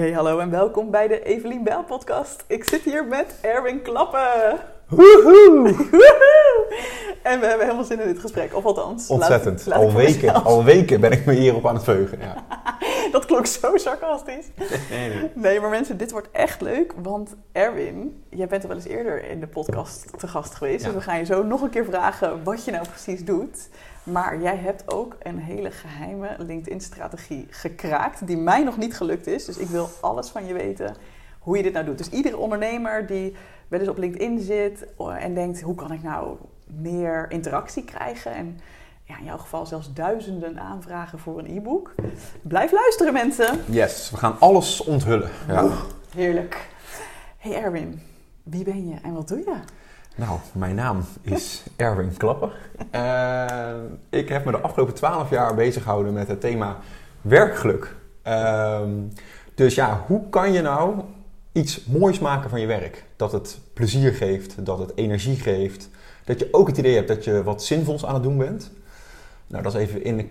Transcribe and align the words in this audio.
Hey, 0.00 0.12
hallo 0.12 0.38
en 0.38 0.50
welkom 0.50 0.90
bij 0.90 1.08
de 1.08 1.22
Evelien 1.22 1.64
Bijl 1.64 1.84
podcast. 1.84 2.44
Ik 2.46 2.64
zit 2.64 2.82
hier 2.82 3.04
met 3.04 3.38
Erwin 3.40 3.82
Klappen. 3.82 4.58
Woehoe! 4.88 5.68
En 7.22 7.40
we 7.40 7.46
hebben 7.46 7.66
helemaal 7.66 7.84
zin 7.84 8.00
in 8.00 8.06
dit 8.06 8.18
gesprek, 8.18 8.54
of 8.54 8.64
althans. 8.64 9.08
Ontzettend. 9.08 9.66
laat 9.66 9.78
al, 9.78 9.92
weken, 9.92 10.44
al 10.44 10.64
weken 10.64 11.00
ben 11.00 11.12
ik 11.12 11.24
me 11.24 11.32
hierop 11.32 11.66
aan 11.66 11.74
het 11.74 11.84
veugen. 11.84 12.18
Ja. 12.20 12.44
Dat 13.16 13.24
klonk 13.24 13.46
zo 13.46 13.76
sarcastisch. 13.76 14.46
Nee, 14.90 15.08
nee. 15.08 15.30
Nee, 15.34 15.60
maar 15.60 15.70
mensen, 15.70 15.96
dit 15.96 16.10
wordt 16.10 16.28
echt 16.30 16.60
leuk, 16.60 16.94
want 17.02 17.36
Erwin, 17.52 18.22
jij 18.28 18.46
bent 18.46 18.62
al 18.62 18.68
wel 18.68 18.76
eens 18.76 18.86
eerder 18.86 19.24
in 19.24 19.40
de 19.40 19.46
podcast 19.46 20.18
te 20.18 20.28
gast 20.28 20.54
geweest. 20.54 20.80
Ja. 20.80 20.86
Dus 20.86 20.96
we 20.96 21.02
gaan 21.02 21.18
je 21.18 21.24
zo 21.24 21.42
nog 21.42 21.62
een 21.62 21.70
keer 21.70 21.84
vragen 21.84 22.44
wat 22.44 22.64
je 22.64 22.70
nou 22.70 22.88
precies 22.88 23.24
doet. 23.24 23.68
Maar 24.02 24.40
jij 24.40 24.56
hebt 24.56 24.92
ook 24.92 25.16
een 25.22 25.38
hele 25.38 25.70
geheime 25.70 26.36
LinkedIn-strategie 26.38 27.46
gekraakt, 27.50 28.26
die 28.26 28.36
mij 28.36 28.62
nog 28.62 28.76
niet 28.76 28.96
gelukt 28.96 29.26
is. 29.26 29.44
Dus 29.44 29.56
ik 29.56 29.68
wil 29.68 29.88
alles 30.00 30.28
van 30.28 30.46
je 30.46 30.52
weten 30.52 30.96
hoe 31.38 31.56
je 31.56 31.62
dit 31.62 31.72
nou 31.72 31.84
doet. 31.84 31.98
Dus 31.98 32.08
iedere 32.10 32.36
ondernemer 32.36 33.06
die 33.06 33.36
wel 33.68 33.80
eens 33.80 33.88
op 33.88 33.98
LinkedIn 33.98 34.40
zit 34.40 34.86
oh, 34.96 35.24
en 35.24 35.34
denkt, 35.34 35.60
hoe 35.60 35.74
kan 35.74 35.92
ik 35.92 36.02
nou 36.02 36.36
meer 36.66 37.26
interactie 37.28 37.84
krijgen? 37.84 38.32
En 38.32 38.60
ja, 39.10 39.18
in 39.18 39.24
jouw 39.24 39.38
geval 39.38 39.66
zelfs 39.66 39.92
duizenden 39.92 40.60
aanvragen 40.60 41.18
voor 41.18 41.38
een 41.38 41.56
e-book. 41.56 41.94
Blijf 42.42 42.72
luisteren, 42.72 43.12
mensen. 43.12 43.60
Yes, 43.66 44.10
we 44.10 44.16
gaan 44.16 44.36
alles 44.38 44.84
onthullen. 44.84 45.30
Ja. 45.48 45.68
Heerlijk. 46.14 46.68
Hey 47.38 47.62
Erwin, 47.62 48.02
wie 48.42 48.64
ben 48.64 48.88
je 48.88 48.96
en 49.02 49.12
wat 49.12 49.28
doe 49.28 49.38
je? 49.38 49.54
Nou, 50.16 50.38
mijn 50.52 50.74
naam 50.74 51.04
is 51.22 51.62
Erwin 51.76 52.16
Klapper. 52.16 52.52
Eh, 52.90 53.74
ik 54.10 54.28
heb 54.28 54.44
me 54.44 54.50
de 54.50 54.60
afgelopen 54.60 54.94
twaalf 54.94 55.30
jaar 55.30 55.54
bezig 55.54 55.82
gehouden 55.82 56.12
met 56.12 56.28
het 56.28 56.40
thema 56.40 56.76
werkgeluk. 57.20 57.96
Ehm, 58.22 58.90
dus 59.54 59.74
ja, 59.74 60.04
hoe 60.06 60.28
kan 60.28 60.52
je 60.52 60.60
nou 60.62 61.00
iets 61.52 61.84
moois 61.84 62.18
maken 62.18 62.50
van 62.50 62.60
je 62.60 62.66
werk? 62.66 63.04
Dat 63.16 63.32
het 63.32 63.58
plezier 63.74 64.12
geeft, 64.12 64.66
dat 64.66 64.78
het 64.78 64.92
energie 64.94 65.36
geeft. 65.36 65.88
Dat 66.24 66.38
je 66.38 66.48
ook 66.50 66.66
het 66.66 66.78
idee 66.78 66.94
hebt 66.94 67.08
dat 67.08 67.24
je 67.24 67.42
wat 67.42 67.64
zinvols 67.64 68.06
aan 68.06 68.14
het 68.14 68.22
doen 68.22 68.38
bent. 68.38 68.70
Nou, 69.50 69.62
dat 69.62 69.74
is 69.74 69.80
even 69.80 70.04
in 70.04 70.18
een 70.18 70.30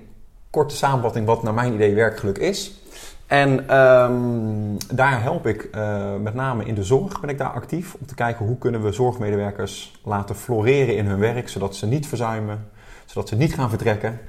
korte 0.49 0.75
samenvatting 0.75 1.25
wat 1.25 1.43
naar 1.43 1.53
mijn 1.53 1.73
idee 1.73 1.95
werkgeluk 1.95 2.37
is. 2.37 2.81
En 3.27 3.67
ehm, 3.69 4.95
daar 4.95 5.21
help 5.21 5.47
ik 5.47 5.63
eh, 5.63 6.15
met 6.15 6.33
name 6.33 6.65
in 6.65 6.75
de 6.75 6.83
zorg 6.83 7.19
ben 7.19 7.29
ik 7.29 7.37
daar 7.37 7.49
actief. 7.51 7.93
Om 7.93 8.05
te 8.05 8.15
kijken 8.15 8.45
hoe 8.45 8.57
kunnen 8.57 8.83
we 8.83 8.91
zorgmedewerkers 8.91 9.99
laten 10.03 10.35
floreren 10.35 10.95
in 10.95 11.05
hun 11.05 11.19
werk. 11.19 11.49
Zodat 11.49 11.75
ze 11.75 11.87
niet 11.87 12.07
verzuimen, 12.07 12.69
zodat 13.05 13.29
ze 13.29 13.35
niet 13.35 13.53
gaan 13.53 13.69
vertrekken. 13.69 14.19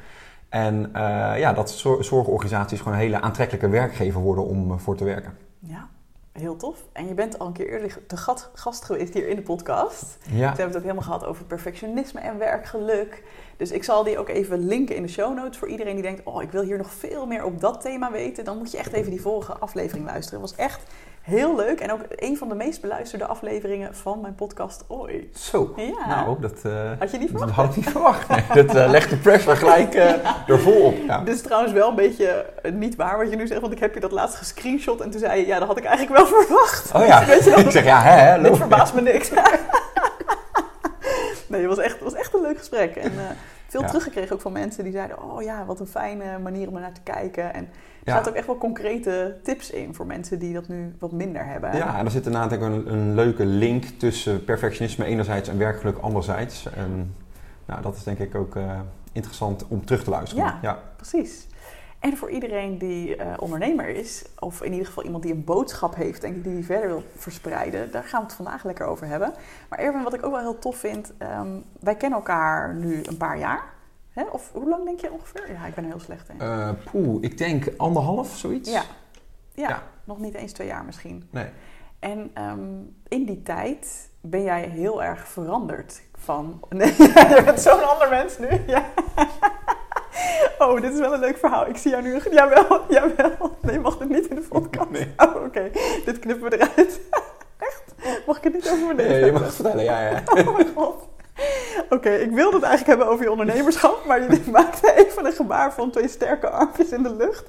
En 0.49 0.91
eh, 0.93 1.39
ja, 1.39 1.53
dat 1.53 1.71
zor- 1.71 2.05
zorgorganisaties 2.05 2.79
gewoon 2.79 2.95
een 2.95 3.01
hele 3.01 3.21
aantrekkelijke 3.21 3.69
werkgever 3.69 4.21
worden 4.21 4.47
om 4.47 4.71
eh, 4.71 4.79
voor 4.79 4.97
te 4.97 5.05
werken. 5.05 5.33
Ja, 5.59 5.89
heel 6.33 6.57
tof. 6.57 6.79
En 6.93 7.09
je 7.09 7.15
bent 7.15 7.39
al 7.39 7.47
een 7.47 7.53
keer 7.53 7.69
eerder 7.69 7.99
gat- 8.07 8.51
gast 8.55 8.85
geweest 8.85 9.15
hier 9.15 9.29
in 9.29 9.37
de 9.37 9.43
podcast. 9.43 10.17
Ja, 10.21 10.29
Toen 10.29 10.39
hebben 10.41 10.57
we 10.57 10.63
het 10.63 10.77
ook 10.77 10.83
helemaal 10.83 11.03
gehad 11.03 11.25
over 11.25 11.45
perfectionisme 11.45 12.21
en 12.21 12.39
werkgeluk. 12.39 13.23
Dus 13.57 13.71
ik 13.71 13.85
zal 13.85 14.05
die 14.05 14.19
ook 14.19 14.29
even 14.29 14.59
linken 14.67 14.97
in 14.97 15.03
de 15.03 15.09
show 15.09 15.35
notes 15.37 15.59
voor 15.59 15.69
iedereen 15.69 15.95
die 15.95 16.03
denkt... 16.03 16.21
oh, 16.25 16.43
ik 16.43 16.51
wil 16.51 16.63
hier 16.63 16.77
nog 16.77 16.91
veel 16.91 17.27
meer 17.27 17.45
op 17.45 17.61
dat 17.61 17.81
thema 17.81 18.11
weten. 18.11 18.45
Dan 18.45 18.59
moet 18.59 18.71
je 18.71 18.79
echt 18.79 18.93
even 18.93 19.11
die 19.11 19.21
vorige 19.21 19.53
aflevering 19.59 20.07
luisteren. 20.07 20.41
Het 20.41 20.51
was 20.51 20.59
echt 20.59 20.83
heel 21.21 21.57
leuk 21.57 21.81
en 21.81 21.93
ook 21.93 22.01
een 22.11 22.37
van 22.37 22.49
de 22.49 22.55
meest 22.55 22.81
beluisterde 22.81 23.27
afleveringen 23.27 23.95
van 23.95 24.21
mijn 24.21 24.35
podcast 24.35 24.85
ooit. 24.89 25.39
zo. 25.39 25.73
Ja. 25.77 26.07
Nou, 26.07 26.41
dat, 26.41 26.59
eh, 26.63 26.91
Had 26.99 27.11
je 27.11 27.19
niet 27.19 27.33
dat 27.33 27.39
verwacht? 27.39 27.55
had 27.57 27.69
ik 27.71 27.77
niet 27.77 27.91
verwacht. 27.91 28.29
Nee, 28.29 28.45
dat 28.65 28.75
eh, 28.77 28.91
legt 28.91 29.11
de 29.11 29.17
pressure 29.17 29.57
gelijk 29.57 29.95
eh 29.95 30.13
er 30.49 30.61
vol 30.61 30.83
op. 30.83 30.95
Ja. 31.07 31.19
Dit 31.19 31.35
is 31.35 31.43
trouwens 31.43 31.73
wel 31.73 31.89
een 31.89 31.95
beetje 31.95 32.47
niet 32.73 32.97
waar 32.97 33.19
wat 33.19 33.31
je 33.31 33.37
nu 33.37 33.47
zegt, 33.47 33.61
want 33.61 33.73
ik 33.73 33.79
heb 33.79 33.95
je 33.95 34.01
dat 34.01 34.13
laatst 34.13 34.37
gescreenshot 34.37 35.01
en 35.01 35.11
toen 35.11 35.21
zei 35.21 35.41
je, 35.41 35.47
ja, 35.47 35.59
dat 35.59 35.69
had 35.69 35.79
ik 35.79 35.85
eigenlijk 35.85 36.17
wel 36.23 36.27
verwacht. 36.41 36.91
Oh 36.95 37.07
ja, 37.07 37.25
Weet 37.27 37.45
je 37.45 37.51
wel? 37.51 37.59
ik 37.67 37.71
zeg 37.71 37.85
ja, 37.85 38.01
hè, 38.03 38.11
hè, 38.11 38.43
Dit 38.43 38.57
verbaast 38.57 38.95
me 38.95 39.01
niks. 39.01 39.31
nee, 41.47 41.61
het 41.61 41.69
was 41.69 41.79
echt, 41.79 41.95
het 41.95 42.03
was 42.03 42.15
echt 42.15 42.35
een 42.35 42.41
leuk 42.41 42.59
gesprek. 42.59 42.97
En 42.97 43.13
veel 43.71 43.81
Ja. 43.81 43.87
teruggekregen 43.87 44.35
ook 44.35 44.41
van 44.41 44.53
mensen 44.53 44.85
die 44.85 44.93
zeiden, 44.93 45.23
oh 45.23 45.43
ja, 45.43 45.65
wat 45.65 45.81
een 45.81 45.87
fijne 45.87 46.39
manier 46.39 46.69
om 46.69 46.75
er 46.75 46.81
naar 46.81 46.93
te 46.93 47.01
kijken. 47.01 47.55
En 47.55 47.69
er 48.05 48.13
zaten 48.13 48.31
ook 48.31 48.37
echt 48.37 48.47
wel 48.47 48.59
concrete 48.59 49.37
tips 49.43 49.71
in 49.71 49.95
voor 49.95 50.07
mensen 50.07 50.39
die 50.39 50.55
dat 50.55 50.69
nu 50.69 50.95
wat 50.99 51.13
minder 51.13 51.47
hebben. 51.47 51.77
Ja, 51.77 51.99
en 51.99 52.05
er 52.05 52.11
zit 52.11 52.27
inderdaad 52.27 52.55
ook 52.55 52.61
een, 52.61 52.93
een 52.93 53.15
leuke 53.15 53.45
link 53.47 53.85
tussen 53.85 54.45
perfectionisme 54.45 55.05
enerzijds 55.05 55.49
en 55.49 55.59
werkgeluk 55.59 55.99
anderzijds. 55.99 56.73
En 56.73 57.15
nou, 57.67 57.83
dat 57.83 57.97
is 57.97 58.05
denk 58.05 58.19
ik 58.19 58.35
ook 58.35 58.57
eh, 58.57 58.81
interessant 59.13 59.67
om 59.69 59.85
terug 59.85 60.05
te 60.05 60.11
luisteren. 60.11 60.45
Ja. 60.45 60.59
ja. 60.63 60.79
Precies. 60.97 61.47
En 62.01 62.17
voor 62.17 62.31
iedereen 62.31 62.79
die 62.79 63.17
eh, 63.17 63.35
ondernemer 63.39 63.89
is, 63.89 64.25
of 64.39 64.63
in 64.63 64.71
ieder 64.73 64.87
geval 64.87 65.05
iemand 65.05 65.23
die 65.23 65.33
een 65.33 65.45
boodschap 65.45 65.95
heeft 65.95 66.25
en 66.25 66.43
die 66.43 66.55
die 66.55 66.65
verder 66.65 66.89
wil 66.89 67.03
verspreiden, 67.17 67.91
daar 67.91 68.05
gaan 68.05 68.21
we 68.21 68.27
het 68.27 68.37
vandaag 68.37 68.65
lekker 68.65 68.87
over 68.87 69.07
hebben. 69.07 69.33
Maar 69.69 69.79
Erwin, 69.79 70.03
wat 70.03 70.15
ik 70.15 70.25
ook 70.25 70.33
wel 70.33 70.41
heel 70.41 70.59
tof 70.59 70.77
vind, 70.77 71.13
ehm, 71.19 71.49
wij 71.81 71.95
kennen 71.95 72.19
elkaar 72.19 72.75
nu 72.75 73.03
een 73.03 73.17
paar 73.17 73.39
jaar. 73.39 73.65
Hè? 74.11 74.23
Of 74.23 74.51
hoe 74.53 74.69
lang 74.69 74.85
denk 74.85 75.01
je 75.01 75.13
ongeveer? 75.13 75.53
Ja, 75.53 75.67
ik 75.67 75.75
ben 75.75 75.85
er 75.85 75.91
heel 75.91 76.01
slecht 76.01 76.29
in. 76.29 76.41
Eh, 76.41 76.71
poeh, 76.91 77.23
ik 77.23 77.39
denk 77.39 77.73
anderhalf, 77.77 78.37
zoiets. 78.37 78.71
ja. 78.71 78.83
Ja, 79.55 79.69
ja. 79.69 79.83
nog 80.05 80.19
niet 80.19 80.35
eens 80.35 80.53
twee 80.53 80.67
jaar 80.67 80.85
misschien. 80.85 81.29
Nee. 81.31 81.47
En 81.99 82.31
ehm, 82.35 82.61
in 83.09 83.25
die 83.25 83.43
tijd 83.43 84.11
ben 84.21 84.43
jij 84.43 84.63
heel 84.63 85.03
erg 85.03 85.29
veranderd 85.29 86.03
van... 86.19 86.61
Nee, 86.69 86.95
je 86.97 87.43
bent 87.45 87.61
zo'n 87.61 87.89
ander 87.89 88.09
mens 88.09 88.39
nu. 88.39 88.49
Ja. 88.67 88.85
Oh, 90.61 90.81
dit 90.81 90.93
is 90.93 90.99
wel 90.99 91.15
een 91.15 91.21
leuk 91.21 91.39
verhaal. 91.39 91.69
Ik 91.69 91.77
zie 91.77 91.91
jou 91.91 92.03
nu... 92.03 92.19
Jawel, 92.31 92.81
jawel. 92.89 93.57
Nee, 93.61 93.75
je 93.75 93.81
mag 93.81 93.99
dit 93.99 94.09
niet 94.09 94.27
in 94.27 94.35
de 94.37 94.41
podcast. 94.49 94.91
Nee. 94.91 95.13
Oh, 95.17 95.45
oké. 95.45 95.71
Dit 96.05 96.19
knippen 96.19 96.51
we 96.51 96.57
eruit. 96.57 97.01
Echt? 97.69 97.83
Mag 98.27 98.37
ik 98.37 98.45
het 98.45 98.53
niet 98.53 98.71
over 98.71 98.95
mijn 98.95 99.09
Nee, 99.09 99.25
je 99.25 99.33
mag 99.33 99.43
het 99.43 99.55
vertellen, 99.55 99.85
ja, 99.85 100.01
ja. 100.01 100.23
Oh 100.25 100.55
mijn 100.55 100.69
god. 100.75 101.09
Oké, 101.91 102.11
ik 102.11 102.31
wilde 102.31 102.57
het 102.57 102.65
eigenlijk 102.65 102.87
hebben 102.87 103.07
over 103.07 103.25
je 103.25 103.31
ondernemerschap, 103.31 104.05
maar 104.07 104.21
je 104.21 104.41
maakte 104.51 104.93
even 105.07 105.27
een 105.27 105.33
gebaar 105.33 105.73
van 105.73 105.91
twee 105.91 106.09
sterke 106.09 106.51
armpjes 106.51 106.89
in 106.89 107.03
de 107.03 107.15
lucht. 107.15 107.45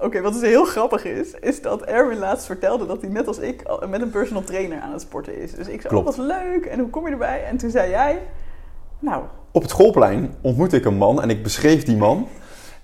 Oké, 0.00 0.20
wat 0.20 0.32
dus 0.32 0.42
heel 0.42 0.64
grappig 0.64 1.04
is, 1.04 1.34
is 1.40 1.62
dat 1.62 1.82
Erwin 1.82 2.18
laatst 2.18 2.46
vertelde 2.46 2.86
dat 2.86 3.00
hij 3.00 3.10
net 3.10 3.26
als 3.26 3.38
ik 3.38 3.62
met 3.88 4.00
een 4.00 4.10
personal 4.10 4.42
trainer 4.42 4.80
aan 4.80 4.92
het 4.92 5.00
sporten 5.00 5.36
is. 5.36 5.54
Dus 5.54 5.68
ik 5.68 5.80
zei, 5.80 5.96
oh 5.96 6.02
Klopt. 6.02 6.16
wat 6.16 6.26
leuk, 6.26 6.66
en 6.66 6.78
hoe 6.78 6.90
kom 6.90 7.06
je 7.06 7.12
erbij? 7.12 7.44
En 7.44 7.56
toen 7.56 7.70
zei 7.70 7.90
jij, 7.90 8.22
nou, 8.98 9.24
Op 9.52 9.62
het 9.62 9.70
schoolplein 9.70 10.34
ontmoette 10.40 10.76
ik 10.76 10.84
een 10.84 10.96
man 10.96 11.22
en 11.22 11.30
ik 11.30 11.42
beschreef 11.42 11.84
die 11.84 11.96
man. 11.96 12.28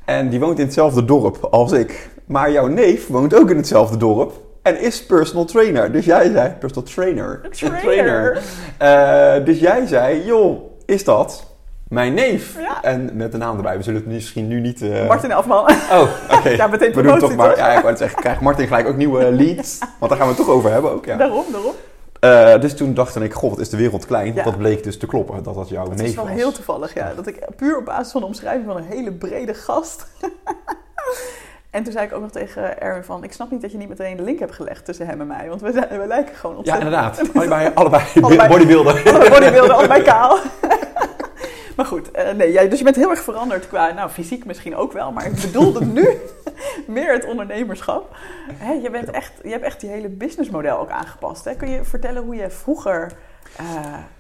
En 0.05 0.29
die 0.29 0.41
woont 0.41 0.59
in 0.59 0.65
hetzelfde 0.65 1.05
dorp 1.05 1.49
als 1.51 1.73
ik. 1.73 2.11
Maar 2.27 2.51
jouw 2.51 2.67
neef 2.67 3.07
woont 3.07 3.35
ook 3.35 3.51
in 3.51 3.57
hetzelfde 3.57 3.97
dorp. 3.97 4.33
En 4.63 4.81
is 4.81 5.07
personal 5.07 5.45
trainer. 5.45 5.93
Dus 5.93 6.05
jij 6.05 6.31
zei, 6.31 6.51
personal 6.51 6.83
trainer. 6.89 7.41
Trainer. 7.51 8.43
Eh, 8.79 9.45
dus 9.45 9.59
jij 9.59 9.87
zei, 9.87 10.25
joh, 10.25 10.61
is 10.87 11.05
dat 11.05 11.47
mijn 11.89 12.15
neef? 12.15 12.57
Ja. 12.61 12.83
En 12.83 13.11
met 13.15 13.33
de 13.33 13.39
naam 13.39 13.57
erbij. 13.57 13.77
We 13.77 13.83
zullen 13.83 14.01
het 14.01 14.13
misschien 14.13 14.49
nu 14.49 14.61
niet... 14.61 14.83
eh, 14.83 15.07
Martin 15.07 15.33
Afman. 15.33 15.71
Oh, 15.71 16.03
oké. 16.39 16.49
Ja, 16.49 16.67
meteen 16.67 16.93
We 16.93 17.03
doen 17.03 17.19
toch 17.19 17.37
maar. 17.37 17.57
Ja, 17.57 17.69
ik 17.69 17.75
wou 17.75 17.89
het 17.89 17.99
zeggen, 17.99 18.21
krijgt 18.21 18.41
Martin 18.41 18.67
gelijk 18.67 18.89
ook 18.89 18.97
nieuwe 18.97 19.33
leads. 19.43 19.79
Want 19.99 20.11
daar 20.11 20.19
gaan 20.21 20.29
we 20.29 20.35
het 20.35 20.45
toch 20.47 20.55
over 20.55 20.73
hebben 20.73 20.91
ook, 20.91 21.05
ja. 21.05 21.17
Daarom, 21.17 21.45
daarom. 21.53 21.73
Eh, 22.27 22.61
dus 22.61 22.75
toen 22.77 22.95
dacht 22.95 23.17
ik, 23.17 23.33
god, 23.33 23.51
wat 23.51 23.59
is 23.59 23.71
de 23.71 23.77
wereld 23.77 24.07
klein. 24.07 24.35
Ja. 24.35 24.43
Dat 24.45 24.57
bleek 24.59 24.83
dus 24.85 24.99
te 24.99 25.07
kloppen, 25.07 25.43
dat 25.43 25.55
dat 25.55 25.69
jouw 25.69 25.89
Het 25.89 25.97
neef 25.99 26.07
is 26.09 26.15
wel 26.15 26.25
was. 26.25 26.35
heel 26.35 26.53
toevallig, 26.53 26.95
ja. 26.95 27.13
Dat 27.17 27.27
ik 27.27 27.47
puur 27.57 27.79
op 27.79 27.85
basis 27.85 28.13
van 28.13 28.21
de 28.21 28.27
omschrijving 28.27 28.65
van 28.67 28.77
een 28.77 28.85
hele 28.85 29.13
brede 29.13 29.55
gast. 29.55 30.07
en 31.71 31.83
toen 31.83 31.93
zei 31.93 32.07
ik 32.07 32.13
ook 32.13 32.21
nog 32.21 32.31
tegen 32.31 32.81
Erwin 32.81 33.05
van... 33.05 33.25
Ik 33.25 33.33
snap 33.33 33.51
niet 33.51 33.63
dat 33.63 33.73
je 33.73 33.79
niet 33.79 33.89
meteen 33.89 34.17
de 34.17 34.23
link 34.23 34.39
hebt 34.39 34.53
gelegd 34.55 34.85
tussen 34.85 35.07
hem 35.07 35.21
en 35.21 35.27
mij. 35.27 35.49
Want 35.49 35.61
we, 35.61 35.73
zijn, 35.73 36.01
we 36.01 36.07
lijken 36.07 36.35
gewoon 36.35 36.57
Ja, 36.65 36.73
ontzettend... 36.75 36.85
inderdaad. 36.87 37.35
Allebei, 37.35 37.71
allebei, 37.75 38.03
Allebei. 38.21 38.49
bodybuilder. 38.49 38.93
Allebei 39.05 39.31
bodybuilder, 39.31 39.73
allebei 39.75 40.03
kaal. 40.03 40.39
maar 41.77 41.87
goed, 41.87 42.11
eh, 42.11 42.35
nee, 42.35 42.53
jij, 42.53 42.69
dus 42.69 42.79
je 42.79 42.85
bent 42.85 42.97
heel 42.97 43.11
erg 43.11 43.23
veranderd 43.23 43.69
qua... 43.69 43.93
Nou, 43.93 44.11
fysiek 44.11 44.45
misschien 44.45 44.77
ook 44.77 44.93
wel. 44.93 45.13
Maar 45.13 45.27
ik 45.27 45.41
bedoelde 45.41 45.85
nu 45.85 46.09
meer 46.87 47.13
het 47.13 47.25
ondernemerschap. 47.25 48.17
Hè, 48.53 48.73
je, 48.73 48.91
bent 48.91 49.11
echt, 49.11 49.33
je 49.43 49.51
hebt 49.51 49.65
echt 49.65 49.81
die 49.81 49.91
hele 49.91 50.09
businessmodel 50.09 50.79
ook 50.79 50.91
aangepast. 50.91 51.45
Hè? 51.45 51.55
Kun 51.55 51.71
je 51.71 51.85
vertellen 51.85 52.23
hoe 52.23 52.35
je 52.35 52.51
vroeger 52.51 53.13
eh, 53.57 53.65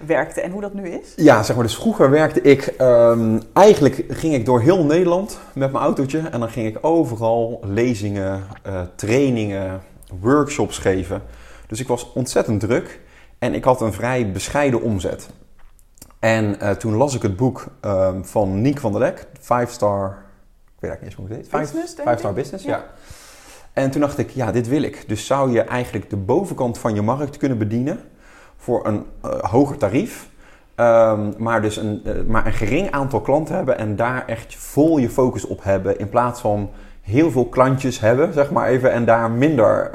werkte 0.06 0.40
en 0.40 0.50
hoe 0.50 0.60
dat 0.60 0.74
nu 0.74 0.88
is? 0.88 1.12
Ja, 1.16 1.42
zeg 1.42 1.56
maar, 1.56 1.64
dus 1.64 1.76
vroeger 1.76 2.10
werkte 2.10 2.40
ik... 2.40 2.66
ehm, 2.66 3.40
eigenlijk 3.52 4.04
ging 4.08 4.34
ik 4.34 4.44
door 4.44 4.60
heel 4.60 4.84
Nederland 4.84 5.38
met 5.54 5.72
mijn 5.72 5.84
autootje. 5.84 6.18
En 6.18 6.40
dan 6.40 6.50
ging 6.50 6.66
ik 6.66 6.78
overal 6.80 7.60
lezingen, 7.64 8.42
eh, 8.62 8.80
trainingen, 8.94 9.82
workshops 10.20 10.78
geven. 10.78 11.22
Dus 11.66 11.80
ik 11.80 11.88
was 11.88 12.12
ontzettend 12.12 12.60
druk. 12.60 13.00
En 13.38 13.54
ik 13.54 13.64
had 13.64 13.80
een 13.80 13.92
vrij 13.92 14.30
bescheiden 14.32 14.82
omzet. 14.82 15.28
En 16.18 16.60
eh, 16.60 16.70
toen 16.70 16.94
las 16.94 17.14
ik 17.14 17.22
het 17.22 17.36
boek 17.36 17.66
ehm, 17.80 18.22
van 18.22 18.60
Niek 18.60 18.78
van 18.78 18.92
der 18.92 19.00
Lek. 19.00 19.26
Five 19.40 19.66
Star... 19.72 20.08
Ik 20.76 20.82
weet 20.82 20.90
eigenlijk 20.90 21.00
niet 21.00 21.02
eens 21.02 21.14
hoe 21.14 21.26
het 21.26 21.36
heet. 21.36 21.46
Five, 21.46 21.58
Business, 21.60 21.94
Five. 21.94 22.18
Star 22.18 22.32
Business, 22.32 22.64
Ja. 22.64 22.76
ja. 22.76 22.84
En 23.72 23.90
toen 23.90 24.00
dacht 24.00 24.18
ik, 24.18 24.30
ja, 24.30 24.52
dit 24.52 24.68
wil 24.68 24.82
ik. 24.82 25.04
Dus 25.06 25.26
zou 25.26 25.50
je 25.52 25.60
eigenlijk 25.60 26.10
de 26.10 26.16
bovenkant 26.16 26.78
van 26.78 26.94
je 26.94 27.02
markt 27.02 27.36
kunnen 27.36 27.58
bedienen 27.58 28.00
voor 28.56 28.86
een 28.86 29.04
eh, 29.22 29.30
hoger 29.30 29.76
tarief. 29.76 30.28
Ehm, 30.74 31.32
maar 31.38 31.62
dus 31.62 31.76
een, 31.76 32.00
eh, 32.04 32.12
maar 32.26 32.46
een 32.46 32.52
gering 32.52 32.90
aantal 32.90 33.20
klanten 33.20 33.54
hebben 33.54 33.78
en 33.78 33.96
daar 33.96 34.26
echt 34.26 34.54
vol 34.54 34.98
je 34.98 35.10
focus 35.10 35.46
op 35.46 35.64
hebben. 35.64 35.98
In 35.98 36.08
plaats 36.08 36.40
van 36.40 36.70
heel 37.00 37.30
veel 37.30 37.46
klantjes 37.46 38.00
hebben, 38.00 38.32
zeg 38.32 38.50
maar 38.50 38.68
even, 38.68 38.92
en 38.92 39.04
daar 39.04 39.30
minder, 39.30 39.90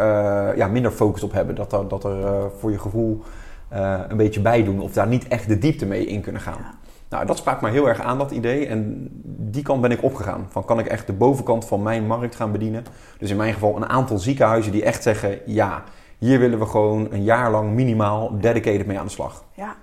ja, 0.57 0.67
minder 0.67 0.91
focus 0.91 1.23
op 1.23 1.31
hebben. 1.31 1.55
Dat 1.55 1.73
er, 1.73 1.87
dat 1.87 2.03
er 2.03 2.51
voor 2.59 2.71
je 2.71 2.79
gevoel 2.79 3.23
eh, 3.71 3.99
een 4.07 4.17
beetje 4.17 4.41
bij 4.41 4.63
doen 4.63 4.79
of 4.81 4.93
daar 4.93 5.07
niet 5.07 5.27
echt 5.27 5.47
de 5.47 5.57
diepte 5.57 5.85
mee 5.85 6.05
in 6.05 6.21
kunnen 6.21 6.41
gaan. 6.41 6.57
Ja. 6.59 6.73
Nou, 7.09 7.25
dat 7.25 7.37
sprak 7.37 7.61
mij 7.61 7.71
heel 7.71 7.87
erg 7.87 7.99
aan, 7.99 8.17
dat 8.17 8.31
idee. 8.31 8.67
En 8.67 9.07
die 9.23 9.63
kant 9.63 9.81
ben 9.81 9.91
ik 9.91 10.03
opgegaan. 10.03 10.45
Van 10.49 10.65
kan 10.65 10.79
ik 10.79 10.85
echt 10.85 11.07
de 11.07 11.13
bovenkant 11.13 11.65
van 11.65 11.83
mijn 11.83 12.07
markt 12.07 12.35
gaan 12.35 12.51
bedienen? 12.51 12.83
Dus 13.17 13.29
in 13.29 13.37
mijn 13.37 13.53
geval 13.53 13.75
een 13.75 13.89
aantal 13.89 14.17
ziekenhuizen 14.17 14.71
die 14.71 14.83
echt 14.83 15.03
zeggen: 15.03 15.39
ja, 15.45 15.83
hier 16.17 16.39
willen 16.39 16.59
we 16.59 16.65
gewoon 16.65 17.07
een 17.11 17.23
jaar 17.23 17.51
lang 17.51 17.71
minimaal 17.71 18.39
dedicated 18.39 18.85
mee 18.85 18.99
aan 18.99 19.05
de 19.05 19.11
slag. 19.11 19.43
Ja, 19.55 19.75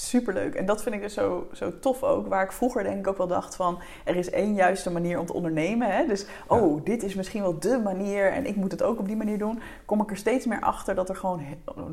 superleuk. 0.00 0.54
En 0.54 0.66
dat 0.66 0.82
vind 0.82 0.94
ik 0.94 1.00
dus 1.00 1.14
zo, 1.14 1.46
zo 1.52 1.78
tof 1.80 2.02
ook. 2.02 2.26
Waar 2.26 2.44
ik 2.44 2.52
vroeger 2.52 2.82
denk 2.82 2.98
ik 2.98 3.06
ook 3.06 3.16
wel 3.16 3.26
dacht 3.26 3.56
van... 3.56 3.78
er 4.04 4.16
is 4.16 4.30
één 4.30 4.54
juiste 4.54 4.90
manier 4.90 5.18
om 5.18 5.26
te 5.26 5.32
ondernemen. 5.32 5.90
Hè? 5.90 6.06
Dus, 6.06 6.26
oh, 6.46 6.84
dit 6.84 7.02
is 7.02 7.14
misschien 7.14 7.42
wel 7.42 7.58
dé 7.58 7.78
manier... 7.78 8.32
en 8.32 8.46
ik 8.46 8.56
moet 8.56 8.70
het 8.70 8.82
ook 8.82 8.98
op 8.98 9.06
die 9.06 9.16
manier 9.16 9.38
doen. 9.38 9.60
Kom 9.84 10.00
ik 10.00 10.10
er 10.10 10.16
steeds 10.16 10.46
meer 10.46 10.60
achter 10.60 10.94
dat 10.94 11.08
er 11.08 11.16
gewoon 11.16 11.40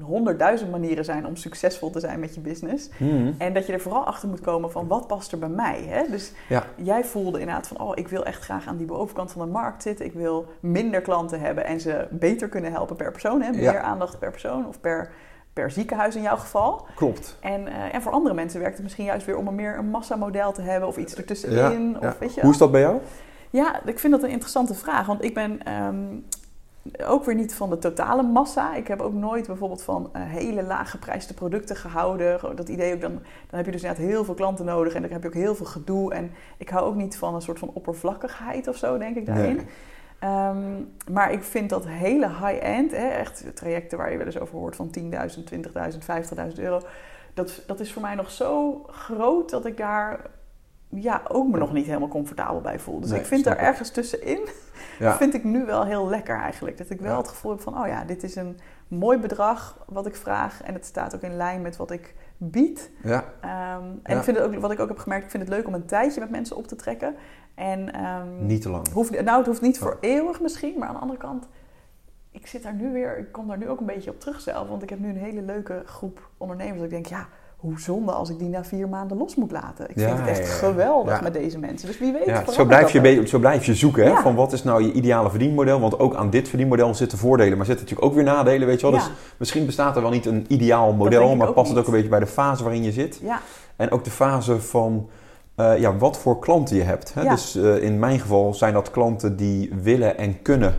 honderdduizend 0.03 0.71
manieren 0.71 1.05
zijn... 1.05 1.25
om 1.25 1.35
succesvol 1.35 1.89
te 1.89 1.99
zijn 1.99 2.19
met 2.19 2.35
je 2.35 2.41
business. 2.41 2.89
En 3.37 3.53
dat 3.53 3.65
je 3.67 3.73
er 3.73 3.81
vooral 3.81 4.05
achter 4.05 4.29
moet 4.29 4.41
komen 4.41 4.71
van... 4.71 4.87
wat 4.87 5.07
past 5.07 5.31
er 5.31 5.39
bij 5.39 5.49
mij? 5.49 5.83
Hè? 5.87 6.03
Dus 6.09 6.31
Ja. 6.49 6.63
jij 6.75 7.03
voelde 7.03 7.39
inderdaad 7.39 7.67
van... 7.67 7.79
oh, 7.79 7.91
ik 7.95 8.07
wil 8.07 8.25
echt 8.25 8.43
graag 8.43 8.67
aan 8.67 8.77
die 8.77 8.87
bovenkant 8.87 9.31
van 9.31 9.45
de 9.45 9.51
markt 9.51 9.81
zitten. 9.81 10.05
Ik 10.05 10.13
wil 10.13 10.45
minder 10.59 11.01
klanten 11.01 11.39
hebben... 11.39 11.65
en 11.65 11.79
ze 11.79 12.07
beter 12.09 12.49
kunnen 12.49 12.71
helpen 12.71 12.95
per 12.95 13.11
persoon. 13.11 13.41
Hè? 13.41 13.51
Meer 13.51 13.61
Ja. 13.61 13.81
aandacht 13.81 14.19
per 14.19 14.31
persoon 14.31 14.67
of 14.67 14.79
per... 14.79 15.11
Per 15.55 15.71
ziekenhuis 15.71 16.15
in 16.15 16.21
jouw 16.21 16.37
geval. 16.37 16.85
Klopt. 16.95 17.37
En, 17.39 17.67
eh, 17.67 17.93
en 17.95 18.01
voor 18.01 18.11
andere 18.11 18.35
mensen 18.35 18.59
werkt 18.59 18.73
het 18.75 18.83
misschien 18.83 19.05
juist 19.05 19.25
weer 19.25 19.37
om 19.37 19.47
een 19.47 19.55
meer 19.55 19.77
een 19.77 19.89
massamodel 19.89 20.51
te 20.51 20.61
hebben 20.61 20.89
of 20.89 20.97
iets 20.97 21.15
ertussenin. 21.15 21.89
Ja, 21.89 21.97
Of, 21.97 22.03
ja. 22.03 22.15
weet 22.19 22.33
je 22.33 22.41
Hoe 22.41 22.51
is 22.51 22.57
dat 22.57 22.71
bij 22.71 22.81
jou? 22.81 22.99
Ja, 23.49 23.85
ik 23.85 23.99
vind 23.99 24.13
dat 24.13 24.23
een 24.23 24.29
interessante 24.29 24.73
vraag. 24.73 25.05
Want 25.05 25.23
ik 25.23 25.33
ben 25.33 25.63
ehm, 25.63 26.05
ook 27.05 27.25
weer 27.25 27.35
niet 27.35 27.55
van 27.55 27.69
de 27.69 27.77
totale 27.77 28.23
massa. 28.23 28.75
Ik 28.75 28.87
heb 28.87 29.01
ook 29.01 29.13
nooit 29.13 29.47
bijvoorbeeld 29.47 29.81
van 29.83 30.09
eh, 30.13 30.21
hele 30.23 30.63
laag 30.63 30.91
geprijsde 30.91 31.33
producten 31.33 31.75
gehouden. 31.75 32.55
Dat 32.55 32.69
idee 32.69 32.93
ook 32.93 33.01
dan, 33.01 33.11
dan 33.49 33.57
heb 33.57 33.65
je 33.65 33.71
dus 33.71 33.81
inderdaad 33.81 34.07
heel 34.07 34.25
veel 34.25 34.33
klanten 34.33 34.65
nodig 34.65 34.93
en 34.93 35.01
dan 35.01 35.11
heb 35.11 35.21
je 35.21 35.27
ook 35.27 35.33
heel 35.33 35.55
veel 35.55 35.65
gedoe. 35.65 36.13
En 36.13 36.31
ik 36.57 36.69
hou 36.69 36.85
ook 36.85 36.95
niet 36.95 37.17
van 37.17 37.35
een 37.35 37.41
soort 37.41 37.59
van 37.59 37.71
oppervlakkigheid 37.73 38.67
of 38.67 38.77
zo, 38.77 38.97
denk 38.97 39.15
ik 39.15 39.25
daarin. 39.25 39.55
Nee. 39.55 39.65
Ehm, 40.19 40.81
maar 41.11 41.31
ik 41.31 41.43
vind 41.43 41.69
dat 41.69 41.87
hele 41.87 42.27
high-end, 42.27 42.93
echt 42.93 43.55
trajecten 43.55 43.97
waar 43.97 44.11
je 44.11 44.17
wel 44.17 44.25
eens 44.25 44.39
over 44.39 44.57
hoort 44.57 44.75
van 44.75 44.89
10.000, 44.89 45.43
20.000, 45.43 46.05
50.000 46.05 46.59
euro. 46.59 46.81
Dat, 47.33 47.63
dat 47.67 47.79
is 47.79 47.93
voor 47.93 48.01
mij 48.01 48.15
nog 48.15 48.31
zo 48.31 48.83
groot 48.87 49.49
dat 49.49 49.65
ik 49.65 49.77
daar 49.77 50.19
ja, 50.89 51.21
ook 51.27 51.47
me 51.47 51.57
nog 51.57 51.73
niet 51.73 51.85
helemaal 51.85 52.07
comfortabel 52.07 52.61
bij 52.61 52.79
voel. 52.79 52.99
Dus 52.99 53.09
Nee, 53.09 53.19
ik 53.19 53.25
vind 53.25 53.43
daar 53.43 53.57
ergens 53.57 53.89
tussenin, 53.91 54.39
Ja. 54.99 55.17
vind 55.17 55.33
ik 55.33 55.43
nu 55.43 55.65
wel 55.65 55.85
heel 55.85 56.07
lekker 56.09 56.39
eigenlijk. 56.39 56.77
Dat 56.77 56.89
ik 56.89 57.01
wel 57.01 57.11
Ja. 57.11 57.17
het 57.17 57.27
gevoel 57.27 57.51
heb 57.51 57.61
van, 57.61 57.79
oh 57.81 57.87
ja, 57.87 58.03
dit 58.03 58.23
is 58.23 58.35
een 58.35 58.59
mooi 58.87 59.17
bedrag 59.17 59.77
wat 59.87 60.05
ik 60.05 60.15
vraag. 60.15 60.63
En 60.63 60.73
het 60.73 60.85
staat 60.85 61.15
ook 61.15 61.21
in 61.21 61.35
lijn 61.37 61.61
met 61.61 61.77
wat 61.77 61.91
ik 61.91 62.13
bied. 62.37 62.91
Ja. 63.03 63.23
Ehm, 63.41 63.83
en 63.83 64.13
Ja. 64.13 64.17
ik 64.17 64.23
vind 64.23 64.37
het 64.37 64.45
ook, 64.45 64.55
wat 64.55 64.71
ik 64.71 64.79
ook 64.79 64.87
heb 64.87 64.97
gemerkt, 64.97 65.23
ik 65.25 65.31
vind 65.31 65.43
het 65.43 65.51
leuk 65.51 65.67
om 65.67 65.73
een 65.73 65.85
tijdje 65.85 66.19
met 66.19 66.29
mensen 66.29 66.55
op 66.55 66.67
te 66.67 66.75
trekken. 66.75 67.15
En, 67.55 67.93
ehm, 67.93 68.45
Niet 68.45 68.61
te 68.61 68.69
lang. 68.69 68.91
Hoeft, 68.91 69.23
nou, 69.23 69.37
het 69.37 69.47
hoeft 69.47 69.61
niet 69.61 69.79
voor 69.79 69.97
eeuwig 70.01 70.41
misschien, 70.41 70.79
maar 70.79 70.87
aan 70.87 70.93
de 70.93 70.99
andere 70.99 71.19
kant, 71.19 71.47
ik 72.31 72.47
zit 72.47 72.63
daar 72.63 72.73
nu 72.73 72.91
weer, 72.91 73.17
ik 73.17 73.31
kom 73.31 73.47
daar 73.47 73.57
nu 73.57 73.69
ook 73.69 73.79
een 73.79 73.85
beetje 73.85 74.09
op 74.11 74.19
terug 74.19 74.41
zelf. 74.41 74.67
Want 74.67 74.83
ik 74.83 74.89
heb 74.89 74.99
nu 74.99 75.09
een 75.09 75.17
hele 75.17 75.41
leuke 75.41 75.81
groep 75.85 76.29
ondernemers. 76.37 76.75
Dat 76.75 76.85
ik 76.85 76.89
denk, 76.91 77.05
ja, 77.05 77.27
hoe 77.55 77.79
zonde 77.79 78.11
als 78.11 78.29
ik 78.29 78.39
die 78.39 78.49
na 78.49 78.63
vier 78.63 78.89
maanden 78.89 79.17
los 79.17 79.35
moet 79.35 79.51
laten. 79.51 79.89
Ik 79.89 79.99
Ja, 79.99 80.07
vind 80.07 80.19
het 80.19 80.27
echt 80.39 80.49
geweldig 80.49 81.15
Ja. 81.15 81.21
met 81.21 81.33
deze 81.33 81.59
mensen. 81.59 81.87
Dus 81.87 81.97
wie 81.99 82.11
weet. 82.13 82.25
Ja, 82.25 82.51
zo, 82.51 82.65
blijf 82.65 82.89
je, 82.91 83.27
zo 83.27 83.39
blijf 83.39 83.65
je 83.65 83.75
zoeken 83.75 84.05
hè, 84.05 84.15
van 84.21 84.35
wat 84.35 84.53
is 84.53 84.63
nou 84.63 84.83
je 84.83 84.91
ideale 84.91 85.29
verdienmodel. 85.29 85.79
Want 85.79 85.99
ook 85.99 86.15
aan 86.15 86.29
dit 86.29 86.47
verdienmodel 86.49 86.95
zitten 86.95 87.17
voordelen, 87.17 87.57
maar 87.57 87.65
zitten 87.65 87.85
natuurlijk 87.85 88.11
ook 88.11 88.23
weer 88.23 88.33
nadelen. 88.33 88.67
Weet 88.67 88.79
je 88.81 88.89
wel? 88.89 88.99
Dus 88.99 89.09
misschien 89.37 89.65
bestaat 89.65 89.95
er 89.95 90.01
wel 90.01 90.11
niet 90.11 90.25
een 90.25 90.45
ideaal 90.47 90.93
model, 90.93 91.35
maar 91.35 91.51
past 91.53 91.69
het 91.69 91.79
ook 91.79 91.85
een 91.85 91.93
beetje 91.93 92.09
bij 92.09 92.19
de 92.19 92.27
fase 92.27 92.63
waarin 92.63 92.83
je 92.83 92.91
zit. 92.91 93.19
Ja, 93.23 93.39
En 93.75 93.91
ook 93.91 94.03
de 94.03 94.11
fase 94.11 94.61
van 94.61 95.09
eh, 95.55 95.77
ja, 95.79 95.97
wat 95.97 96.17
voor 96.17 96.39
klanten 96.39 96.75
je 96.75 96.83
hebt. 96.83 97.13
Hè? 97.13 97.21
Ja. 97.21 97.29
Dus 97.29 97.55
eh, 97.55 97.83
in 97.83 97.99
mijn 97.99 98.19
geval 98.19 98.53
zijn 98.53 98.73
dat 98.73 98.91
klanten 98.91 99.35
die 99.35 99.73
willen 99.81 100.17
en 100.17 100.41
kunnen 100.41 100.75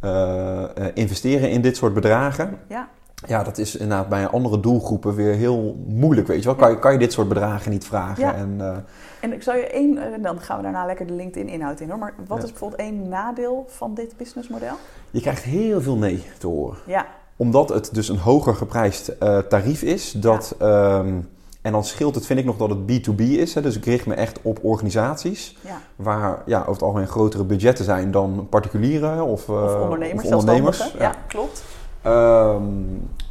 eh, 0.00 0.64
investeren 0.94 1.50
in 1.50 1.60
dit 1.60 1.76
soort 1.76 1.94
bedragen. 1.94 2.58
ja, 2.68 2.88
Ja, 3.26 3.42
dat 3.42 3.58
is 3.58 3.76
inderdaad 3.76 4.08
bij 4.08 4.26
andere 4.26 4.60
doelgroepen 4.60 5.14
weer 5.14 5.34
heel 5.34 5.76
moeilijk, 5.86 6.26
weet 6.26 6.38
je 6.38 6.44
wel. 6.44 6.54
Kan 6.54 6.70
je, 6.70 6.78
kan 6.78 6.92
je 6.92 6.98
dit 6.98 7.12
soort 7.12 7.28
bedragen 7.28 7.70
niet 7.70 7.84
vragen? 7.84 8.24
Ja. 8.24 8.34
En, 8.34 8.54
eh, 8.58 8.76
en 9.20 9.32
ik 9.32 9.42
zal 9.42 9.54
je 9.56 9.66
één, 9.66 9.98
eh, 9.98 10.22
dan 10.22 10.40
gaan 10.40 10.56
we 10.56 10.62
daarna 10.62 10.86
lekker 10.86 11.06
de 11.06 11.12
LinkedIn-inhoud 11.12 11.80
in 11.80 11.88
hoor. 11.88 11.98
Maar 11.98 12.14
wat 12.26 12.38
Ja. 12.38 12.44
is 12.44 12.50
bijvoorbeeld 12.50 12.80
één 12.80 13.08
nadeel 13.08 13.64
van 13.68 13.94
dit 13.94 14.16
businessmodel? 14.16 14.74
je 15.10 15.20
krijgt 15.20 15.42
heel 15.42 15.80
veel 15.80 15.96
nee 15.96 16.24
te 16.38 16.46
horen. 16.46 16.78
Ja, 16.86 17.06
Omdat 17.36 17.68
het 17.68 17.94
dus 17.94 18.08
een 18.08 18.18
hoger 18.18 18.54
geprijsd 18.54 19.08
eh, 19.08 19.38
tarief 19.38 19.82
is. 19.82 20.12
Dat, 20.12 20.54
ehm, 20.58 21.14
en 21.62 21.72
dan 21.72 21.84
scheelt 21.84 22.14
het, 22.14 22.26
vind 22.26 22.38
ik 22.38 22.44
nog, 22.44 22.56
dat 22.56 22.68
het 22.70 22.78
B2B 22.86 23.20
is. 23.20 23.54
Hè? 23.54 23.60
Dus 23.62 23.76
ik 23.76 23.84
richt 23.84 24.06
me 24.06 24.14
echt 24.14 24.38
op 24.42 24.58
organisaties. 24.62 25.56
ja. 25.60 25.78
Waar 25.96 26.42
ja, 26.46 26.58
over 26.60 26.72
het 26.72 26.82
algemeen 26.82 27.06
grotere 27.08 27.44
budgetten 27.44 27.84
zijn 27.84 28.10
dan 28.10 28.46
particulieren 28.50 29.24
of, 29.24 29.48
Of 29.48 29.80
ondernemers, 29.82 30.26
of 30.26 30.32
ondernemers. 30.34 30.94
Ja, 30.98 31.14
klopt. 31.26 31.62
Ehm, 32.02 32.62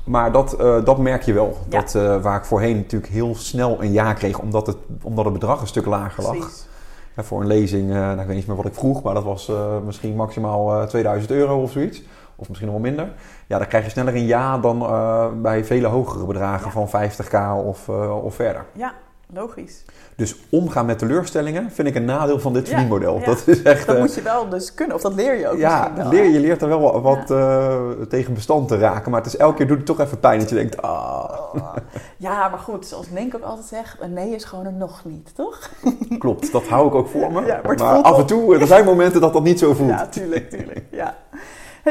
maar 0.04 0.32
dat, 0.32 0.54
eh, 0.54 0.84
dat 0.84 0.98
merk 0.98 1.22
je 1.24 1.34
wel. 1.34 1.58
Ja. 1.70 1.80
Dat, 1.80 1.96
eh, 1.96 2.22
waar 2.22 2.38
ik 2.38 2.46
voorheen 2.46 2.76
natuurlijk 2.76 3.12
heel 3.12 3.36
snel 3.36 3.78
een 3.84 3.92
ja 3.92 4.14
kreeg, 4.14 4.40
omdat 4.40 4.68
het, 4.68 4.78
omdat 5.02 5.24
het 5.26 5.34
bedrag 5.34 5.62
een 5.62 5.68
stuk 5.68 5.86
lager 5.86 6.24
lag. 6.24 6.50
Ja, 7.16 7.24
voor 7.24 7.42
een 7.42 7.48
lezing, 7.48 7.90
eh, 7.90 7.96
nou, 7.96 8.20
ik 8.20 8.28
weet 8.28 8.36
niet 8.36 8.48
meer 8.48 8.56
wat 8.56 8.66
ik 8.66 8.74
vroeg, 8.74 9.02
maar 9.04 9.14
dat 9.14 9.24
was 9.24 9.52
misschien 9.86 10.16
maximaal 10.16 10.82
eh, 10.82 10.88
2000 10.88 11.32
euro 11.32 11.62
of 11.62 11.72
zoiets. 11.72 12.04
Of 12.36 12.48
misschien 12.48 12.70
nog 12.70 12.82
wel 12.82 12.90
minder. 12.92 13.12
Ja, 13.48 13.58
dan 13.58 13.68
krijg 13.68 13.84
je 13.84 13.90
sneller 13.90 14.16
een 14.16 14.26
ja 14.26 14.58
dan 14.58 14.80
bij 15.42 15.66
vele 15.66 15.88
hogere 15.88 16.26
bedragen 16.26 16.66
Ja. 16.66 16.72
van 16.72 16.88
50k 16.88 17.66
of, 17.66 17.90
of 18.24 18.36
verder. 18.36 18.66
Ja, 18.74 18.94
logisch. 19.34 19.84
Dus 20.16 20.36
omgaan 20.50 20.86
met 20.86 21.00
teleurstellingen 21.00 21.72
vind 21.72 21.88
ik 21.88 21.96
een 21.96 22.06
nadeel 22.06 22.40
van 22.40 22.54
dit 22.54 22.64
Ja, 22.64 22.70
verdienmodel. 22.70 23.20
ja. 23.20 23.26
Dat 23.26 23.48
is 23.48 23.62
echt... 23.62 23.86
Dat 23.86 23.96
eh, 23.96 24.02
moet 24.02 24.16
je 24.16 24.22
wel 24.22 24.50
dus 24.50 24.74
kunnen. 24.74 24.96
Of 24.96 25.02
dat 25.02 25.14
leer 25.14 25.40
je 25.40 25.48
ook 25.48 25.58
ja, 25.58 25.78
misschien 25.80 25.96
wel. 25.96 26.10
leer, 26.10 26.32
je 26.32 26.40
leert 26.40 26.62
er 26.62 26.68
wel 26.68 27.02
wat 27.02 27.32
eh, 27.32 27.80
tegen 28.10 28.34
bestand 28.34 28.68
te 28.68 28.78
raken. 28.78 29.12
Maar 29.12 29.22
het 29.22 29.34
is 29.34 29.38
elke 29.40 29.56
keer 29.56 29.68
doet 29.68 29.78
het 29.78 29.86
toch 29.86 30.00
even 30.00 30.20
pijn 30.20 30.40
dat 30.40 30.50
je 30.50 30.56
denkt... 30.56 30.82
Ah, 30.82 31.48
Ja, 32.18 32.48
maar 32.48 32.60
goed, 32.60 32.86
zoals 32.86 33.10
Nink 33.10 33.36
ook 33.36 33.44
altijd 33.44 33.68
zegt, 33.68 33.96
een 34.00 34.14
nee 34.14 34.36
is 34.36 34.44
gewoon 34.44 34.66
een 34.66 34.78
nog 34.78 35.02
niet, 35.06 35.36
toch? 35.36 35.70
klopt, 36.20 36.52
dat 36.52 36.68
hou 36.68 36.88
ik 36.88 36.96
ook 36.96 37.08
voor 37.08 37.32
me. 37.32 37.60
Maar 37.78 38.02
af 38.02 38.18
en 38.18 38.26
toe, 38.26 38.58
er 38.58 38.68
zijn 38.68 38.86
momenten 38.86 39.22
dat 39.22 39.34
dat 39.34 39.44
niet 39.44 39.60
zo 39.60 39.74
voelt. 39.74 39.90
Ja, 39.90 40.08
tuurlijk, 40.08 40.50
tuurlijk. 40.50 40.82
Ja. 40.92 41.16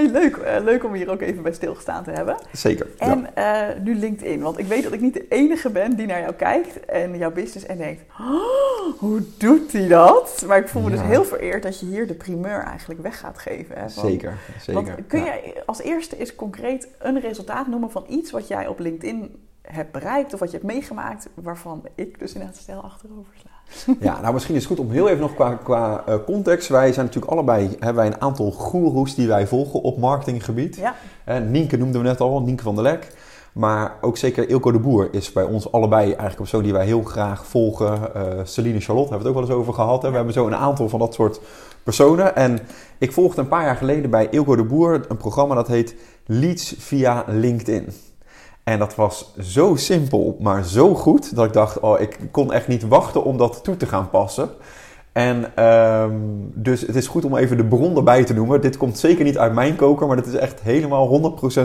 Leuk, 0.06 0.36
eh, 0.36 0.62
leuk 0.62 0.84
om 0.84 0.92
hier 0.92 1.10
ook 1.10 1.20
even 1.20 1.42
bij 1.42 1.52
stilgestaan 1.52 2.04
te 2.04 2.10
hebben. 2.10 2.36
Zeker. 2.52 2.86
ja. 2.98 3.06
En 3.06 3.34
eh, 3.34 3.82
nu 3.82 3.94
LinkedIn, 3.94 4.40
want 4.40 4.58
ik 4.58 4.66
weet 4.66 4.82
dat 4.82 4.92
ik 4.92 5.00
niet 5.00 5.14
de 5.14 5.26
enige 5.28 5.70
ben 5.70 5.96
die 5.96 6.06
naar 6.06 6.20
jou 6.20 6.32
kijkt 6.32 6.84
en 6.84 7.18
jouw 7.18 7.30
business 7.32 7.66
en 7.66 7.76
denkt, 7.76 8.02
"Oh, 8.20 8.98
hoe 8.98 9.22
doet 9.38 9.72
hij 9.72 9.88
dat? 9.88 10.44
Maar 10.46 10.58
ik 10.58 10.68
voel 10.68 10.82
me 10.82 10.90
Ja. 10.90 10.96
dus 10.96 11.04
heel 11.06 11.24
vereerd 11.24 11.62
dat 11.62 11.80
je 11.80 11.86
hier 11.86 12.06
de 12.06 12.14
primeur 12.14 12.60
eigenlijk 12.62 13.00
weg 13.02 13.18
gaat 13.20 13.38
geven. 13.38 13.78
Hè, 13.78 13.88
Zeker, 13.88 14.36
zeker. 14.60 14.84
Want 14.84 15.06
kun 15.06 15.24
jij 15.24 15.62
als 15.66 15.82
eerste 15.82 16.18
eens 16.18 16.34
concreet 16.34 16.88
een 16.98 17.20
resultaat 17.20 17.66
noemen 17.66 17.90
van 17.90 18.04
iets 18.08 18.30
wat 18.30 18.48
jij 18.48 18.66
op 18.66 18.78
LinkedIn 18.78 19.46
hebt 19.62 19.92
bereikt 19.92 20.34
of 20.34 20.40
wat 20.40 20.50
je 20.50 20.56
hebt 20.56 20.68
meegemaakt, 20.72 21.28
waarvan 21.34 21.82
ik 21.94 22.18
dus 22.18 22.32
inderdaad 22.32 22.56
stijl 22.56 22.80
achterover 22.80 23.32
sla? 23.40 23.50
Ja, 24.00 24.20
nou 24.20 24.32
misschien 24.32 24.54
is 24.54 24.62
het 24.62 24.70
goed 24.70 24.86
om 24.86 24.90
heel 24.90 25.08
even 25.08 25.20
nog 25.20 25.34
qua, 25.34 25.54
qua 25.54 26.02
eh, 26.06 26.14
context. 26.26 26.68
Wij 26.68 26.92
zijn 26.92 27.06
natuurlijk 27.06 27.32
allebei, 27.32 27.68
hebben 27.68 27.94
wij 27.94 28.06
een 28.06 28.20
aantal 28.20 28.50
goeroes 28.50 29.14
die 29.14 29.28
wij 29.28 29.46
volgen 29.46 29.82
op 29.82 29.98
marketinggebied. 29.98 30.76
Ja, 30.76 30.94
Nienke 31.38 31.76
noemden 31.76 32.00
we 32.00 32.06
net 32.06 32.20
al, 32.20 32.42
Nienke 32.42 32.62
van 32.62 32.74
der 32.74 32.84
Lek. 32.84 33.12
Maar 33.52 33.94
ook 34.00 34.16
zeker 34.16 34.48
Ilko 34.48 34.72
de 34.72 34.78
Boer 34.78 35.08
is 35.10 35.32
bij 35.32 35.42
ons 35.42 35.72
allebei 35.72 36.02
eigenlijk 36.02 36.30
een 36.30 36.36
persoon 36.36 36.62
die 36.62 36.72
wij 36.72 36.84
heel 36.84 37.02
graag 37.02 37.46
volgen. 37.46 38.14
Eh 38.14 38.22
Celine 38.44 38.80
Charlotte 38.80 39.10
hebben 39.10 39.18
we 39.18 39.18
het 39.18 39.26
ook 39.26 39.34
wel 39.34 39.42
eens 39.42 39.62
over 39.62 39.74
gehad. 39.74 40.02
Hè? 40.02 40.08
We 40.10 40.16
hebben 40.16 40.34
zo 40.34 40.46
een 40.46 40.56
aantal 40.56 40.88
van 40.88 40.98
dat 40.98 41.14
soort 41.14 41.40
personen. 41.82 42.36
En 42.36 42.58
ik 42.98 43.12
volgde 43.12 43.40
een 43.40 43.48
paar 43.48 43.64
jaar 43.64 43.76
geleden 43.76 44.10
bij 44.10 44.28
Ilko 44.30 44.56
de 44.56 44.64
Boer 44.64 45.04
een 45.08 45.16
programma 45.16 45.54
dat 45.54 45.68
heet 45.68 45.94
Leads 46.26 46.74
via 46.78 47.24
LinkedIn. 47.26 47.88
En 48.68 48.78
dat 48.78 48.94
was 48.94 49.32
zo 49.40 49.76
simpel, 49.76 50.36
maar 50.40 50.64
zo 50.64 50.94
goed, 50.94 51.34
dat 51.34 51.44
ik 51.46 51.52
dacht, 51.52 51.80
oh, 51.80 52.00
ik 52.00 52.18
kon 52.30 52.52
echt 52.52 52.68
niet 52.68 52.88
wachten 52.88 53.24
om 53.24 53.36
dat 53.36 53.64
toe 53.64 53.76
te 53.76 53.86
gaan 53.86 54.10
passen. 54.10 54.50
En 55.18 55.44
ehm, 55.54 56.10
dus 56.54 56.80
het 56.80 56.96
is 56.96 57.06
goed 57.06 57.24
om 57.24 57.36
even 57.36 57.56
de 57.56 57.64
bron 57.64 57.96
erbij 57.96 58.24
te 58.24 58.34
noemen. 58.34 58.60
Dit 58.60 58.76
komt 58.76 58.98
zeker 58.98 59.24
niet 59.24 59.38
uit 59.38 59.52
mijn 59.54 59.76
koker, 59.76 60.06
maar 60.06 60.16
dit 60.16 60.26
is 60.26 60.34
echt 60.34 60.60
helemaal 60.60 61.08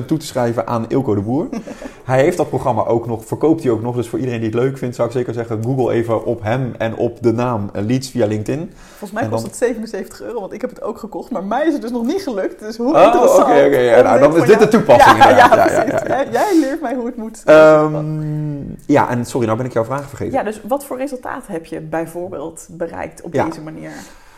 100% 0.01 0.05
toe 0.05 0.17
te 0.17 0.25
schrijven 0.25 0.67
aan 0.67 0.85
Ilko 0.87 1.15
de 1.15 1.21
Boer. 1.21 1.47
hij 2.03 2.21
heeft 2.21 2.37
dat 2.37 2.49
programma 2.49 2.85
ook 2.85 3.07
nog, 3.07 3.25
verkoopt 3.25 3.63
hij 3.63 3.71
ook 3.71 3.81
nog. 3.81 3.95
Dus 3.95 4.07
voor 4.09 4.19
iedereen 4.19 4.39
die 4.39 4.49
het 4.49 4.59
leuk 4.59 4.77
vindt, 4.77 4.95
zou 4.95 5.07
ik 5.07 5.13
zeker 5.13 5.33
zeggen, 5.33 5.63
google 5.63 5.93
even 5.93 6.25
op 6.25 6.43
hem 6.43 6.73
en 6.77 6.95
op 6.95 7.17
de 7.21 7.31
naam 7.33 7.69
eh, 7.73 7.83
Leads 7.85 8.09
via 8.09 8.25
LinkedIn. 8.25 8.71
volgens 8.97 9.11
mij 9.11 9.29
kost 9.29 9.41
dan- 9.41 9.49
het 9.49 9.55
77 9.59 10.21
euro, 10.21 10.39
want 10.39 10.53
ik 10.53 10.61
heb 10.61 10.69
het 10.69 10.81
ook 10.81 10.97
gekocht, 10.97 11.31
maar 11.31 11.43
mij 11.43 11.65
is 11.67 11.73
het 11.73 11.81
dus 11.81 11.91
nog 11.91 12.05
niet 12.05 12.21
gelukt. 12.21 12.59
Dus 12.59 12.77
hoe 12.77 12.95
Oh, 12.95 13.01
interessant. 13.03 13.43
oké, 13.43 13.65
oké, 13.65 13.77
ja, 13.79 14.01
nou, 14.01 14.19
dan 14.19 14.37
is 14.37 14.43
dit 14.47 14.59
de 14.59 14.67
toepassing 14.67 15.17
Ja, 15.17 15.29
ja, 15.37 15.47
precies. 15.47 16.01
Jij- 16.07 16.27
Jij 16.31 16.59
leert 16.59 16.81
mij 16.81 16.95
hoe 16.95 17.05
het 17.05 17.15
moet. 17.17 17.41
Ehm, 17.45 18.61
ja, 18.85 19.09
en 19.09 19.25
sorry, 19.25 19.45
nou 19.45 19.57
ben 19.57 19.67
ik 19.67 19.73
jouw 19.73 19.85
vraag 19.85 20.07
vergeten. 20.07 20.33
ja, 20.33 20.43
dus 20.43 20.61
wat 20.67 20.85
voor 20.85 20.97
resultaat 20.97 21.43
heb 21.47 21.65
je 21.65 21.81
bijvoorbeeld 21.81 22.67
bereikt 22.71 23.21
op 23.21 23.33
Ja. 23.43 23.49
deze 23.49 23.61
manier? 23.61 23.91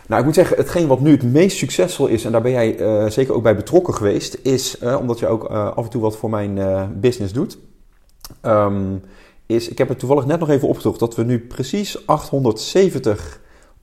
Nou, 0.08 0.20
ik 0.20 0.26
moet 0.26 0.36
zeggen, 0.36 0.58
hetgeen 0.58 0.88
wat 0.88 1.00
nu 1.00 1.12
het 1.12 1.24
meest 1.24 1.58
succesvol 1.58 2.08
is, 2.08 2.26
en 2.26 2.32
daar 2.32 2.42
ben 2.42 2.52
jij 2.52 2.78
eh, 2.78 3.10
zeker 3.10 3.34
ook 3.34 3.44
bij 3.44 3.56
betrokken 3.56 3.94
geweest, 3.94 4.38
is, 4.42 4.78
eh, 4.78 4.98
omdat 5.00 5.20
je 5.20 5.28
ook 5.28 5.50
eh, 5.50 5.76
af 5.76 5.84
en 5.84 5.90
toe 5.90 6.02
wat 6.02 6.18
voor 6.18 6.30
mijn 6.30 6.60
business 7.00 7.34
doet, 7.34 7.58
ehm, 8.42 8.96
is, 9.46 9.70
ik 9.70 9.78
heb 9.78 9.90
het 9.90 10.00
toevallig 10.00 10.26
net 10.26 10.40
nog 10.40 10.50
even 10.50 10.68
opgezocht, 10.68 11.00
dat 11.00 11.16
we 11.16 11.24
nu 11.24 11.40
precies 11.40 12.08
870 12.08 13.40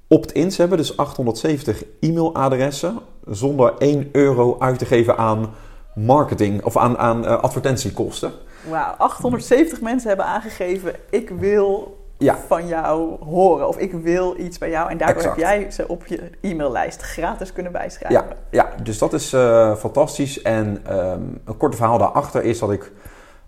opt-ins 0.08 0.56
hebben, 0.56 0.78
dus 0.78 0.96
870 0.96 1.84
e-mailadressen, 2.00 2.98
zonder 3.26 3.74
1 3.78 4.08
euro 4.12 4.56
uit 4.58 4.78
te 4.78 4.84
geven 4.84 5.16
aan 5.16 5.50
marketing 5.94 6.64
of 6.64 6.76
aan, 6.76 6.98
aan 6.98 7.42
advertentiekosten. 7.42 8.32
Wauw, 8.68 8.94
870 8.98 9.80
mensen 9.80 10.08
hebben 10.08 10.26
aangegeven: 10.26 10.94
ik 11.10 11.30
wil 11.30 11.96
Ja. 12.22 12.38
van 12.46 12.68
jou 12.68 13.24
horen 13.24 13.68
of 13.68 13.78
ik 13.78 13.92
wil 13.92 14.34
iets 14.38 14.58
bij 14.58 14.70
jou. 14.70 14.90
En 14.90 14.98
daardoor 14.98 15.16
Exact. 15.16 15.36
heb 15.36 15.46
jij 15.46 15.70
ze 15.70 15.88
op 15.88 16.06
je 16.06 16.30
e-maillijst 16.40 17.02
gratis 17.02 17.52
kunnen 17.52 17.72
bijschrijven. 17.72 18.26
Ja, 18.26 18.36
ja, 18.50 18.82
dus 18.82 18.98
dat 18.98 19.12
is 19.12 19.32
eh, 19.32 19.76
fantastisch. 19.76 20.42
En 20.42 20.80
ehm, 20.86 21.20
een 21.44 21.56
korte 21.56 21.76
verhaal 21.76 21.98
daarachter 21.98 22.44
is 22.44 22.58
dat 22.58 22.70
ik... 22.70 22.92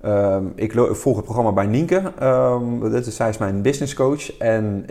ehm, 0.00 0.44
ik, 0.54 0.72
volg 0.90 1.16
het 1.16 1.24
programma 1.24 1.52
bij 1.52 1.66
Nienke. 1.66 2.12
Ehm, 2.18 2.90
dit 2.90 3.06
is, 3.06 3.16
zij 3.16 3.28
is 3.28 3.38
mijn 3.38 3.62
business 3.62 3.94
coach. 3.94 4.38
En 4.38 4.86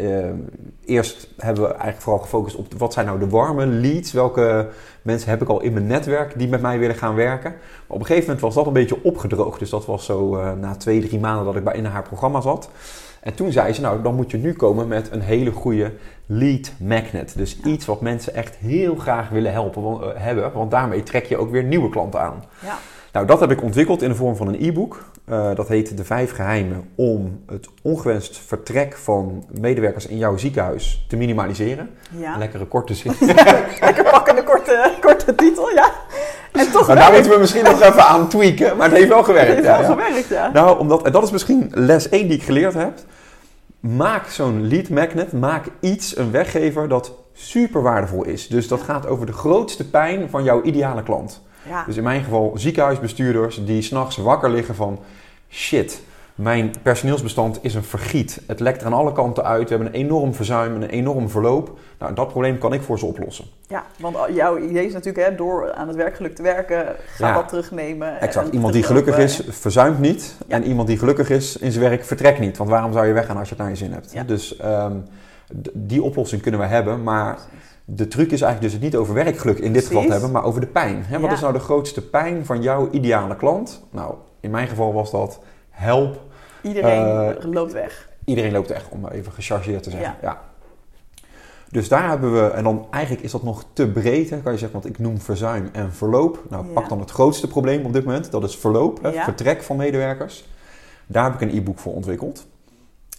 eerst 0.86 1.28
hebben 1.38 1.64
we 1.64 1.70
eigenlijk 1.70 2.02
vooral 2.02 2.22
gefocust 2.22 2.56
op 2.56 2.74
wat 2.78 2.94
zijn 2.94 3.06
nou 3.06 3.20
de 3.20 3.30
warme 3.30 3.66
leads. 3.66 4.12
Welke 4.12 4.68
mensen 5.02 5.30
heb 5.30 5.42
ik 5.42 5.48
al 5.50 5.62
in 5.62 5.74
mijn 5.74 5.88
netwerk 5.88 6.38
die 6.38 6.48
met 6.48 6.62
mij 6.62 6.80
willen 6.80 6.96
gaan 6.96 7.16
werken. 7.16 7.52
Maar 7.52 7.60
op 7.88 8.00
een 8.00 8.06
gegeven 8.06 8.26
moment 8.26 8.42
was 8.42 8.56
dat 8.56 8.66
een 8.66 8.74
beetje 8.74 9.04
opgedroogd. 9.04 9.60
Dus 9.60 9.70
dat 9.70 9.86
was 9.86 10.06
zo 10.06 10.36
eh, 10.36 10.52
na 10.52 10.76
twee, 10.76 11.02
drie 11.02 11.20
maanden 11.20 11.46
dat 11.46 11.56
ik 11.56 11.64
bij 11.64 11.76
in 11.76 11.86
haar 11.86 12.04
programma 12.04 12.42
zat. 12.42 12.70
En 13.24 13.34
toen 13.34 13.52
zei 13.52 13.74
ze, 13.74 13.82
nou 13.82 14.02
dan 14.02 14.16
moet 14.16 14.32
je 14.32 14.38
nu 14.38 14.54
komen 14.54 14.88
met 14.88 15.12
een 15.12 15.22
hele 15.22 15.52
goede 15.52 15.94
lead 16.26 16.72
magnet. 16.80 17.34
Dus 17.36 17.60
iets 17.60 17.86
wat 17.86 18.02
mensen 18.02 18.34
echt 18.34 18.56
heel 18.56 18.96
graag 18.96 19.30
willen 19.30 19.52
helpen, 19.52 19.84
eh, 19.84 20.22
hebben. 20.22 20.54
Want 20.54 20.72
daarmee 20.72 21.04
trek 21.04 21.26
je 21.26 21.38
ook 21.38 21.52
weer 21.52 21.64
nieuwe 21.64 21.90
klanten 21.90 22.22
aan. 22.22 22.44
Ja. 22.62 22.78
Nou, 23.14 23.26
dat 23.26 23.40
heb 23.40 23.52
ik 23.52 23.64
ontwikkeld 23.64 24.02
in 24.02 24.10
de 24.10 24.16
vorm 24.16 24.36
van 24.36 24.48
een 24.48 24.58
e-book. 24.62 25.04
Eh, 25.26 25.56
dat 25.56 25.68
heet 25.68 25.98
De 25.98 26.04
Vijf 26.04 26.32
Geheimen 26.32 26.90
om 26.96 27.44
het 27.48 27.68
ongewenst 27.82 28.38
vertrek 28.38 28.98
van 28.98 29.46
medewerkers 29.52 30.08
in 30.08 30.18
jouw 30.18 30.38
ziekenhuis 30.38 31.06
te 31.08 31.16
minimaliseren. 31.16 31.90
Ja. 32.18 32.34
Een 32.34 32.40
lekkere 32.40 32.66
korte 32.66 32.94
zin. 32.94 33.14
Lekker 33.82 34.04
pakkende 34.04 34.44
korte, 34.44 34.92
korte 35.02 35.36
titel, 35.36 35.70
ja. 35.70 35.92
En 36.52 36.72
toch 36.72 36.88
Maar 36.88 36.96
daar 36.96 37.12
moeten 37.12 37.32
we 37.32 37.40
misschien 37.40 37.64
nog 37.64 37.82
even 37.82 38.06
aan 38.06 38.28
tweaken, 38.28 38.78
maar 38.78 38.90
het 38.90 38.98
heeft 38.98 39.10
wel 39.10 39.24
gewerkt. 39.24 39.54
heeft 39.54 39.64
ja, 39.64 39.80
wel 39.80 39.98
ja. 39.98 40.04
gewerkt, 40.04 40.30
ja. 40.30 40.50
Nou, 40.54 40.80
omdat, 40.80 41.06
en 41.06 41.12
dat 41.12 41.24
is 41.24 41.32
misschien 41.32 41.72
les 41.74 42.10
1 42.10 42.28
die 42.28 42.38
ik 42.38 42.44
geleerd 42.44 42.74
heb. 42.74 42.94
Maak 43.80 44.28
zo'n 44.28 44.68
lead 44.68 44.90
magnet, 44.90 45.34
maak 45.34 45.66
iets, 45.80 46.18
een 46.18 46.32
weggever 46.32 46.88
dat 46.88 47.12
super 47.34 47.82
waardevol 47.82 48.24
is. 48.24 48.48
Dus 48.48 48.68
dat 48.68 48.82
gaat 48.82 49.08
over 49.08 49.26
de 49.26 49.34
grootste 49.34 49.90
pijn 49.90 50.30
van 50.30 50.44
jouw 50.44 50.62
ideale 50.62 51.04
klant. 51.04 51.42
Ja. 51.70 51.84
Dus 51.86 51.98
in 51.98 52.04
mijn 52.04 52.24
geval 52.24 52.52
ziekenhuisbestuurders 52.56 53.66
die 53.66 53.82
s'nachts 53.82 54.18
wakker 54.18 54.50
liggen 54.50 54.76
van 54.76 55.00
shit, 55.50 56.02
mijn 56.36 56.74
personeelsbestand 56.82 57.60
is 57.62 57.76
een 57.76 57.84
vergiet. 57.84 58.42
Het 58.48 58.60
lekt 58.60 58.82
er 58.82 58.88
aan 58.88 58.94
alle 58.94 59.12
kanten 59.12 59.44
uit. 59.44 59.70
We 59.70 59.76
hebben 59.76 59.88
een 59.88 60.00
enorm 60.00 60.34
verzuim, 60.34 60.76
een 60.76 60.90
enorm 60.90 61.30
verloop. 61.30 61.78
Nou, 62.00 62.14
dat 62.14 62.28
probleem 62.28 62.58
kan 62.58 62.74
ik 62.74 62.82
voor 62.82 63.00
ze 63.00 63.06
oplossen. 63.06 63.46
Ja, 63.68 63.84
want 64.00 64.18
jouw 64.34 64.58
idee 64.58 64.86
is 64.86 64.94
natuurlijk, 64.94 65.28
hè, 65.30 65.36
door 65.36 65.74
aan 65.74 65.88
het 65.88 65.98
werkgeluk 65.98 66.36
te 66.36 66.42
werken, 66.42 66.86
ga 67.08 67.28
Ja. 67.28 67.34
dat 67.34 67.48
terugnemen. 67.48 68.20
Exact. 68.22 68.48
en 68.48 68.54
Iemand 68.54 68.74
die 68.74 68.84
gelukkig 68.84 69.18
is, 69.18 69.42
verzuimt 69.50 70.00
niet. 70.00 70.36
Ja. 70.48 70.56
En 70.56 70.64
iemand 70.64 70.88
die 70.88 70.98
gelukkig 70.98 71.30
is 71.30 71.58
in 71.58 71.72
zijn 71.72 71.90
werk, 71.90 72.04
vertrekt 72.06 72.40
niet. 72.40 72.58
Want 72.58 72.70
waarom 72.70 72.94
zou 72.94 73.08
je 73.08 73.14
weggaan 73.14 73.38
als 73.38 73.50
je 73.50 73.54
het 73.56 73.64
naar 73.64 73.72
je 73.74 73.78
zin 73.80 73.92
hebt? 73.92 74.12
Ja. 74.14 74.24
Dus 74.24 74.58
ehm, 74.58 74.96
die 75.74 76.04
oplossing 76.04 76.42
kunnen 76.42 76.60
we 76.60 76.66
hebben. 76.66 77.04
Maar 77.04 77.34
Precies. 77.34 77.73
De 77.86 78.08
truc 78.08 78.32
is 78.32 78.42
eigenlijk 78.42 78.62
dus 78.62 78.72
het 78.74 78.82
niet 78.82 79.02
over 79.02 79.14
werkgeluk 79.14 79.58
in 79.60 79.74
dit 79.74 79.86
geval 79.88 80.04
te 80.06 80.12
hebben, 80.12 80.32
maar 80.32 80.44
over 80.44 80.62
de 80.62 80.68
pijn. 80.68 81.04
Hè? 81.06 81.20
Wat 81.20 81.30
Ja. 81.30 81.36
is 81.36 81.42
nou 81.42 81.54
de 81.54 81.60
grootste 81.60 82.02
pijn 82.08 82.46
van 82.46 82.62
jouw 82.62 82.90
ideale 82.92 83.36
klant? 83.36 83.84
Nou, 83.92 84.16
in 84.40 84.52
mijn 84.52 84.68
geval 84.68 84.94
was 84.94 85.12
dat 85.12 85.40
help. 85.70 86.22
Iedereen 86.62 87.36
Eh, 87.38 87.52
loopt 87.52 87.72
weg. 87.72 88.10
Iedereen 88.26 88.52
loopt 88.52 88.72
echt, 88.72 88.90
om 88.90 89.00
maar 89.00 89.12
even 89.12 89.32
gechargeerd 89.32 89.84
te 89.84 89.90
zeggen. 89.90 90.16
Ja. 90.22 90.28
Ja. 90.30 90.42
Dus 91.70 91.88
daar 91.88 92.10
hebben 92.10 92.34
we, 92.34 92.48
en 92.50 92.64
dan 92.64 92.88
eigenlijk 92.90 93.24
is 93.24 93.32
dat 93.32 93.44
nog 93.44 93.66
te 93.74 93.88
breed, 93.88 94.30
hè, 94.30 94.38
kan 94.38 94.52
je 94.52 94.58
zeggen, 94.58 94.82
want 94.82 94.94
ik 94.94 95.00
noem 95.00 95.20
verzuim 95.22 95.70
en 95.72 95.94
verloop. 95.94 96.40
Nou, 96.50 96.66
Ja. 96.68 96.72
pak 96.74 96.90
dan 96.90 97.00
het 97.00 97.12
grootste 97.12 97.48
probleem 97.48 97.86
op 97.86 97.94
dit 97.94 98.06
moment, 98.06 98.32
dat 98.32 98.44
is 98.44 98.56
verloop, 98.58 99.04
hè, 99.04 99.12
vertrek 99.12 99.64
van 99.64 99.76
medewerkers. 99.76 100.46
Daar 101.08 101.24
heb 101.24 101.34
ik 101.34 101.42
een 101.42 101.58
e-book 101.58 101.80
voor 101.80 101.94
ontwikkeld. 101.94 102.46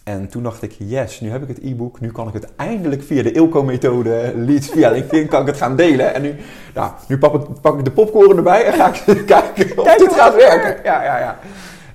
En 0.05 0.27
toen 0.29 0.43
dacht 0.43 0.61
ik, 0.61 0.75
yes, 0.77 1.19
nu 1.19 1.29
heb 1.29 1.41
ik 1.41 1.47
het 1.47 1.59
e-book, 1.63 1.99
nu 1.99 2.11
kan 2.11 2.27
ik 2.27 2.33
het 2.33 2.47
eindelijk 2.55 3.03
via 3.03 3.23
de 3.23 3.31
Ilco-methode, 3.31 4.33
leads 4.35 4.69
via 4.69 4.89
LinkedIn, 4.89 5.27
kan 5.27 5.41
ik 5.41 5.47
het 5.47 5.57
gaan 5.57 5.75
delen. 5.75 6.13
En 6.13 6.21
nu, 6.21 6.35
nou, 6.73 6.91
nu 7.07 7.17
pak, 7.17 7.33
ik, 7.33 7.61
pak 7.61 7.77
ik 7.77 7.85
de 7.85 7.91
popcorn 7.91 8.37
erbij 8.37 8.65
en 8.65 8.73
ga 8.73 8.87
ik 8.93 9.03
kijken 9.25 9.77
of 9.77 9.83
Kijk 9.85 9.99
dit 9.99 10.13
gaat 10.13 10.33
het 10.33 10.41
werken. 10.41 10.83
Ja, 10.83 11.03
ja, 11.03 11.17
ja. 11.17 11.39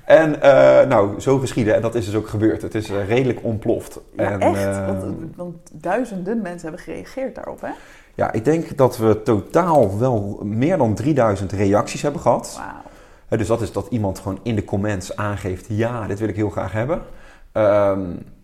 En 0.04 0.42
eh, 0.42 0.88
nou, 0.88 1.20
zo 1.20 1.38
geschieden. 1.38 1.74
En 1.74 1.82
dat 1.82 1.94
is 1.94 2.04
dus 2.04 2.14
ook 2.14 2.28
gebeurd. 2.28 2.62
Het 2.62 2.74
is 2.74 2.90
eh, 2.90 3.08
redelijk 3.08 3.38
ontploft. 3.42 4.00
Ja, 4.16 4.30
en, 4.30 4.40
echt. 4.40 4.66
eh, 4.66 4.86
want, 4.86 5.04
want 5.36 5.56
duizenden 5.72 6.42
mensen 6.42 6.68
hebben 6.68 6.80
gereageerd 6.80 7.34
daarop, 7.34 7.60
hè? 7.60 7.70
ja, 8.14 8.32
ik 8.32 8.44
denk 8.44 8.76
dat 8.76 8.96
we 8.98 9.22
totaal 9.22 9.98
wel 9.98 10.40
meer 10.42 10.78
dan 10.78 10.94
3000 10.94 11.52
reacties 11.52 12.02
hebben 12.02 12.20
gehad. 12.20 12.56
Wauw. 12.56 13.38
Dus 13.38 13.48
dat 13.48 13.60
is 13.60 13.72
dat 13.72 13.86
iemand 13.90 14.18
gewoon 14.18 14.38
in 14.42 14.54
de 14.54 14.64
comments 14.64 15.16
aangeeft: 15.16 15.66
ja, 15.68 16.06
dit 16.06 16.18
wil 16.18 16.28
ik 16.28 16.36
heel 16.36 16.50
graag 16.50 16.72
hebben. 16.72 17.02
Ehm, 17.52 18.00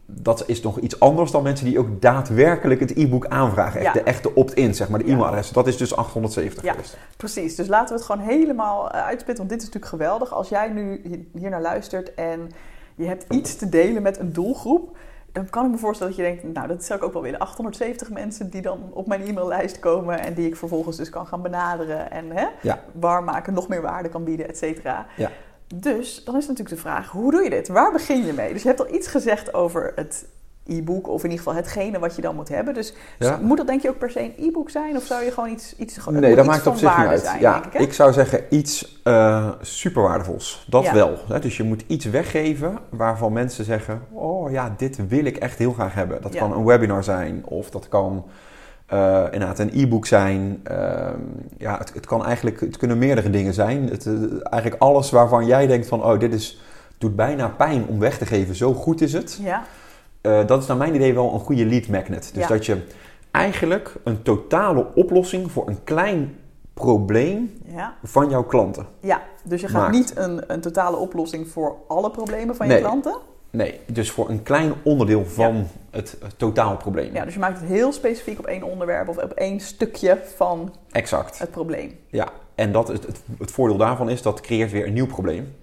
dat 0.07 0.43
is 0.47 0.63
nog 0.63 0.79
iets 0.79 1.01
anders 1.01 1.31
dan 1.31 1.43
mensen 1.43 1.67
die 1.67 1.79
ook 1.79 2.01
daadwerkelijk 2.03 2.81
het 2.81 2.97
e-book 2.97 3.27
aanvragen. 3.27 3.81
Echt 3.81 3.87
Ja. 3.87 3.93
de 3.93 4.03
echte 4.03 4.35
opt-in, 4.35 4.75
zeg 4.75 4.89
maar, 4.89 4.99
de 4.99 5.05
e-mailadres. 5.11 5.51
Dat 5.51 5.67
is 5.67 5.77
dus 5.77 5.97
870 5.97 6.63
Ja. 6.65 6.71
geweest. 6.73 6.99
Precies, 7.17 7.57
dus 7.57 7.67
laten 7.69 7.89
we 7.89 7.95
het 7.95 8.05
gewoon 8.11 8.27
helemaal 8.27 8.91
eh, 8.91 9.01
uitspitten, 9.03 9.37
want 9.37 9.49
dit 9.49 9.59
is 9.59 9.65
natuurlijk 9.75 9.93
geweldig. 9.93 10.33
Als 10.33 10.49
jij 10.49 10.69
nu 10.69 11.03
hier 11.33 11.51
naar 11.51 11.61
luistert 11.63 12.15
en 12.15 12.51
je 12.95 13.07
hebt 13.07 13.25
iets 13.29 13.57
te 13.57 13.69
delen 13.69 14.03
met 14.03 14.19
een 14.19 14.33
doelgroep, 14.33 14.97
dan 15.33 15.51
kan 15.51 15.65
ik 15.65 15.71
me 15.71 15.79
voorstellen 15.79 16.17
dat 16.17 16.25
je 16.25 16.31
denkt, 16.33 16.55
nou 16.57 16.69
dat 16.69 16.85
zou 16.85 16.99
ik 16.99 17.05
ook 17.05 17.13
wel 17.13 17.23
willen. 17.23 17.39
870 17.41 18.11
mensen 18.11 18.51
die 18.51 18.63
dan 18.63 18.79
op 18.93 19.07
mijn 19.07 19.23
e-maillijst 19.27 19.79
komen 19.79 20.19
en 20.21 20.35
die 20.35 20.47
ik 20.47 20.57
vervolgens 20.57 20.97
dus 20.97 21.11
kan 21.11 21.27
gaan 21.27 21.43
benaderen 21.43 22.11
en 22.11 22.31
hè, 22.31 22.47
Ja. 22.63 22.81
warm 22.93 23.25
maken, 23.25 23.53
nog 23.55 23.69
meer 23.69 23.83
waarde 23.83 24.09
kan 24.09 24.25
bieden, 24.25 24.49
et 24.49 24.59
cetera. 24.59 25.07
Ja. 25.17 25.31
Dus 25.75 26.25
dan 26.25 26.37
is 26.37 26.43
natuurlijk 26.47 26.77
de 26.77 26.83
vraag, 26.83 27.11
hoe 27.11 27.31
doe 27.31 27.43
je 27.43 27.51
dit? 27.51 27.69
Waar 27.69 27.93
begin 27.93 28.27
je 28.27 28.33
mee? 28.33 28.53
Dus 28.53 28.63
je 28.63 28.69
hebt 28.69 28.81
al 28.81 28.95
iets 28.95 29.07
gezegd 29.09 29.55
over 29.55 29.93
het 29.95 30.27
e-book 30.67 31.09
of 31.09 31.25
in 31.25 31.31
ieder 31.31 31.45
geval 31.45 31.55
hetgene 31.63 31.99
wat 31.99 32.17
je 32.17 32.23
dan 32.23 32.35
moet 32.35 32.49
hebben. 32.49 32.75
Dus 32.75 32.95
Ja. 33.19 33.39
moet 33.43 33.57
dat 33.57 33.67
denk 33.67 33.83
je 33.83 33.89
ook 33.89 33.99
per 33.99 34.11
se 34.11 34.21
een 34.21 34.35
e-book 34.39 34.71
zijn 34.71 34.97
of 34.97 35.05
zou 35.05 35.25
je 35.25 35.31
gewoon 35.33 35.51
iets, 35.51 35.77
iets 35.77 35.97
gewoon, 35.99 36.21
Nee, 36.21 36.35
dat 36.35 36.45
iets 36.45 36.55
maakt 36.55 36.67
op 36.67 36.77
zich 36.77 36.99
niet 36.99 37.07
uit. 37.07 37.21
zijn, 37.21 37.41
ja, 37.41 37.73
ik, 37.73 37.93
zou 37.93 38.13
zeggen 38.13 38.45
iets 38.51 39.01
eh 39.05 39.51
super 39.61 40.03
waardevols. 40.03 40.67
Dat 40.71 40.85
Ja. 40.85 40.95
wel. 40.95 41.17
Hè? 41.29 41.39
Dus 41.39 41.57
je 41.57 41.63
moet 41.63 41.85
iets 41.87 42.05
weggeven 42.05 42.79
waarvan 42.91 43.33
mensen 43.33 43.65
zeggen: 43.65 44.03
Oh 44.13 44.51
ja, 44.51 44.75
dit 44.77 45.09
wil 45.09 45.25
ik 45.25 45.37
echt 45.37 45.59
heel 45.59 45.73
graag 45.73 45.95
hebben. 45.95 46.23
Dat 46.23 46.33
Ja. 46.33 46.39
kan 46.41 46.53
een 46.53 46.65
webinar 46.65 47.05
zijn 47.05 47.43
of 47.45 47.71
dat 47.71 47.89
kan 47.89 48.25
eh, 48.87 49.23
inderdaad 49.31 49.59
een 49.59 49.71
e-book 49.75 50.07
zijn. 50.07 50.61
Ehm, 50.63 51.19
ja, 51.59 51.79
het, 51.79 51.95
het 51.95 52.07
kan 52.07 52.25
eigenlijk, 52.25 52.61
het 52.61 52.77
kunnen 52.77 52.99
meerdere 52.99 53.31
dingen 53.31 53.55
zijn. 53.55 53.89
Het, 53.89 54.07
eh, 54.07 54.13
eigenlijk 54.43 54.83
alles 54.83 55.11
waarvan 55.11 55.47
jij 55.47 55.67
denkt: 55.67 55.87
van, 55.89 56.05
Oh, 56.05 56.19
dit 56.19 56.35
is, 56.35 56.61
doet 56.99 57.17
bijna 57.17 57.49
pijn 57.49 57.87
om 57.87 57.99
weg 57.99 58.19
te 58.19 58.27
geven. 58.27 58.55
Zo 58.55 58.75
goed 58.75 59.01
is 59.01 59.13
het. 59.13 59.39
Ja, 59.43 59.63
Eh, 60.21 60.47
dat 60.47 60.61
is 60.63 60.67
naar 60.69 60.77
mijn 60.77 60.95
idee 60.95 61.15
wel 61.15 61.33
een 61.35 61.41
goede 61.41 61.67
lead 61.67 61.87
magnet. 61.89 62.31
Dus 62.35 62.43
Ja. 62.43 62.49
dat 62.49 62.67
je 62.67 62.83
eigenlijk 63.31 63.95
een 64.05 64.23
totale 64.23 64.87
oplossing 64.95 65.53
voor 65.53 65.69
een 65.69 65.85
klein 65.85 66.37
probleem 66.75 67.51
ja, 67.65 67.95
van 68.03 68.31
jouw 68.31 68.45
klanten. 68.45 68.87
ja. 69.01 69.23
Dus 69.45 69.61
je 69.61 69.69
gaat 69.69 69.81
Maakt. 69.83 69.93
niet 69.95 70.13
een, 70.17 70.43
een 70.53 70.61
totale 70.61 70.97
oplossing 70.97 71.49
voor 71.49 71.77
alle 71.89 72.11
problemen 72.11 72.57
van 72.57 72.67
je 72.67 72.73
Nee. 72.73 72.83
klanten. 72.83 73.17
Nee, 73.57 73.81
dus 73.87 74.11
voor 74.11 74.29
een 74.29 74.43
klein 74.43 74.73
onderdeel 74.83 75.25
van 75.25 75.69
het, 75.91 76.17
het 76.23 76.39
totaalprobleem. 76.39 77.15
Ja, 77.15 77.25
dus 77.25 77.35
je 77.35 77.41
maakt 77.41 77.61
het 77.61 77.69
heel 77.69 77.93
specifiek 77.93 78.39
op 78.39 78.47
één 78.47 78.63
onderwerp 78.63 79.09
of 79.09 79.17
op 79.17 79.33
één 79.33 79.61
stukje 79.61 80.19
van 80.37 80.75
Exact. 80.91 81.39
het 81.39 81.51
probleem. 81.51 81.99
Ja, 82.11 82.29
en 82.55 82.73
dat 82.73 82.89
is 82.89 82.99
het, 82.99 83.21
het 83.39 83.51
voordeel 83.51 83.77
daarvan 83.77 84.11
is 84.11 84.23
dat 84.23 84.41
creëert 84.41 84.71
weer 84.71 84.87
een 84.87 84.93
nieuw 84.93 85.07
probleem. 85.07 85.55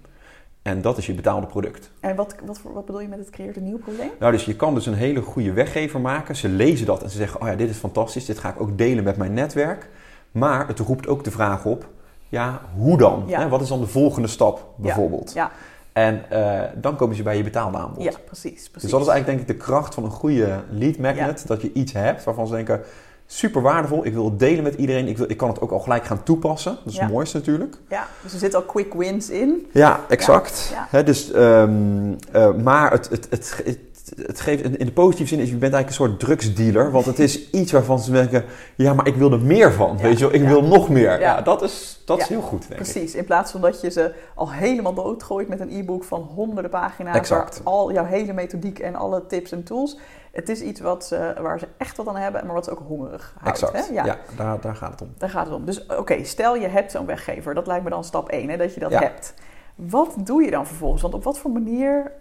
En 0.62 0.82
dat 0.82 0.98
is 0.98 1.06
je 1.06 1.14
betaalde 1.14 1.46
product. 1.46 1.90
En 2.00 2.16
wat, 2.16 2.34
wat, 2.44 2.60
wat 2.62 2.84
bedoel 2.84 3.00
je 3.00 3.08
met 3.08 3.18
het 3.18 3.30
creëert 3.30 3.56
een 3.56 3.64
nieuw 3.64 3.78
probleem? 3.78 4.10
Nou, 4.18 4.32
dus 4.32 4.44
je 4.44 4.56
kan 4.56 4.74
dus 4.74 4.86
een 4.86 4.94
hele 4.94 5.20
goede 5.20 5.52
weggever 5.52 6.00
maken. 6.00 6.36
Ze 6.36 6.48
lezen 6.48 6.86
dat 6.86 7.02
en 7.02 7.10
ze 7.10 7.16
zeggen, 7.16 7.40
oh 7.40 7.48
ja, 7.48 7.54
dit 7.54 7.70
is 7.70 7.76
fantastisch. 7.76 8.24
Dit 8.24 8.38
ga 8.38 8.48
ik 8.48 8.60
ook 8.60 8.78
delen 8.78 9.04
met 9.04 9.16
mijn 9.16 9.34
netwerk. 9.34 9.88
Maar 10.30 10.66
het 10.66 10.78
roept 10.78 11.06
ook 11.06 11.24
de 11.24 11.30
vraag 11.30 11.64
op, 11.64 11.88
ja, 12.28 12.60
hoe 12.76 12.98
dan? 12.98 13.24
Ja. 13.26 13.40
Hè, 13.40 13.48
wat 13.48 13.60
is 13.60 13.68
dan 13.68 13.80
de 13.80 13.86
volgende 13.86 14.28
stap 14.28 14.68
bijvoorbeeld? 14.76 15.32
Ja, 15.32 15.50
En 15.94 16.30
eh, 16.30 16.60
dan 16.74 16.96
komen 16.96 17.16
ze 17.16 17.22
bij 17.22 17.36
je 17.36 17.42
betaalde 17.42 17.78
aanbod. 17.78 18.02
ja 18.02 18.10
precies, 18.24 18.52
precies. 18.52 18.80
Dus 18.80 18.90
dat 18.90 19.00
is 19.00 19.06
eigenlijk 19.06 19.26
denk 19.26 19.40
ik 19.40 19.46
de 19.46 19.64
kracht 19.64 19.94
van 19.94 20.04
een 20.04 20.10
goede 20.10 20.60
lead 20.70 20.98
magnet. 20.98 21.44
Dat 21.46 21.62
je 21.62 21.72
iets 21.72 21.92
hebt 21.92 22.24
waarvan 22.24 22.46
ze 22.46 22.54
denken, 22.54 22.80
super 23.26 23.62
waardevol. 23.62 24.06
Ik 24.06 24.12
wil 24.12 24.24
het 24.24 24.38
delen 24.38 24.62
met 24.62 24.74
iedereen. 24.74 25.08
Ik, 25.08 25.18
wil, 25.18 25.30
ik 25.30 25.36
kan 25.36 25.48
het 25.48 25.60
ook 25.60 25.70
al 25.70 25.78
gelijk 25.78 26.04
gaan 26.04 26.22
toepassen. 26.22 26.74
Dat 26.84 26.92
is 26.92 26.94
Ja. 26.94 27.02
het 27.02 27.12
mooiste 27.12 27.36
natuurlijk. 27.36 27.76
Ja, 27.88 28.06
dus 28.22 28.32
er 28.32 28.38
zitten 28.38 28.58
al 28.60 28.66
quick 28.66 28.94
wins 28.94 29.30
in. 29.30 29.66
Ja, 29.72 30.00
exact. 30.08 30.74
Ja, 30.90 31.02
dus, 31.02 31.30
ehm, 31.32 32.12
eh, 32.32 32.54
maar 32.54 32.90
het, 32.90 33.08
het, 33.08 33.26
het, 33.30 33.60
het, 33.64 33.78
het 34.16 34.40
geeft, 34.40 34.62
in 34.64 34.86
de 34.86 34.92
positieve 34.92 35.34
zin 35.34 35.42
is, 35.42 35.48
je 35.50 35.56
bent 35.56 35.74
eigenlijk 35.74 35.88
een 35.88 36.08
soort 36.08 36.20
drugsdealer. 36.20 36.90
Want 36.90 37.06
het 37.06 37.18
is 37.18 37.50
iets 37.60 37.72
waarvan 37.72 37.98
ze 37.98 38.12
denken, 38.12 38.44
ja, 38.74 38.94
maar 38.94 39.06
ik 39.06 39.14
wil 39.14 39.32
er 39.32 39.40
meer 39.40 39.72
van. 39.72 39.96
Ja, 39.96 40.02
Weet 40.02 40.18
je 40.18 40.24
wel, 40.24 40.34
ik 40.34 40.42
ja. 40.42 40.48
wil 40.48 40.62
nog 40.62 40.88
meer. 40.88 41.20
Ja, 41.20 41.40
dat 41.40 41.62
is, 41.62 42.02
dat 42.04 42.18
is 42.18 42.28
heel 42.28 42.40
goed, 42.40 42.68
denk 42.68 42.80
ik. 42.80 42.90
Precies, 42.92 43.14
in 43.14 43.24
plaats 43.24 43.52
van 43.52 43.60
dat 43.60 43.80
je 43.80 43.90
ze 43.90 44.14
al 44.34 44.52
helemaal 44.52 44.94
doodgooit 44.94 45.48
met 45.48 45.60
een 45.60 45.70
e-book 45.70 46.04
van 46.04 46.20
honderden 46.20 46.70
pagina's. 46.70 47.16
Exact. 47.16 47.60
Waar 47.62 47.72
al 47.74 47.92
jouw 47.92 48.04
hele 48.04 48.32
methodiek 48.32 48.78
en 48.78 48.94
alle 48.94 49.26
tips 49.26 49.52
en 49.52 49.62
tools. 49.62 49.98
Het 50.32 50.48
is 50.48 50.60
iets 50.60 50.80
wat 50.80 51.04
ze, 51.04 51.34
waar 51.40 51.58
ze 51.58 51.68
echt 51.76 51.96
wat 51.96 52.08
aan 52.08 52.16
hebben, 52.16 52.46
maar 52.46 52.54
wat 52.54 52.64
ze 52.64 52.70
ook 52.70 52.82
hongerig 52.86 53.34
houdt. 53.38 53.62
Exact, 53.62 53.88
Hè? 53.88 53.94
ja, 53.94 54.18
daar, 54.36 54.60
daar 54.60 54.76
gaat 54.76 54.90
het 54.90 55.02
om. 55.02 55.14
Daar 55.18 55.30
gaat 55.30 55.46
het 55.46 55.54
om. 55.54 55.64
Dus 55.64 55.86
oké, 55.86 56.24
stel 56.24 56.56
je 56.56 56.68
hebt 56.68 56.90
zo'n 56.90 57.06
weggever. 57.06 57.54
Dat 57.54 57.66
lijkt 57.66 57.84
me 57.84 57.90
dan 57.90 58.04
stap 58.04 58.28
1, 58.28 58.48
hè, 58.48 58.56
dat 58.56 58.74
je 58.74 58.80
dat 58.80 58.92
hebt. 58.92 59.34
Wat 59.74 60.14
doe 60.18 60.44
je 60.44 60.50
dan 60.50 60.66
vervolgens? 60.66 61.02
Want 61.02 61.14
op 61.14 61.24
wat 61.24 61.38
voor 61.38 61.50
manier 61.50 62.12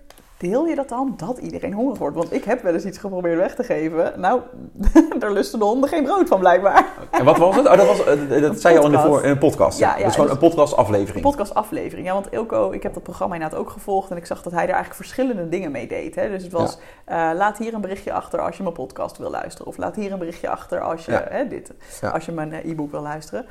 deel 0.49 0.67
je 0.67 0.75
dat 0.75 0.89
dan 0.89 1.13
dat 1.17 1.37
iedereen 1.37 1.73
hongerig 1.73 1.97
wordt? 1.97 2.15
Want 2.15 2.33
ik 2.33 2.43
heb 2.43 2.61
wel 2.61 2.73
eens 2.73 2.85
iets 2.85 2.97
geprobeerd 2.97 3.37
weg 3.37 3.55
te 3.55 3.63
geven. 3.63 4.19
Nou, 4.19 4.41
daar 5.19 5.31
lusten 5.31 5.59
de 5.59 5.65
honden 5.65 5.89
geen 5.89 6.03
brood 6.03 6.27
van 6.27 6.39
blijkbaar. 6.39 6.85
En 7.11 7.25
wat 7.25 7.37
was 7.37 7.55
het? 7.55 7.67
Oh, 7.67 7.77
dat, 7.77 7.87
was, 7.87 8.03
eh, 8.05 8.41
dat 8.41 8.61
zei 8.61 8.73
je 8.73 8.79
al 8.79 8.85
in, 8.85 8.91
de 8.91 8.99
voor, 8.99 9.23
in 9.23 9.29
een 9.29 9.37
podcast. 9.37 9.79
Ja, 9.79 9.89
Ja, 9.89 9.97
dat 9.97 10.07
is 10.07 10.13
gewoon 10.13 10.29
dus- 10.29 10.35
een 10.35 10.49
podcastaflevering. 10.49 11.23
Podcastaflevering. 11.23 12.07
Ja, 12.07 12.13
want 12.13 12.31
Ilko, 12.31 12.71
ik 12.71 12.83
heb 12.83 12.93
dat 12.93 13.03
programma 13.03 13.35
inderdaad 13.35 13.59
ook 13.59 13.69
gevolgd. 13.69 14.11
En 14.11 14.17
ik 14.17 14.25
zag 14.25 14.41
dat 14.41 14.51
hij 14.53 14.61
er 14.61 14.73
eigenlijk 14.73 14.95
verschillende 14.95 15.49
dingen 15.49 15.71
mee 15.71 15.87
deed. 15.87 16.15
Hè? 16.15 16.29
Dus 16.29 16.43
het 16.43 16.51
was, 16.51 16.77
eh, 17.05 17.31
laat 17.35 17.57
hier 17.57 17.73
een 17.73 17.81
berichtje 17.81 18.13
achter 18.13 18.39
als 18.41 18.57
je 18.57 18.63
mijn 18.63 18.75
podcast 18.75 19.17
wil 19.17 19.29
luisteren. 19.29 19.67
Of 19.67 19.77
laat 19.77 19.95
hier 19.95 20.11
een 20.11 20.19
berichtje 20.19 20.49
achter 20.49 20.81
als 20.81 21.05
je, 21.05 21.25
hè, 21.29 21.47
dit, 21.47 21.71
als 22.13 22.25
je 22.25 22.31
mijn 22.31 22.53
eh, 22.53 22.69
e-book 22.71 22.91
wil 22.91 23.01
luisteren. 23.01 23.45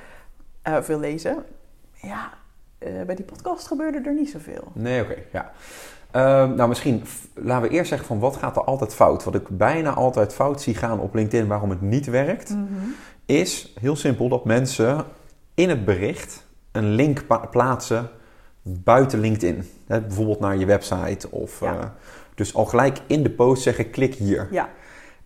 of 0.78 0.86
wil 0.86 0.98
lezen. 1.00 1.44
Ja, 1.92 2.30
bij 2.78 3.14
die 3.14 3.24
podcast 3.24 3.66
gebeurde 3.66 4.00
er 4.04 4.14
niet 4.14 4.30
zoveel. 4.30 4.64
Nee, 4.72 5.02
oké, 5.02 5.16
ja. 5.32 5.52
Ehm, 6.12 6.54
nou, 6.54 6.68
misschien 6.68 7.02
laten 7.34 7.68
we 7.68 7.74
eerst 7.74 7.88
zeggen 7.88 8.06
van 8.06 8.18
wat 8.18 8.36
gaat 8.36 8.56
er 8.56 8.64
altijd 8.64 8.94
fout? 8.94 9.24
Wat 9.24 9.34
ik 9.34 9.48
bijna 9.48 9.94
altijd 9.94 10.34
fout 10.34 10.60
zie 10.60 10.74
gaan 10.74 11.00
op 11.00 11.14
LinkedIn 11.14 11.46
waarom 11.48 11.70
het 11.70 11.80
niet 11.80 12.06
werkt, 12.06 12.56
is 13.26 13.72
heel 13.80 13.96
simpel 13.96 14.28
dat 14.28 14.44
mensen 14.44 15.04
in 15.54 15.68
het 15.68 15.84
bericht 15.84 16.46
een 16.72 16.90
link 16.90 17.24
plaatsen 17.50 18.10
buiten 18.62 19.20
LinkedIn. 19.20 19.64
Hè, 19.86 20.00
bijvoorbeeld 20.00 20.40
naar 20.40 20.56
je 20.56 20.66
website 20.66 21.30
of... 21.30 21.60
Ja. 21.60 21.78
eh, 21.78 21.84
dus 22.34 22.54
al 22.54 22.64
gelijk 22.64 22.98
in 23.06 23.22
de 23.22 23.30
post 23.30 23.62
zeggen 23.62 23.90
klik 23.90 24.14
hier. 24.14 24.48
Ja, 24.50 24.68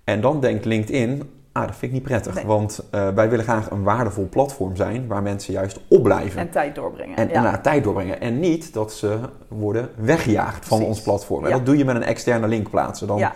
En 0.05 0.21
dan 0.21 0.41
denkt 0.41 0.65
LinkedIn, 0.65 1.31
ah, 1.57 1.67
dat 1.67 1.71
vind 1.77 1.83
ik 1.83 1.93
niet 1.93 2.03
prettig. 2.03 2.35
Nee. 2.35 2.45
Want 2.47 2.81
eh, 2.91 3.09
wij 3.09 3.29
willen 3.29 3.45
graag 3.45 3.71
een 3.71 3.83
waardevol 3.83 4.29
platform 4.29 4.77
zijn 4.77 5.07
waar 5.07 5.23
mensen 5.23 5.53
juist 5.53 5.81
opblijven. 5.89 6.41
en 6.41 6.51
tijd 6.51 6.75
doorbrengen. 6.75 7.17
En, 7.17 7.29
ja. 7.29 7.35
en 7.35 7.43
naar 7.43 7.63
tijd 7.63 7.85
doorbrengen. 7.85 8.21
En 8.21 8.41
niet 8.41 8.73
dat 8.73 8.93
ze 8.93 9.19
worden 9.49 9.91
weggejaagd 9.97 10.67
van 10.67 10.79
Precies. 10.79 10.97
ons 10.97 11.03
platform. 11.05 11.45
En 11.45 11.51
Ja. 11.51 11.57
dat 11.57 11.67
doe 11.67 11.77
je 11.77 11.85
met 11.85 11.97
een 11.97 12.03
externe 12.03 12.47
link 12.49 12.71
plaatsen. 12.71 13.07
Dan, 13.07 13.19
ja, 13.19 13.33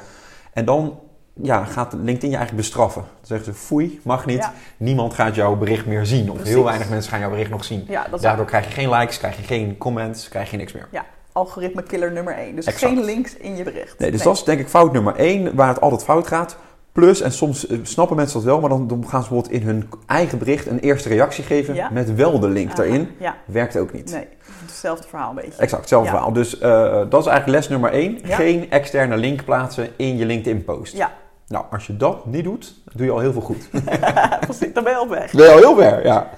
En 0.53 0.65
dan 0.65 0.99
ja, 1.43 1.65
gaat 1.65 1.93
LinkedIn 1.93 2.31
je 2.31 2.37
eigenlijk 2.37 2.57
bestraffen. 2.67 3.03
Dan 3.03 3.27
zeggen 3.27 3.55
ze, 3.55 3.61
foei, 3.61 4.01
mag 4.05 4.27
niet. 4.27 4.39
Ja. 4.39 4.53
Niemand 4.77 5.15
gaat 5.15 5.35
jouw 5.35 5.57
bericht 5.57 5.87
meer 5.87 6.07
zien. 6.07 6.29
Of 6.31 6.35
Precies. 6.37 6.55
heel 6.55 6.65
weinig 6.65 6.89
mensen 6.89 7.11
gaan 7.11 7.21
jouw 7.21 7.31
bericht 7.31 7.51
nog 7.51 7.65
zien. 7.65 7.85
ja, 7.89 8.07
Daardoor 8.21 8.45
krijg 8.47 8.65
je 8.67 8.71
geen 8.73 8.91
likes, 8.91 9.19
krijg 9.19 9.37
je 9.37 9.43
geen 9.43 9.79
comments, 9.79 10.29
krijg 10.29 10.51
je 10.51 10.57
niks 10.57 10.73
meer. 10.73 10.89
ja, 10.91 11.05
algoritme 11.33 11.83
killer 11.83 12.13
nummer 12.13 12.35
1. 12.35 12.57
Dus 12.57 12.65
Exact. 12.67 12.93
geen 12.93 13.05
links 13.05 13.37
in 13.37 13.57
je 13.57 13.63
bericht. 13.63 13.99
Nee, 13.99 14.11
dus 14.11 14.23
dat 14.23 14.37
is 14.37 14.45
denk 14.45 14.61
ik 14.61 14.69
fout 14.69 14.93
nummer 14.93 15.15
één, 15.17 15.55
waar 15.55 15.69
het 15.69 15.81
altijd 15.81 16.05
fout 16.05 16.27
gaat. 16.27 16.57
Plus, 16.93 17.21
en 17.21 17.33
soms 17.33 17.67
eh, 17.67 17.79
snappen 17.83 18.17
mensen 18.17 18.37
dat 18.37 18.45
wel, 18.45 18.61
maar 18.61 18.69
dan, 18.69 18.87
dan 18.87 19.09
gaan 19.09 19.23
ze 19.23 19.29
bijvoorbeeld 19.29 19.61
in 19.63 19.67
hun 19.69 19.89
eigen 20.07 20.39
bericht 20.39 20.67
een 20.67 20.79
eerste 20.79 21.09
reactie 21.09 21.45
geven 21.45 21.75
Ja. 21.75 21.89
met 21.93 22.15
wel 22.15 22.39
de 22.41 22.49
link 22.49 22.71
Aha, 22.73 22.83
erin. 22.83 23.09
Ja, 23.19 23.37
Werkt 23.45 23.77
ook 23.77 23.93
niet. 23.93 24.11
nee, 24.13 24.27
hetzelfde 24.67 25.09
verhaal 25.09 25.29
een 25.31 25.35
beetje. 25.35 25.51
Exact, 25.61 25.81
hetzelfde 25.81 26.09
Ja. 26.11 26.15
verhaal. 26.15 26.33
Dus 26.33 26.59
eh, 26.59 26.71
dat 27.09 27.21
is 27.21 27.27
eigenlijk 27.27 27.47
les 27.47 27.69
nummer 27.69 27.93
één. 27.93 28.19
Geen 28.23 28.71
externe 28.71 29.17
link 29.17 29.45
plaatsen 29.45 29.89
in 29.97 30.17
je 30.17 30.27
LinkedIn-post. 30.27 30.97
Ja, 30.97 31.13
Nou, 31.49 31.65
als 31.71 31.87
je 31.87 31.97
dat 31.97 32.27
niet 32.27 32.45
doet, 32.45 32.75
doe 32.93 33.07
je 33.07 33.13
al 33.13 33.19
heel 33.19 33.33
veel 33.33 33.41
goed. 33.43 33.69
precies, 34.47 34.73
dan 34.73 34.85
ben 34.85 34.93
je 34.93 35.01
op 35.01 35.09
weg. 35.09 35.33
ben 35.33 35.45
je 35.45 35.51
al 35.53 35.59
heel 35.59 35.77
ver, 35.77 36.05
ja. 36.07 36.31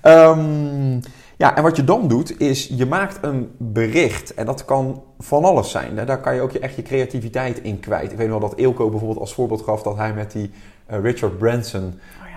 Ehm, 0.00 1.00
ja, 1.36 1.56
en 1.56 1.62
wat 1.62 1.76
je 1.76 1.84
dan 1.84 2.08
doet, 2.08 2.40
is 2.40 2.66
je 2.76 2.86
maakt 2.86 3.18
een 3.20 3.50
bericht. 3.58 4.34
En 4.34 4.46
dat 4.46 4.64
kan 4.64 5.02
van 5.18 5.44
alles 5.44 5.70
zijn. 5.70 6.06
Daar 6.06 6.20
kan 6.20 6.34
je 6.34 6.40
ook 6.40 6.50
je, 6.52 6.58
echt 6.58 6.76
je 6.76 6.82
creativiteit 6.82 7.58
in 7.58 7.80
kwijt. 7.80 8.12
Ik 8.12 8.18
weet 8.18 8.28
nog 8.28 8.38
wel 8.40 8.48
dat 8.48 8.58
Eelco 8.58 8.88
bijvoorbeeld 8.88 9.20
als 9.20 9.34
voorbeeld 9.34 9.62
gaf 9.62 9.82
dat 9.82 9.96
hij 9.96 10.12
met 10.12 10.32
die 10.32 10.50
eh, 10.86 11.00
Richard 11.00 11.38
Branson... 11.38 11.82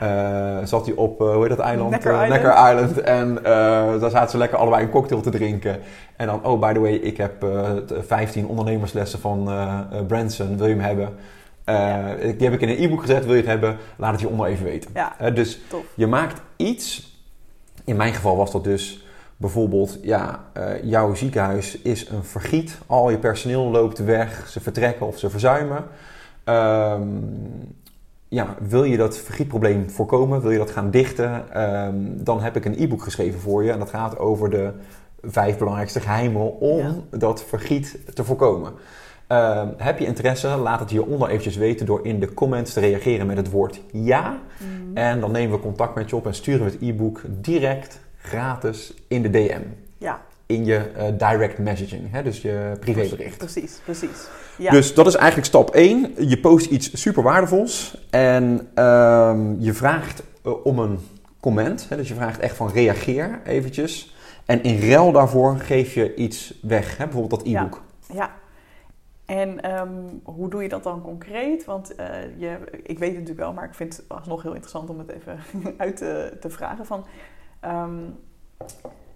Oh 0.01 0.07
eh, 0.07 0.57
zat 0.65 0.85
hij 0.85 0.95
op, 0.95 1.21
eh, 1.21 1.27
hoe 1.33 1.39
heet 1.39 1.49
dat 1.49 1.59
eiland? 1.59 1.89
Necker 1.89 2.11
Island. 2.11 2.29
Necker 2.29 2.49
Island. 2.71 2.99
En 2.99 3.39
daar 3.99 4.09
zaten 4.09 4.29
ze 4.29 4.37
lekker 4.37 4.57
allebei 4.57 4.83
een 4.83 4.89
cocktail 4.89 5.21
te 5.21 5.29
drinken. 5.29 5.79
En 6.17 6.27
dan, 6.27 6.45
oh, 6.45 6.59
by 6.59 6.73
the 6.73 6.79
way, 6.79 6.93
ik 6.93 7.17
heb 7.17 7.43
eh, 7.43 7.71
t- 7.75 7.93
15 8.07 8.47
ondernemerslessen 8.47 9.19
van 9.19 9.49
Branson. 10.07 10.57
Wil 10.57 10.67
je 10.67 10.73
hem 10.73 10.83
hebben? 10.83 11.09
Ja. 11.65 12.15
Die 12.15 12.47
heb 12.49 12.53
ik 12.53 12.61
in 12.61 12.69
een 12.69 12.83
e-book 12.83 13.01
gezet. 13.01 13.25
Wil 13.25 13.33
je 13.33 13.39
het 13.39 13.49
hebben? 13.49 13.77
Laat 13.97 14.11
het 14.11 14.21
je 14.21 14.27
onder 14.29 14.45
even 14.47 14.65
weten. 14.65 14.91
Ja, 14.93 15.29
dus 15.29 15.59
tof. 15.69 15.81
je 15.95 16.07
maakt 16.07 16.41
iets. 16.55 17.15
In 17.87 17.95
mijn 17.95 18.13
geval 18.13 18.37
was 18.37 18.51
dat 18.51 18.63
dus 18.63 19.05
bijvoorbeeld, 19.37 19.97
ja, 20.01 20.43
eh, 20.53 20.83
jouw 20.83 21.13
ziekenhuis 21.13 21.81
is 21.81 22.09
een 22.09 22.23
vergiet. 22.23 22.77
Al 22.85 23.09
je 23.09 23.17
personeel 23.17 23.63
loopt 23.63 23.97
weg, 23.97 24.47
ze 24.47 24.59
vertrekken 24.59 25.07
of 25.07 25.17
ze 25.17 25.29
verzuimen. 25.29 25.83
Ehm, 26.43 27.07
ja, 28.27 28.55
wil 28.59 28.83
je 28.83 28.97
dat 28.97 29.17
vergietprobleem 29.17 29.89
voorkomen, 29.89 30.41
wil 30.41 30.51
je 30.51 30.57
dat 30.57 30.71
gaan 30.71 30.91
dichten, 30.91 31.53
ehm, 31.53 31.95
dan 32.05 32.41
heb 32.41 32.55
ik 32.55 32.65
een 32.65 32.81
e-book 32.81 33.03
geschreven 33.03 33.39
voor 33.39 33.63
je. 33.63 33.71
En 33.71 33.79
dat 33.79 33.89
gaat 33.89 34.17
over 34.19 34.49
de 34.49 34.71
vijf 35.21 35.57
belangrijkste 35.57 35.99
geheimen 35.99 36.59
om 36.59 36.77
Ja. 36.77 36.93
dat 37.17 37.43
vergiet 37.43 37.99
te 38.13 38.23
voorkomen. 38.23 38.73
Ehm, 39.27 39.67
heb 39.77 39.99
je 39.99 40.05
interesse, 40.05 40.47
laat 40.47 40.79
het 40.79 40.89
hieronder 40.89 41.27
eventjes 41.29 41.55
weten 41.55 41.85
door 41.85 42.05
in 42.05 42.19
de 42.19 42.33
comments 42.33 42.73
te 42.73 42.79
reageren 42.79 43.27
met 43.27 43.37
het 43.37 43.49
woord 43.49 43.81
ja. 43.91 44.39
Mhm. 44.57 44.97
En 44.97 45.19
dan 45.19 45.31
nemen 45.31 45.55
we 45.57 45.63
contact 45.63 45.95
met 45.95 46.09
je 46.09 46.15
op 46.15 46.25
en 46.25 46.33
sturen 46.35 46.65
we 46.65 46.71
het 46.71 46.81
e-book 46.81 47.21
direct, 47.27 47.99
gratis, 48.17 48.93
in 49.07 49.21
de 49.21 49.29
DM. 49.29 49.61
Ja, 49.97 50.21
In 50.45 50.65
je 50.65 50.75
eh, 50.77 51.05
direct 51.31 51.57
messaging, 51.57 52.11
hè? 52.11 52.23
dus 52.23 52.41
je 52.41 52.71
privébericht. 52.79 53.37
precies, 53.37 53.79
precies. 53.83 54.27
Ja, 54.57 54.71
Dus 54.71 54.93
dat 54.93 55.07
is 55.07 55.15
eigenlijk 55.15 55.47
stap 55.47 55.69
1. 55.69 56.13
Je 56.27 56.39
post 56.39 56.65
iets 56.65 57.01
super 57.01 57.23
waardevols 57.23 57.97
en 58.09 58.67
ehm, 58.73 59.55
je 59.59 59.73
vraagt 59.73 60.23
eh, 60.43 60.65
om 60.65 60.79
een 60.79 60.99
comment. 61.39 61.85
Hè? 61.89 61.95
Dus 61.95 62.07
je 62.07 62.13
vraagt 62.15 62.39
echt 62.39 62.55
van 62.55 62.69
reageer 62.71 63.39
eventjes. 63.45 64.15
En 64.45 64.63
in 64.63 64.89
ruil 64.89 65.11
daarvoor 65.11 65.57
geef 65.57 65.93
je 65.93 66.15
iets 66.15 66.53
weg, 66.61 66.97
hè? 66.97 67.03
bijvoorbeeld 67.03 67.43
dat 67.43 67.53
e-book. 67.53 67.81
ja. 68.13 68.31
En 69.27 69.61
ehm, 69.61 69.89
hoe 70.23 70.49
doe 70.49 70.63
je 70.63 70.69
dat 70.69 70.83
dan 70.83 71.01
concreet? 71.01 71.65
Want 71.65 71.95
eh, 71.95 72.07
je, 72.37 72.57
ik 72.83 72.99
weet 72.99 73.09
het 73.09 73.19
natuurlijk 73.19 73.39
wel, 73.39 73.53
maar 73.53 73.65
ik 73.65 73.73
vind 73.73 73.97
het 73.97 74.05
alsnog 74.07 74.41
heel 74.41 74.51
interessant 74.51 74.89
om 74.89 74.99
het 74.99 75.09
even 75.09 75.39
uit 75.77 75.97
te, 75.97 76.37
te 76.39 76.49
vragen. 76.49 76.85
Van, 76.85 77.05
ehm, 77.59 77.99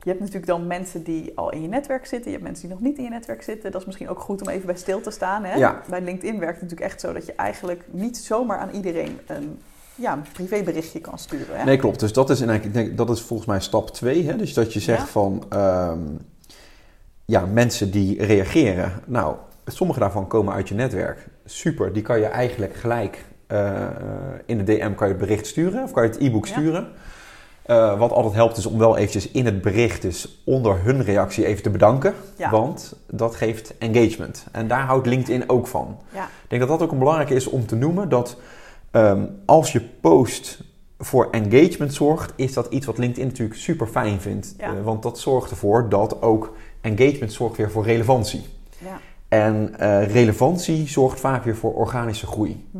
je 0.03 0.09
hebt 0.09 0.19
natuurlijk 0.19 0.45
dan 0.45 0.67
mensen 0.67 1.03
die 1.03 1.37
al 1.37 1.51
in 1.51 1.61
je 1.61 1.67
netwerk 1.67 2.05
zitten. 2.05 2.31
Je 2.31 2.37
hebt 2.37 2.49
mensen 2.49 2.67
die 2.67 2.75
nog 2.77 2.85
niet 2.85 2.97
in 2.97 3.03
je 3.03 3.09
netwerk 3.09 3.41
zitten. 3.41 3.71
Dat 3.71 3.81
is 3.81 3.87
misschien 3.87 4.09
ook 4.09 4.19
goed 4.19 4.41
om 4.41 4.49
even 4.49 4.65
bij 4.65 4.75
stil 4.75 5.01
te 5.01 5.11
staan. 5.11 5.43
Hè? 5.43 5.55
Ja. 5.55 5.81
Bij 5.89 6.01
LinkedIn 6.01 6.39
werkt 6.39 6.59
het 6.59 6.61
natuurlijk 6.61 6.91
echt 6.91 7.01
zo 7.01 7.13
dat 7.13 7.25
je 7.25 7.33
eigenlijk 7.35 7.83
niet 7.91 8.17
zomaar 8.17 8.57
aan 8.57 8.69
iedereen 8.69 9.19
een, 9.27 9.59
ja, 9.95 10.13
een 10.13 10.23
privéberichtje 10.33 10.99
kan 10.99 11.19
sturen. 11.19 11.57
Hè? 11.59 11.63
Nee, 11.63 11.77
klopt. 11.77 11.99
Dus 11.99 12.13
dat 12.13 12.29
is, 12.29 12.41
in, 12.41 12.71
denk, 12.71 12.97
dat 12.97 13.09
is 13.09 13.21
volgens 13.21 13.47
mij 13.47 13.59
stap 13.59 13.89
2. 13.89 14.35
Dus 14.35 14.53
dat 14.53 14.73
je 14.73 14.79
zegt 14.79 14.99
Ja. 15.01 15.07
van, 15.07 15.43
ehm, 15.49 15.99
ja, 17.25 17.45
mensen 17.45 17.91
die 17.91 18.25
reageren. 18.25 18.91
Nou, 19.05 19.35
sommige 19.65 19.99
daarvan 19.99 20.27
komen 20.27 20.53
uit 20.53 20.69
je 20.69 20.75
netwerk. 20.75 21.27
Super, 21.45 21.93
die 21.93 22.01
kan 22.01 22.19
je 22.19 22.25
eigenlijk 22.25 22.75
gelijk 22.75 23.25
eh, 23.47 23.87
in 24.45 24.57
de 24.57 24.63
DM 24.63 24.93
kan 24.93 25.07
je 25.07 25.13
het 25.13 25.21
bericht 25.23 25.47
sturen. 25.47 25.83
Of 25.83 25.91
kan 25.91 26.03
je 26.03 26.09
het 26.09 26.19
e-book 26.19 26.45
Ja. 26.45 26.51
sturen. 26.51 26.87
Eh, 27.61 27.99
wat 27.99 28.11
altijd 28.11 28.33
helpt 28.33 28.57
is 28.57 28.65
om 28.65 28.77
wel 28.77 28.97
eventjes 28.97 29.31
in 29.31 29.45
het 29.45 29.61
bericht, 29.61 30.01
dus 30.01 30.41
onder 30.45 30.83
hun 30.83 31.03
reactie 31.03 31.45
even 31.45 31.63
te 31.63 31.69
bedanken. 31.69 32.13
Ja. 32.37 32.49
Want 32.49 32.93
dat 33.09 33.35
geeft 33.35 33.77
engagement. 33.77 34.45
En 34.51 34.67
daar 34.67 34.85
houdt 34.85 35.07
LinkedIn 35.07 35.49
ook 35.49 35.67
van. 35.67 35.97
Ja. 36.13 36.23
Ik 36.23 36.49
denk 36.49 36.61
dat 36.61 36.69
dat 36.71 36.81
ook 36.81 36.91
een 36.91 36.97
belangrijke 36.99 37.33
is 37.33 37.47
om 37.47 37.65
te 37.65 37.75
noemen. 37.75 38.09
Dat 38.09 38.37
ehm, 38.91 39.25
als 39.45 39.71
je 39.71 39.81
post 39.81 40.63
voor 40.99 41.27
engagement 41.31 41.93
zorgt, 41.93 42.33
is 42.35 42.53
dat 42.53 42.67
iets 42.69 42.85
wat 42.85 42.97
LinkedIn 42.97 43.27
natuurlijk 43.27 43.59
super 43.59 43.87
fijn 43.87 44.21
vindt. 44.21 44.53
Ja. 44.57 44.65
Eh, 44.65 44.83
want 44.83 45.03
dat 45.03 45.19
zorgt 45.19 45.51
ervoor 45.51 45.89
dat 45.89 46.21
ook 46.21 46.55
engagement 46.81 47.33
zorgt 47.33 47.57
weer 47.57 47.71
voor 47.71 47.83
relevantie. 47.85 48.45
Ja. 48.77 48.99
En 49.31 49.79
eh, 49.79 50.11
relevantie 50.13 50.87
zorgt 50.87 51.19
vaak 51.19 51.43
weer 51.43 51.55
voor 51.55 51.73
organische 51.73 52.27
groei. 52.27 52.67
Hm. 52.71 52.77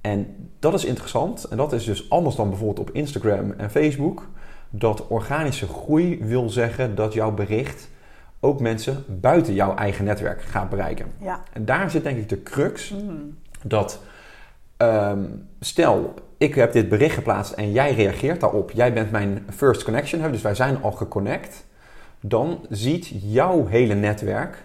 En 0.00 0.50
dat 0.58 0.74
is 0.74 0.84
interessant. 0.84 1.44
En 1.44 1.56
dat 1.56 1.72
is 1.72 1.84
dus 1.84 2.10
anders 2.10 2.36
dan 2.36 2.48
bijvoorbeeld 2.48 2.88
op 2.88 2.94
Instagram 2.94 3.52
en 3.52 3.70
Facebook. 3.70 4.28
Dat 4.70 5.06
organische 5.06 5.66
groei 5.66 6.24
wil 6.24 6.48
zeggen 6.50 6.94
dat 6.94 7.12
jouw 7.12 7.32
bericht 7.32 7.88
ook 8.40 8.60
mensen 8.60 9.04
buiten 9.20 9.54
jouw 9.54 9.74
eigen 9.74 10.04
netwerk 10.04 10.42
gaat 10.42 10.70
bereiken. 10.70 11.06
Ja. 11.20 11.42
En 11.52 11.64
daar 11.64 11.90
zit 11.90 12.02
denk 12.02 12.18
ik 12.18 12.28
de 12.28 12.42
crux 12.42 12.88
Hm. 12.88 12.96
dat 13.62 14.00
ehm, 14.76 15.24
stel 15.60 16.14
ik 16.36 16.54
heb 16.54 16.72
dit 16.72 16.88
bericht 16.88 17.14
geplaatst 17.14 17.52
en 17.52 17.72
jij 17.72 17.94
reageert 17.94 18.40
daarop. 18.40 18.70
Jij 18.70 18.92
bent 18.92 19.10
mijn 19.10 19.46
first 19.50 19.84
connection, 19.84 20.32
dus 20.32 20.42
wij 20.42 20.54
zijn 20.54 20.82
al 20.82 20.92
geconnect. 20.92 21.64
Dan 22.20 22.66
ziet 22.70 23.10
jouw 23.22 23.66
hele 23.66 23.94
netwerk 23.94 24.64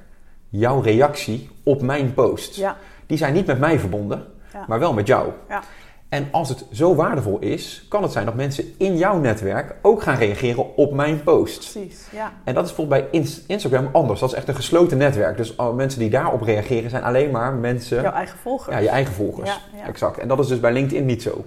jouw 0.49 0.79
reactie 0.81 1.49
op 1.63 1.81
mijn 1.81 2.13
post. 2.13 2.55
Ja. 2.55 2.77
die 3.05 3.17
zijn 3.17 3.33
niet 3.33 3.45
met 3.45 3.59
mij 3.59 3.79
verbonden, 3.79 4.25
Ja. 4.53 4.65
maar 4.67 4.79
wel 4.79 4.93
met 4.93 5.07
jou. 5.07 5.29
Ja. 5.49 5.61
En 6.09 6.27
als 6.31 6.49
het 6.49 6.65
zo 6.71 6.95
waardevol 6.95 7.39
is, 7.39 7.85
kan 7.89 8.03
het 8.03 8.11
zijn 8.11 8.25
dat 8.25 8.35
mensen 8.35 8.65
in 8.77 8.97
jouw 8.97 9.19
netwerk 9.19 9.75
ook 9.81 10.01
gaan 10.01 10.17
reageren 10.17 10.75
op 10.77 10.93
mijn 10.93 11.23
post. 11.23 11.71
Precies, 11.71 12.05
ja. 12.11 12.31
En 12.43 12.53
dat 12.53 12.65
is 12.65 12.73
bijvoorbeeld 12.75 13.01
bij 13.11 13.19
Ins- 13.19 13.41
Instagram 13.47 13.89
anders. 13.91 14.19
Dat 14.19 14.29
is 14.31 14.35
echt 14.35 14.47
een 14.47 14.55
gesloten 14.55 14.97
netwerk. 14.97 15.37
Dus 15.37 15.57
al 15.57 15.73
mensen 15.73 15.99
die 15.99 16.09
daarop 16.09 16.41
reageren 16.41 16.89
zijn 16.89 17.03
alleen 17.03 17.31
maar 17.31 17.53
mensen, 17.53 18.01
Jouw 18.01 18.11
eigen 18.13 18.37
volger. 18.37 18.73
ja, 18.73 18.79
je 18.79 18.89
eigen 18.89 19.13
volgers. 19.13 19.49
Ja, 19.49 19.77
ja. 19.79 19.87
Exact. 19.87 20.17
En 20.17 20.27
dat 20.27 20.39
is 20.39 20.47
dus 20.47 20.59
bij 20.59 20.71
LinkedIn 20.73 21.05
niet 21.05 21.21
zo. 21.21 21.45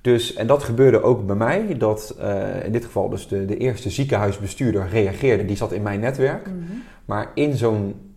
Dus, 0.00 0.34
en 0.34 0.46
dat 0.46 0.62
gebeurde 0.62 1.02
ook 1.02 1.26
bij 1.26 1.36
mij, 1.36 1.74
dat 1.78 2.14
eh, 2.20 2.64
in 2.64 2.72
dit 2.72 2.84
geval 2.84 3.08
dus 3.08 3.28
de, 3.28 3.44
de 3.44 3.56
eerste 3.56 3.90
ziekenhuisbestuurder 3.90 4.88
reageerde. 4.88 5.44
Die 5.44 5.56
zat 5.56 5.72
in 5.72 5.82
mijn 5.82 6.00
netwerk. 6.00 6.46
Mhm. 6.46 6.56
Maar 7.04 7.30
in, 7.34 7.56
zo'n, 7.56 8.07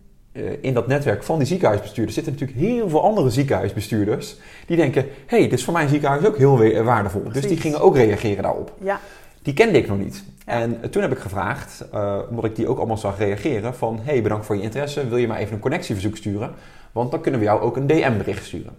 in 0.60 0.74
dat 0.74 0.86
netwerk 0.86 1.22
van 1.22 1.38
die 1.38 1.46
ziekenhuisbestuurders 1.46 2.14
zitten 2.14 2.32
natuurlijk 2.32 2.58
heel 2.60 2.88
veel 2.88 3.02
andere 3.02 3.30
ziekenhuisbestuurders. 3.30 4.36
Die 4.66 4.76
denken, 4.76 5.02
hé, 5.26 5.36
hey, 5.38 5.48
dit 5.48 5.58
is 5.58 5.64
voor 5.64 5.72
mijn 5.72 5.88
ziekenhuis 5.88 6.24
ook 6.26 6.36
heel 6.36 6.58
we- 6.58 6.82
waardevol. 6.82 7.22
Dus 7.32 7.46
die 7.46 7.56
gingen 7.56 7.80
ook 7.80 7.96
reageren 7.96 8.42
daarop. 8.42 8.72
Ja, 8.80 9.00
Die 9.42 9.54
kende 9.54 9.78
ik 9.78 9.88
nog 9.88 9.98
niet. 9.98 10.24
Ja. 10.46 10.52
En 10.52 10.90
toen 10.90 11.02
heb 11.02 11.12
ik 11.12 11.18
gevraagd, 11.18 11.84
eh, 11.92 12.18
omdat 12.30 12.44
ik 12.44 12.56
die 12.56 12.68
ook 12.68 12.78
allemaal 12.78 12.96
zag 12.96 13.18
reageren, 13.18 13.74
van 13.74 14.00
hey, 14.02 14.22
bedankt 14.22 14.46
voor 14.46 14.56
je 14.56 14.62
interesse, 14.62 15.08
wil 15.08 15.16
je 15.18 15.26
maar 15.26 15.38
even 15.38 15.54
een 15.54 15.60
connectieverzoek 15.60 16.16
sturen? 16.16 16.50
Want 16.92 17.10
dan 17.10 17.20
kunnen 17.20 17.40
we 17.40 17.46
jou 17.46 17.60
ook 17.60 17.76
een 17.76 17.86
DM-bericht 17.86 18.44
sturen. 18.44 18.72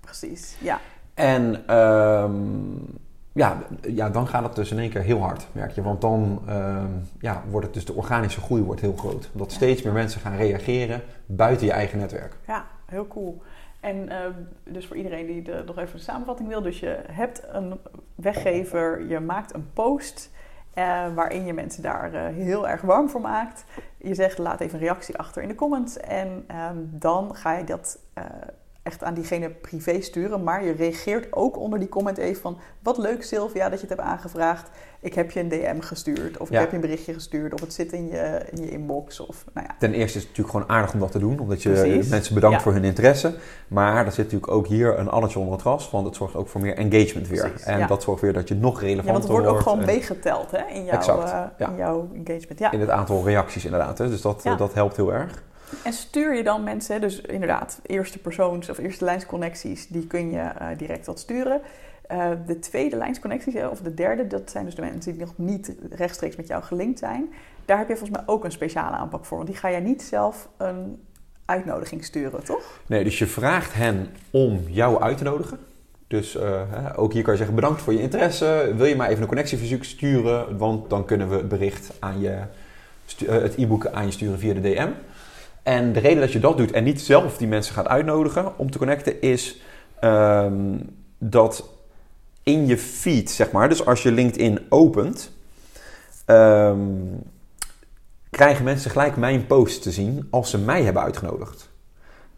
precies. 0.00 0.54
Ja, 0.58 0.80
En 1.14 1.62
ehm, 1.66 2.30
ja, 3.36 3.56
ja, 3.80 4.10
dan 4.10 4.26
gaat 4.28 4.42
het 4.42 4.54
dus 4.54 4.70
in 4.70 4.78
één 4.78 4.90
keer 4.90 5.02
heel 5.02 5.20
hard, 5.20 5.46
merk 5.52 5.70
je. 5.72 5.82
Want 5.82 6.00
dan 6.00 6.42
ehm, 6.46 6.86
ja, 7.20 7.42
wordt 7.50 7.66
het 7.66 7.74
dus 7.74 7.84
de 7.84 7.94
organische 7.94 8.40
groei 8.40 8.62
wordt 8.62 8.80
heel 8.80 8.96
groot. 8.96 9.30
Omdat 9.32 9.50
Ja. 9.50 9.56
steeds 9.56 9.82
meer 9.82 9.92
mensen 9.92 10.20
gaan 10.20 10.36
reageren 10.36 11.02
buiten 11.26 11.66
je 11.66 11.72
eigen 11.72 11.98
netwerk. 11.98 12.36
ja 12.46 12.64
heel 12.86 13.06
cool. 13.06 13.42
En 13.80 14.08
eh, 14.08 14.18
dus 14.64 14.86
voor 14.86 14.96
iedereen 14.96 15.26
die 15.26 15.42
de, 15.42 15.62
nog 15.66 15.78
even 15.78 15.94
een 15.94 16.00
samenvatting 16.00 16.48
wil. 16.48 16.62
Dus 16.62 16.80
je 16.80 16.98
hebt 17.10 17.42
een 17.50 17.80
weggever, 18.14 19.06
je 19.08 19.20
maakt 19.20 19.54
een 19.54 19.70
post 19.72 20.30
eh, 20.74 21.04
waarin 21.14 21.44
je 21.46 21.52
mensen 21.52 21.82
daar 21.82 22.14
eh, 22.14 22.34
heel 22.34 22.68
erg 22.68 22.80
warm 22.80 23.08
voor 23.08 23.20
maakt. 23.20 23.64
Je 23.96 24.14
zegt 24.14 24.38
laat 24.38 24.60
even 24.60 24.74
een 24.74 24.84
reactie 24.84 25.16
achter 25.18 25.42
in 25.42 25.48
de 25.48 25.54
comments. 25.54 25.96
En 25.96 26.44
ehm, 26.46 26.76
dan 26.78 27.34
ga 27.36 27.56
je 27.56 27.64
dat 27.64 27.98
eh, 28.14 28.24
echt 28.86 29.04
aan 29.04 29.14
diegene 29.14 29.50
privé 29.50 30.00
sturen. 30.00 30.42
Maar 30.42 30.64
je 30.64 30.72
reageert 30.72 31.32
ook 31.32 31.58
onder 31.58 31.78
die 31.78 31.88
comment 31.88 32.18
even 32.18 32.40
van... 32.42 32.58
Wat 32.82 32.98
leuk 32.98 33.24
Sylvia 33.24 33.68
dat 33.68 33.80
je 33.80 33.86
het 33.86 33.96
hebt 33.96 34.08
aangevraagd. 34.08 34.70
Ik 35.00 35.14
heb 35.14 35.30
je 35.30 35.40
een 35.40 35.48
DM 35.48 35.80
gestuurd. 35.80 36.38
Of 36.38 36.46
ik 36.48 36.52
Ja. 36.54 36.60
heb 36.60 36.68
je 36.70 36.74
een 36.74 36.80
berichtje 36.82 37.14
gestuurd. 37.14 37.52
Of 37.54 37.60
het 37.60 37.72
zit 37.74 37.92
in 37.92 38.08
je, 38.08 38.42
in 38.50 38.62
je 38.62 38.70
inbox. 38.70 39.20
Of 39.20 39.44
nou 39.54 39.66
ja. 39.68 39.74
Ten 39.78 39.92
eerste 39.92 40.18
is 40.18 40.24
het 40.24 40.36
natuurlijk 40.36 40.50
gewoon 40.56 40.68
aardig 40.76 40.92
om 40.94 41.00
dat 41.00 41.12
te 41.12 41.18
doen, 41.18 41.38
omdat 41.38 41.62
je 41.62 41.70
Precies. 41.70 42.08
mensen 42.08 42.34
bedankt 42.34 42.56
Ja. 42.56 42.62
voor 42.62 42.72
hun 42.72 42.84
interesse. 42.84 43.34
Maar 43.68 44.06
er 44.06 44.12
zit 44.12 44.24
natuurlijk 44.24 44.52
ook 44.52 44.66
hier 44.66 44.98
een 44.98 45.08
alletje 45.08 45.38
onder 45.38 45.52
het 45.54 45.62
gras, 45.62 45.90
want 45.90 46.06
het 46.06 46.16
zorgt 46.16 46.34
ook 46.34 46.48
voor 46.48 46.60
meer 46.60 46.76
engagement 46.76 47.28
weer. 47.28 47.40
Precies, 47.48 47.66
en 47.66 47.78
ja. 47.78 47.86
dat 47.86 48.02
zorgt 48.02 48.20
weer 48.22 48.32
dat 48.32 48.48
je 48.48 48.54
nog 48.54 48.80
Ja, 48.80 48.86
relevanter 48.86 49.12
want 49.12 49.24
het 49.24 49.32
wordt 49.32 49.46
ook 49.48 49.60
gewoon 49.60 49.78
en 49.80 49.86
meegeteld 49.86 50.50
hè, 50.50 50.64
in, 50.68 50.84
jouw, 50.84 50.96
Exact, 50.96 51.30
eh, 51.32 51.40
ja. 51.58 51.68
in 51.68 51.76
jouw 51.76 52.08
engagement. 52.14 52.58
Ja. 52.58 52.70
in 52.72 52.80
het 52.80 52.90
aantal 52.90 53.24
reacties 53.24 53.64
inderdaad. 53.64 53.98
Hè. 53.98 54.08
Dus 54.08 54.20
dat, 54.20 54.42
Ja. 54.42 54.52
eh, 54.52 54.58
dat 54.58 54.74
helpt 54.74 54.96
heel 54.96 55.12
erg. 55.12 55.42
En 55.84 55.92
stuur 55.92 56.34
je 56.34 56.42
dan 56.42 56.64
mensen, 56.64 57.00
dus 57.00 57.20
inderdaad, 57.20 57.80
eerste 57.82 58.18
persoons 58.18 58.70
of 58.70 58.78
eerste 58.78 59.04
lijnsconnecties, 59.04 59.86
die 59.88 60.06
kun 60.06 60.30
je 60.30 60.38
eh, 60.38 60.66
direct 60.76 61.06
wat 61.06 61.18
sturen. 61.18 61.60
Eh, 62.06 62.30
de 62.46 62.58
tweede 62.58 62.96
lijnsconnecties, 62.96 63.54
of 63.70 63.80
de 63.80 63.94
derde, 63.94 64.26
dat 64.26 64.50
zijn 64.50 64.64
dus 64.64 64.74
de 64.74 64.82
mensen 64.82 65.12
die 65.12 65.20
nog 65.20 65.32
niet 65.36 65.74
rechtstreeks 65.90 66.36
met 66.36 66.46
jou 66.46 66.62
gelinkt 66.62 66.98
zijn. 66.98 67.32
Daar 67.64 67.78
heb 67.78 67.88
je 67.88 67.96
volgens 67.96 68.18
mij 68.18 68.26
ook 68.34 68.44
een 68.44 68.52
speciale 68.52 68.96
aanpak 68.96 69.24
voor. 69.24 69.36
Want 69.36 69.48
die 69.48 69.58
ga 69.58 69.70
jij 69.70 69.80
niet 69.80 70.02
zelf 70.02 70.48
een 70.56 71.02
uitnodiging 71.44 72.04
sturen, 72.04 72.44
toch? 72.44 72.80
Nee, 72.86 73.04
dus 73.04 73.18
je 73.18 73.26
vraagt 73.26 73.74
hen 73.74 74.08
om 74.30 74.60
jou 74.68 75.00
uit 75.00 75.18
te 75.18 75.24
nodigen. 75.24 75.58
Dus 76.06 76.36
eh, 76.36 76.62
ook 76.96 77.12
hier 77.12 77.22
kan 77.22 77.32
je 77.32 77.38
zeggen 77.38 77.56
bedankt 77.56 77.82
voor 77.82 77.92
je 77.92 78.00
interesse. 78.00 78.72
Wil 78.76 78.86
je 78.86 78.96
maar 78.96 79.08
even 79.08 79.22
een 79.22 79.28
connectieverzoek 79.28 79.84
sturen? 79.84 80.58
Want 80.58 80.90
dan 80.90 81.04
kunnen 81.04 81.28
we 81.28 81.36
het 81.36 81.48
bericht 81.48 81.90
aan 81.98 82.20
je, 82.20 82.38
het 83.26 83.56
e-book 83.56 83.86
aan 83.86 84.06
je 84.06 84.12
sturen 84.12 84.38
via 84.38 84.54
de 84.54 84.60
DM. 84.60 84.88
En 85.66 85.92
de 85.92 86.00
reden 86.00 86.20
dat 86.20 86.32
je 86.32 86.40
dat 86.40 86.56
doet 86.56 86.72
en 86.72 86.84
niet 86.84 87.00
zelf 87.00 87.36
die 87.36 87.48
mensen 87.48 87.74
gaat 87.74 87.88
uitnodigen 87.88 88.58
om 88.58 88.70
te 88.70 88.78
connecten, 88.78 89.20
is 89.20 89.60
ehm, 90.00 90.78
dat 91.18 91.68
in 92.42 92.66
je 92.66 92.78
feed, 92.78 93.30
zeg 93.30 93.50
maar, 93.50 93.68
dus 93.68 93.86
als 93.86 94.02
je 94.02 94.12
LinkedIn 94.12 94.60
opent, 94.68 95.30
ehm, 96.24 96.78
krijgen 98.30 98.64
mensen 98.64 98.90
gelijk 98.90 99.16
mijn 99.16 99.46
post 99.46 99.82
te 99.82 99.90
zien 99.90 100.26
als 100.30 100.50
ze 100.50 100.58
mij 100.58 100.82
hebben 100.82 101.02
uitgenodigd. 101.02 101.68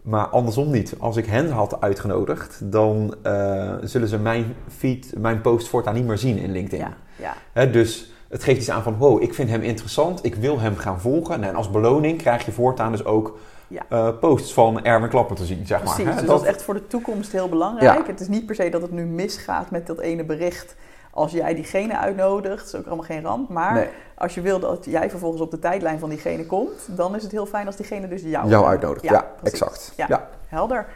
Maar 0.02 0.26
andersom 0.26 0.70
niet. 0.70 0.94
Als 0.98 1.16
ik 1.16 1.26
hen 1.26 1.50
had 1.50 1.80
uitgenodigd, 1.80 2.60
dan 2.72 3.14
eh, 3.22 3.74
zullen 3.82 4.08
ze 4.08 4.18
mijn 4.18 4.54
feed, 4.76 5.12
mijn 5.18 5.40
post 5.40 5.68
voortaan 5.68 5.94
niet 5.94 6.06
meer 6.06 6.18
zien 6.18 6.38
in 6.38 6.52
LinkedIn. 6.52 6.78
Ja, 6.78 7.34
ja. 7.54 7.66
Dus 7.66 8.10
het 8.28 8.42
geeft 8.44 8.58
iets 8.58 8.70
aan 8.70 8.82
van, 8.82 8.96
wow, 8.96 9.22
ik 9.22 9.34
vind 9.34 9.50
hem 9.50 9.62
interessant, 9.62 10.24
ik 10.24 10.34
wil 10.34 10.60
hem 10.60 10.76
gaan 10.76 11.00
volgen. 11.00 11.44
En 11.44 11.54
als 11.54 11.70
beloning 11.70 12.18
krijg 12.18 12.44
je 12.44 12.52
voortaan 12.52 12.92
dus 12.92 13.04
ook 13.04 13.38
Ja. 13.68 13.82
eh, 13.88 14.08
posts 14.20 14.52
van 14.52 14.84
Erwin 14.84 15.08
Klapper 15.08 15.36
te 15.36 15.44
zien, 15.44 15.66
zeg 15.66 15.82
Precies, 15.82 16.04
maar. 16.04 16.14
hè. 16.14 16.20
dus 16.20 16.28
dat 16.28 16.40
is 16.42 16.46
echt 16.48 16.62
voor 16.62 16.74
de 16.74 16.86
toekomst 16.86 17.32
heel 17.32 17.48
belangrijk. 17.48 17.98
Ja. 18.06 18.12
Het 18.12 18.20
is 18.20 18.28
niet 18.28 18.46
per 18.46 18.54
se 18.54 18.68
dat 18.68 18.82
het 18.82 18.90
nu 18.92 19.04
misgaat 19.06 19.70
met 19.70 19.86
dat 19.86 19.98
ene 19.98 20.24
bericht 20.24 20.74
als 21.10 21.32
jij 21.32 21.54
diegene 21.54 21.98
uitnodigt. 21.98 22.56
Dat 22.56 22.66
is 22.66 22.74
ook 22.74 22.86
allemaal 22.86 23.04
geen 23.04 23.22
ramp. 23.22 23.48
Maar 23.48 23.74
Nee, 23.74 23.88
als 24.14 24.34
je 24.34 24.40
wil 24.40 24.58
dat 24.60 24.84
jij 24.84 25.10
vervolgens 25.10 25.42
op 25.42 25.50
de 25.50 25.58
tijdlijn 25.58 25.98
van 25.98 26.08
diegene 26.08 26.46
komt, 26.46 26.88
dan 26.96 27.16
is 27.16 27.22
het 27.22 27.32
heel 27.32 27.46
fijn 27.46 27.66
als 27.66 27.76
diegene 27.76 28.08
dus 28.08 28.22
jou, 28.22 28.48
jou 28.48 28.66
uitnodigt. 28.66 29.04
Ja, 29.04 29.26
precies. 29.40 29.60
exact. 29.60 29.92
Ja. 29.96 30.06
Ja. 30.08 30.28
Helder. 30.48 30.86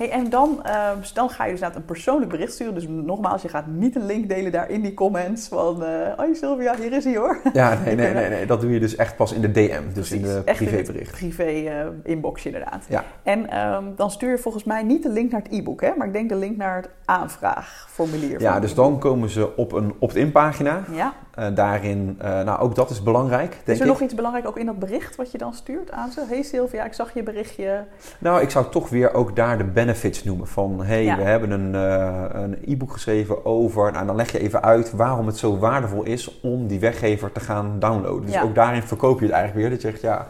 Hey, 0.00 0.10
en 0.10 0.30
dan, 0.30 0.60
eh, 0.62 0.90
dan 1.14 1.30
ga 1.30 1.44
je 1.44 1.52
dus 1.52 1.60
een 1.60 1.84
persoonlijk 1.84 2.30
bericht 2.30 2.52
sturen. 2.52 2.74
Dus 2.74 2.86
nogmaals, 2.88 3.42
je 3.42 3.48
gaat 3.48 3.66
niet 3.66 3.96
een 3.96 4.06
link 4.06 4.28
delen 4.28 4.52
daar 4.52 4.70
in 4.70 4.80
die 4.80 4.94
comments 4.94 5.48
van... 5.48 5.84
eh 5.84 5.90
hoi 6.16 6.34
Sylvia, 6.34 6.74
hier 6.76 6.92
is 6.92 7.04
hij 7.04 7.16
hoor. 7.16 7.40
Ja, 7.52 7.78
nee, 7.84 7.94
nee, 8.00 8.12
nee, 8.12 8.28
nee, 8.28 8.46
dat 8.46 8.60
doe 8.60 8.72
je 8.72 8.80
dus 8.80 8.96
echt 8.96 9.16
pas 9.16 9.32
in 9.32 9.40
de 9.40 9.50
DM, 9.50 9.82
dus 9.92 10.12
in 10.12 10.20
Precies, 10.20 10.22
de 10.22 10.42
in 10.44 10.54
privébericht. 10.54 11.10
privé 11.10 11.42
eh, 11.42 11.86
inbox 12.02 12.46
inderdaad. 12.46 12.84
Ja. 12.88 13.04
En 13.22 13.50
ehm, 13.50 13.84
dan 13.96 14.10
stuur 14.10 14.30
je 14.30 14.38
volgens 14.38 14.64
mij 14.64 14.82
niet 14.82 15.02
de 15.02 15.08
link 15.08 15.30
naar 15.30 15.42
het 15.42 15.52
e-book, 15.52 15.80
hè? 15.80 15.90
maar 15.96 16.06
ik 16.06 16.12
denk 16.12 16.28
de 16.28 16.34
link 16.34 16.56
naar 16.56 16.76
het 16.76 16.88
aanvraagformulier. 17.04 18.40
Ja, 18.40 18.60
dus 18.60 18.74
dan 18.74 18.98
komen 18.98 19.28
ze 19.28 19.56
op 19.56 19.72
een 19.72 19.94
opt-in 19.98 20.32
pagina. 20.32 20.84
Ja. 20.92 21.12
Eh, 21.34 21.46
daarin, 21.54 22.18
nou 22.20 22.60
ook 22.60 22.74
dat 22.74 22.90
is 22.90 23.02
belangrijk, 23.02 23.50
denk 23.50 23.66
Is 23.66 23.78
er 23.78 23.86
ik. 23.86 23.92
nog 23.92 24.00
iets 24.00 24.14
belangrijk 24.14 24.46
ook 24.46 24.58
in 24.58 24.66
dat 24.66 24.78
bericht 24.78 25.16
wat 25.16 25.32
je 25.32 25.38
dan 25.38 25.54
stuurt 25.54 25.90
aan 25.90 26.10
ze? 26.10 26.24
Hey 26.28 26.42
Sylvia, 26.42 26.84
ik 26.84 26.92
zag 26.92 27.14
je 27.14 27.22
berichtje. 27.22 27.84
Nou, 28.18 28.42
ik 28.42 28.50
zou 28.50 28.70
toch 28.70 28.88
weer 28.88 29.14
ook 29.14 29.36
daar 29.36 29.58
de 29.58 29.64
benefits 29.90 30.24
noemen. 30.24 30.46
Van, 30.46 30.82
hey, 30.84 31.04
Ja. 31.04 31.16
we 31.16 31.22
hebben 31.22 31.50
een, 31.50 31.74
eh, 31.74 32.24
een 32.42 32.56
e-book 32.66 32.92
geschreven 32.92 33.44
over... 33.44 33.92
Nou, 33.92 34.06
dan 34.06 34.16
leg 34.16 34.32
je 34.32 34.38
even 34.38 34.62
uit 34.62 34.92
waarom 34.92 35.26
het 35.26 35.38
zo 35.38 35.58
waardevol 35.58 36.02
is 36.02 36.40
om 36.40 36.66
die 36.66 36.78
weggever 36.80 37.32
te 37.32 37.40
gaan 37.40 37.76
downloaden. 37.78 38.24
Dus 38.26 38.34
Ja. 38.34 38.42
ook 38.42 38.54
daarin 38.54 38.82
verkoop 38.82 39.18
je 39.18 39.24
het 39.24 39.34
eigenlijk 39.34 39.66
weer. 39.66 39.76
Dat 39.76 39.82
je 39.82 39.90
zegt, 39.90 40.02
ja, 40.02 40.26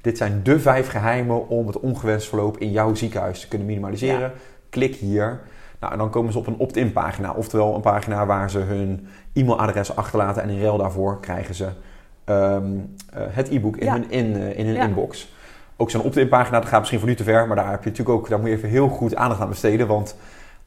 dit 0.00 0.16
zijn 0.16 0.40
de 0.42 0.60
vijf 0.60 0.88
geheimen 0.88 1.48
om 1.48 1.66
het 1.66 1.80
ongewenst 1.80 2.28
verloop 2.28 2.58
in 2.58 2.70
jouw 2.70 2.94
ziekenhuis 2.94 3.40
te 3.40 3.48
kunnen 3.48 3.66
minimaliseren. 3.66 4.20
Ja. 4.20 4.32
Klik 4.68 4.94
hier. 4.94 5.40
Nou, 5.80 5.92
en 5.92 5.98
dan 5.98 6.10
komen 6.10 6.32
ze 6.32 6.38
op 6.38 6.46
een 6.46 6.58
opt-in 6.58 6.92
pagina. 6.92 7.32
Oftewel 7.32 7.74
een 7.74 7.80
pagina 7.80 8.26
waar 8.26 8.50
ze 8.50 8.58
hun 8.58 9.06
e-mailadres 9.32 9.96
achterlaten. 9.96 10.42
En 10.42 10.48
in 10.48 10.60
ruil 10.60 10.76
daarvoor 10.76 11.20
krijgen 11.20 11.54
ze 11.54 11.68
ehm, 12.24 12.64
eh, 13.12 13.22
het 13.28 13.48
e-book 13.48 13.76
in 13.76 13.90
hun, 13.92 14.10
in, 14.10 14.36
eh, 14.36 14.58
in 14.58 14.66
hun 14.66 14.76
inbox. 14.76 15.33
Ook 15.76 15.90
zo'n 15.90 16.02
opt-in 16.02 16.28
pagina, 16.28 16.58
dat 16.60 16.68
gaat 16.68 16.78
misschien 16.78 16.98
voor 16.98 17.08
nu 17.08 17.14
te 17.14 17.24
ver. 17.24 17.46
Maar 17.46 17.56
daar, 17.56 17.70
heb 17.70 17.84
je 17.84 17.90
natuurlijk 17.90 18.18
ook, 18.18 18.28
daar 18.28 18.38
moet 18.38 18.48
je 18.48 18.54
even 18.54 18.68
heel 18.68 18.88
goed 18.88 19.16
aandacht 19.16 19.40
aan 19.40 19.48
besteden. 19.48 19.86
Want 19.86 20.16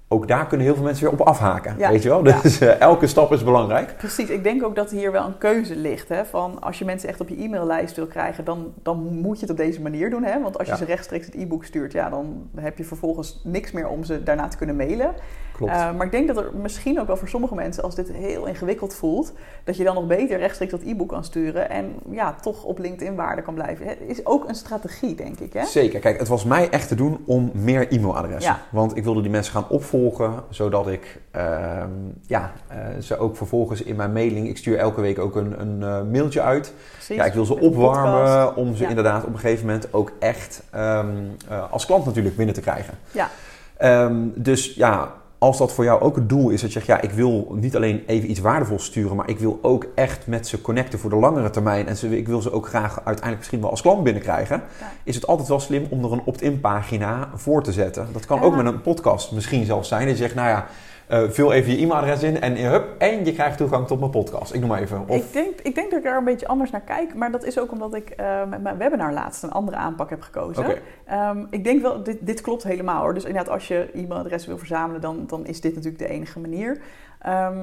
ook 0.09 0.27
daar 0.27 0.47
kunnen 0.47 0.65
heel 0.65 0.75
veel 0.75 0.83
mensen 0.83 1.03
weer 1.03 1.13
op 1.19 1.27
afhaken. 1.27 1.75
Ja. 1.77 1.89
Weet 1.89 2.03
je 2.03 2.09
wel? 2.09 2.23
Dus 2.23 2.59
eh, 2.59 2.79
elke 2.81 3.07
stap 3.07 3.31
is 3.31 3.43
belangrijk. 3.43 3.97
Precies, 3.97 4.29
ik 4.29 4.43
denk 4.43 4.63
ook 4.63 4.75
dat 4.75 4.89
hier 4.91 5.11
wel 5.11 5.25
een 5.25 5.37
keuze 5.37 5.75
ligt. 5.75 6.09
Hè? 6.09 6.25
Van 6.25 6.61
als 6.61 6.79
je 6.79 6.85
mensen 6.85 7.09
echt 7.09 7.21
op 7.21 7.29
je 7.29 7.43
e-maillijst 7.43 7.95
wil 7.95 8.05
krijgen, 8.05 8.45
dan, 8.45 8.73
dan 8.83 8.97
moet 8.97 9.35
je 9.35 9.41
het 9.41 9.51
op 9.51 9.57
deze 9.57 9.81
manier 9.81 10.09
doen. 10.09 10.23
Hè? 10.23 10.41
Want 10.41 10.57
als 10.57 10.67
je 10.67 10.73
Ja. 10.73 10.79
ze 10.79 10.85
rechtstreeks 10.85 11.25
het 11.25 11.35
e-book 11.35 11.65
stuurt, 11.65 11.91
ja, 11.91 12.09
dan 12.09 12.49
heb 12.55 12.77
je 12.77 12.83
vervolgens 12.83 13.41
niks 13.43 13.71
meer 13.71 13.87
om 13.87 14.03
ze 14.03 14.23
daarna 14.23 14.47
te 14.47 14.57
kunnen 14.57 14.75
mailen. 14.75 15.13
Klopt. 15.57 15.71
Uh, 15.71 15.93
maar 15.93 16.05
ik 16.05 16.11
denk 16.11 16.27
dat 16.27 16.37
er 16.37 16.49
misschien 16.61 16.99
ook 16.99 17.07
wel 17.07 17.17
voor 17.17 17.27
sommige 17.27 17.55
mensen, 17.55 17.83
als 17.83 17.95
dit 17.95 18.11
heel 18.11 18.45
ingewikkeld 18.45 18.93
voelt, 18.93 19.33
dat 19.63 19.77
je 19.77 19.83
dan 19.83 19.95
nog 19.95 20.07
beter 20.07 20.37
rechtstreeks 20.37 20.71
dat 20.71 20.81
e-book 20.81 21.09
kan 21.09 21.23
sturen 21.23 21.69
en 21.69 21.95
ja, 22.09 22.35
toch 22.41 22.63
op 22.63 22.79
LinkedIn 22.79 23.15
waarde 23.15 23.41
kan 23.41 23.53
blijven. 23.53 23.87
Het 23.87 23.97
is 24.05 24.25
ook 24.25 24.49
een 24.49 24.55
strategie, 24.55 25.15
denk 25.15 25.39
ik. 25.39 25.53
Hè? 25.53 25.65
Zeker. 25.65 25.99
Kijk, 25.99 26.19
het 26.19 26.27
was 26.27 26.43
mij 26.43 26.69
echt 26.69 26.87
te 26.87 26.95
doen 26.95 27.23
om 27.25 27.51
meer 27.53 27.91
e-mailadressen. 27.91 28.51
Ja. 28.51 28.59
Want 28.69 28.97
ik 28.97 29.03
wilde 29.03 29.21
die 29.21 29.31
mensen 29.31 29.53
gaan 29.53 29.69
opvolgen, 29.69 30.33
zodat 30.49 30.87
ik 30.87 31.19
ehm, 31.31 31.89
ja, 32.27 32.51
eh, 32.67 32.77
ze 33.01 33.17
ook 33.17 33.37
vervolgens 33.37 33.81
in 33.81 33.95
mijn 33.95 34.11
mailing... 34.13 34.47
Ik 34.47 34.57
stuur 34.57 34.77
elke 34.77 35.01
week 35.01 35.19
ook 35.19 35.35
een, 35.35 35.61
een 35.61 35.83
eh, 35.83 36.11
mailtje 36.11 36.41
uit. 36.41 36.73
Precies. 36.93 37.15
Ja, 37.15 37.25
ik 37.25 37.33
wil 37.33 37.45
ze 37.45 37.59
opwarmen 37.59 38.55
om 38.55 38.75
ze 38.75 38.83
Ja. 38.83 38.89
inderdaad 38.89 39.23
op 39.23 39.33
een 39.33 39.39
gegeven 39.39 39.65
moment 39.65 39.93
ook 39.93 40.11
echt 40.19 40.63
ehm, 40.71 41.07
eh, 41.49 41.71
als 41.71 41.85
klant 41.85 42.05
natuurlijk 42.05 42.35
binnen 42.35 42.55
te 42.55 42.61
krijgen. 42.61 42.93
Ja. 43.11 43.29
Ehm, 43.77 44.15
dus 44.35 44.75
ja, 44.75 45.11
als 45.39 45.57
dat 45.57 45.73
voor 45.73 45.83
jou 45.83 46.01
ook 46.01 46.15
het 46.15 46.29
doel 46.29 46.49
is, 46.49 46.61
dat 46.61 46.73
je 46.73 46.79
zegt, 46.79 46.85
ja, 46.85 47.01
ik 47.01 47.11
wil 47.11 47.55
niet 47.59 47.75
alleen 47.75 48.03
even 48.07 48.29
iets 48.29 48.39
waardevols 48.39 48.85
sturen, 48.85 49.15
maar 49.15 49.29
ik 49.29 49.39
wil 49.39 49.59
ook 49.61 49.85
echt 49.95 50.27
met 50.27 50.47
ze 50.47 50.61
connecten 50.61 50.99
voor 50.99 51.09
de 51.09 51.15
langere 51.15 51.49
termijn. 51.49 51.87
En 51.87 51.97
ze, 51.97 52.17
ik 52.17 52.27
wil 52.27 52.41
ze 52.41 52.51
ook 52.51 52.67
graag 52.67 52.95
uiteindelijk 52.95 53.37
misschien 53.37 53.61
wel 53.61 53.69
als 53.69 53.81
klant 53.81 54.03
binnenkrijgen. 54.03 54.63
Ja. 54.79 54.91
Is 55.03 55.15
het 55.15 55.27
altijd 55.27 55.47
wel 55.47 55.59
slim 55.59 55.85
om 55.89 56.03
er 56.03 56.11
een 56.11 56.21
opt-in 56.25 56.59
pagina 56.59 57.29
voor 57.35 57.63
te 57.63 57.71
zetten. 57.71 58.07
Dat 58.11 58.25
kan 58.25 58.37
Ja. 58.39 58.43
ook 58.45 58.55
met 58.55 58.65
een 58.65 58.81
podcast 58.81 59.31
misschien 59.31 59.65
zelfs 59.65 59.87
zijn. 59.87 60.01
Dat 60.07 60.17
je 60.17 60.23
zegt, 60.23 60.35
nou 60.35 60.47
ja, 60.49 60.65
eh, 61.07 61.29
vul 61.29 61.51
even 61.51 61.71
je 61.71 61.77
e-mailadres 61.77 62.23
in 62.23 62.41
en, 62.41 62.55
eh, 62.55 62.69
hup, 62.69 62.95
en 62.97 63.25
je 63.25 63.33
krijgt 63.33 63.57
toegang 63.57 63.87
tot 63.87 63.99
mijn 63.99 64.11
podcast. 64.11 64.53
Ik 64.53 64.59
noem 64.59 64.69
maar 64.69 64.81
even. 64.81 65.07
Of, 65.07 65.15
Ik, 65.15 65.33
denk, 65.33 65.59
ik 65.61 65.75
denk 65.75 65.89
dat 65.89 65.99
ik 65.99 66.05
daar 66.05 66.17
een 66.17 66.23
beetje 66.23 66.47
anders 66.47 66.71
naar 66.71 66.81
kijk, 66.81 67.15
maar 67.15 67.31
dat 67.31 67.43
is 67.43 67.59
ook 67.59 67.71
omdat 67.71 67.93
ik 67.93 68.09
eh, 68.09 68.45
met 68.45 68.61
mijn 68.61 68.77
webinar 68.77 69.13
laatst 69.13 69.43
een 69.43 69.51
andere 69.51 69.77
aanpak 69.77 70.09
heb 70.09 70.21
gekozen. 70.21 70.63
Oké. 70.63 70.79
Ehm, 71.05 71.45
ik 71.49 71.63
denk 71.63 71.81
wel, 71.81 72.03
dit, 72.03 72.17
dit 72.19 72.41
klopt 72.41 72.63
helemaal 72.63 73.01
hoor. 73.01 73.13
Dus 73.13 73.23
inderdaad, 73.23 73.53
als 73.53 73.67
je 73.67 73.89
e-mailadressen 73.93 74.49
wil 74.49 74.59
verzamelen, 74.59 75.01
dan, 75.01 75.23
dan 75.27 75.45
is 75.45 75.61
dit 75.61 75.75
natuurlijk 75.75 76.03
de 76.03 76.09
enige 76.09 76.39
manier. 76.39 76.81
Ehm, 77.19 77.57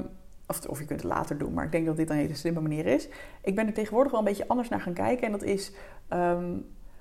of, 0.46 0.66
of 0.66 0.78
je 0.78 0.84
kunt 0.84 1.02
het 1.02 1.10
later 1.10 1.38
doen, 1.38 1.52
maar 1.52 1.64
ik 1.64 1.72
denk 1.72 1.86
dat 1.86 1.96
dit 1.96 2.10
een 2.10 2.16
hele 2.16 2.34
slimme 2.34 2.60
manier 2.60 2.86
is. 2.86 3.08
Ik 3.42 3.54
ben 3.54 3.66
er 3.66 3.72
tegenwoordig 3.72 4.12
wel 4.12 4.20
een 4.20 4.26
beetje 4.26 4.48
anders 4.48 4.68
naar 4.68 4.80
gaan 4.80 4.92
kijken. 4.92 5.26
En 5.26 5.32
dat 5.32 5.42
is 5.42 5.72
ehm, 6.08 6.44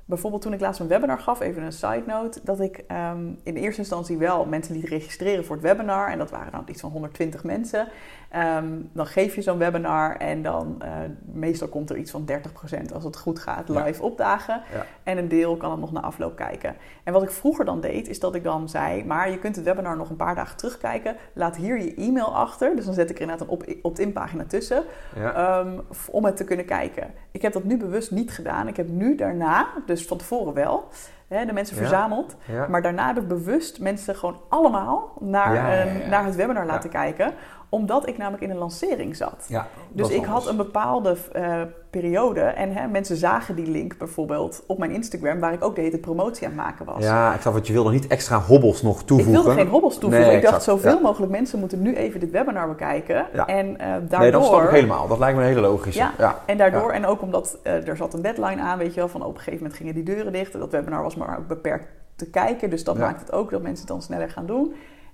bijvoorbeeld 0.05 0.41
toen 0.41 0.53
ik 0.53 0.59
laatst 0.59 0.79
een 0.81 0.87
webinar 0.87 1.19
gaf, 1.19 1.39
even 1.39 1.63
een 1.63 1.71
side 1.71 2.03
note, 2.07 2.39
dat 2.43 2.59
ik 2.59 2.77
ehm, 2.87 3.27
in 3.43 3.55
eerste 3.55 3.81
instantie 3.81 4.17
wel 4.17 4.45
mensen 4.45 4.75
liet 4.75 4.89
registreren 4.89 5.45
voor 5.45 5.55
het 5.55 5.65
webinar. 5.65 6.09
En 6.09 6.17
dat 6.17 6.31
waren 6.31 6.51
dan 6.51 6.63
iets 6.67 6.81
van 6.81 6.91
120 6.91 7.43
mensen. 7.43 7.87
Ehm, 8.33 8.65
dan 8.93 9.05
geef 9.05 9.35
je 9.35 9.41
zo'n 9.41 9.57
webinar 9.57 10.15
en 10.17 10.41
dan 10.41 10.75
eh, 10.81 10.89
meestal 11.25 11.67
komt 11.67 11.89
er 11.89 11.97
iets 11.97 12.11
van 12.11 12.25
30% 12.25 12.93
als 12.93 13.03
het 13.03 13.17
goed 13.17 13.39
gaat 13.39 13.67
Ja. 13.67 13.83
live 13.83 14.03
opdagen. 14.03 14.61
Ja. 14.73 14.85
En 15.03 15.17
een 15.17 15.27
deel 15.27 15.57
kan 15.57 15.71
het 15.71 15.79
nog 15.79 15.91
na 15.91 16.01
afloop 16.01 16.35
kijken. 16.35 16.75
En 17.03 17.13
wat 17.13 17.23
ik 17.23 17.31
vroeger 17.31 17.65
dan 17.65 17.81
deed, 17.81 18.07
is 18.07 18.19
dat 18.19 18.35
ik 18.35 18.43
dan 18.43 18.69
zei: 18.69 19.05
Maar 19.05 19.29
je 19.31 19.39
kunt 19.39 19.55
het 19.55 19.65
webinar 19.65 19.97
nog 19.97 20.09
een 20.09 20.15
paar 20.15 20.35
dagen 20.35 20.57
terugkijken. 20.57 21.15
Laat 21.33 21.55
hier 21.55 21.79
je 21.81 21.93
e-mail 21.95 22.35
achter. 22.35 22.75
Dus 22.75 22.85
dan 22.85 22.93
zet 22.93 23.09
ik 23.09 23.15
er 23.15 23.21
inderdaad 23.21 23.47
een 23.47 23.53
op- 23.53 23.65
opt-in 23.81 24.13
pagina 24.13 24.43
tussen. 24.47 24.83
ja. 25.15 25.33
ehm, 25.33 25.79
om 26.11 26.25
het 26.25 26.37
te 26.37 26.43
kunnen 26.43 26.65
kijken. 26.65 27.13
Ik 27.31 27.41
heb 27.41 27.53
dat 27.53 27.63
nu 27.63 27.77
bewust 27.77 28.11
niet 28.11 28.31
gedaan. 28.31 28.67
Ik 28.67 28.77
heb 28.77 28.87
nu 28.89 29.15
daarna, 29.15 29.67
dus 29.85 30.05
van 30.07 30.17
tevoren 30.17 30.53
wel, 30.53 30.87
de 31.27 31.53
mensen 31.53 31.75
verzameld. 31.77 32.35
ja. 32.45 32.67
Maar 32.67 32.81
daarna 32.81 33.07
heb 33.07 33.17
ik 33.17 33.27
bewust 33.27 33.79
mensen 33.79 34.15
gewoon 34.15 34.37
allemaal 34.49 35.13
naar, 35.19 35.53
Ja, 35.53 35.81
een- 35.85 36.09
naar 36.09 36.25
het 36.25 36.35
webinar 36.35 36.65
laten 36.65 36.89
kijken. 36.89 37.33
Omdat 37.73 38.07
ik 38.07 38.17
namelijk 38.17 38.43
in 38.43 38.49
een 38.49 38.57
lancering 38.57 39.15
zat. 39.15 39.45
Ja, 39.47 39.67
Dus 39.91 40.09
ik 40.09 40.25
had 40.25 40.47
een 40.47 40.57
bepaalde 40.57 41.17
eh, 41.31 41.61
periode 41.89 42.41
en 42.41 42.73
hè, 42.73 42.87
mensen 42.87 43.17
zagen 43.17 43.55
die 43.55 43.67
link 43.67 43.97
bijvoorbeeld 43.97 44.63
op 44.67 44.77
mijn 44.77 44.91
Instagram, 44.91 45.39
waar 45.39 45.53
ik 45.53 45.63
ook 45.63 45.75
de 45.75 45.81
hele 45.81 45.97
promotie 45.97 46.47
aan 46.47 46.53
het 46.53 46.61
maken 46.61 46.85
was. 46.85 47.03
Ja, 47.03 47.33
ik 47.33 47.41
snap 47.41 47.53
wat 47.53 47.67
je 47.67 47.73
wilde 47.73 47.91
niet 47.91 48.07
extra 48.07 48.39
hobbels 48.39 48.81
nog 48.81 48.99
ik 48.99 49.05
toevoegen. 49.05 49.43
wilde 49.43 49.61
geen 49.61 49.67
hobbels 49.67 49.97
toevoegen. 49.97 50.27
Nee, 50.27 50.37
ik 50.37 50.43
dacht, 50.43 50.63
zoveel 50.63 50.95
ja. 50.95 50.99
mogelijk 51.01 51.31
mensen 51.31 51.59
moeten 51.59 51.81
nu 51.81 51.95
even 51.95 52.19
dit 52.19 52.31
webinar 52.31 52.67
bekijken. 52.67 53.25
Ja. 53.33 53.45
En 53.45 53.77
eh, 53.77 53.87
daardoor... 53.87 54.19
Nee, 54.19 54.31
dat 54.31 54.45
snap 54.45 54.63
ik 54.63 54.69
helemaal. 54.69 55.07
Dat 55.07 55.19
lijkt 55.19 55.37
me 55.37 55.43
een 55.43 55.49
hele 55.49 55.61
logische. 55.61 55.99
Ja, 55.99 56.13
ja. 56.17 56.39
En 56.45 56.57
daardoor, 56.57 56.91
en 56.91 57.05
ook 57.05 57.21
omdat 57.21 57.57
eh, 57.63 57.87
er 57.87 57.97
zat 57.97 58.13
een 58.13 58.21
deadline 58.21 58.61
aan, 58.61 58.77
weet 58.77 58.93
je 58.93 58.99
wel, 58.99 59.09
van 59.09 59.21
op 59.21 59.27
een 59.27 59.37
gegeven 59.37 59.57
moment 59.57 59.75
gingen 59.75 59.93
die 59.93 60.03
deuren 60.03 60.31
dicht. 60.31 60.53
Dat 60.53 60.71
webinar 60.71 61.03
was 61.03 61.15
maar 61.15 61.37
ook 61.37 61.47
beperkt 61.47 61.85
te 62.15 62.29
kijken, 62.29 62.69
dus 62.69 62.83
dat 62.83 62.97
maakt 62.97 63.19
het 63.19 63.31
ook 63.31 63.51
dat 63.51 63.61
mensen 63.61 63.85
het 63.85 63.93
dan 63.93 64.01
sneller 64.01 64.29
gaan 64.29 64.45
doen. 64.45 64.73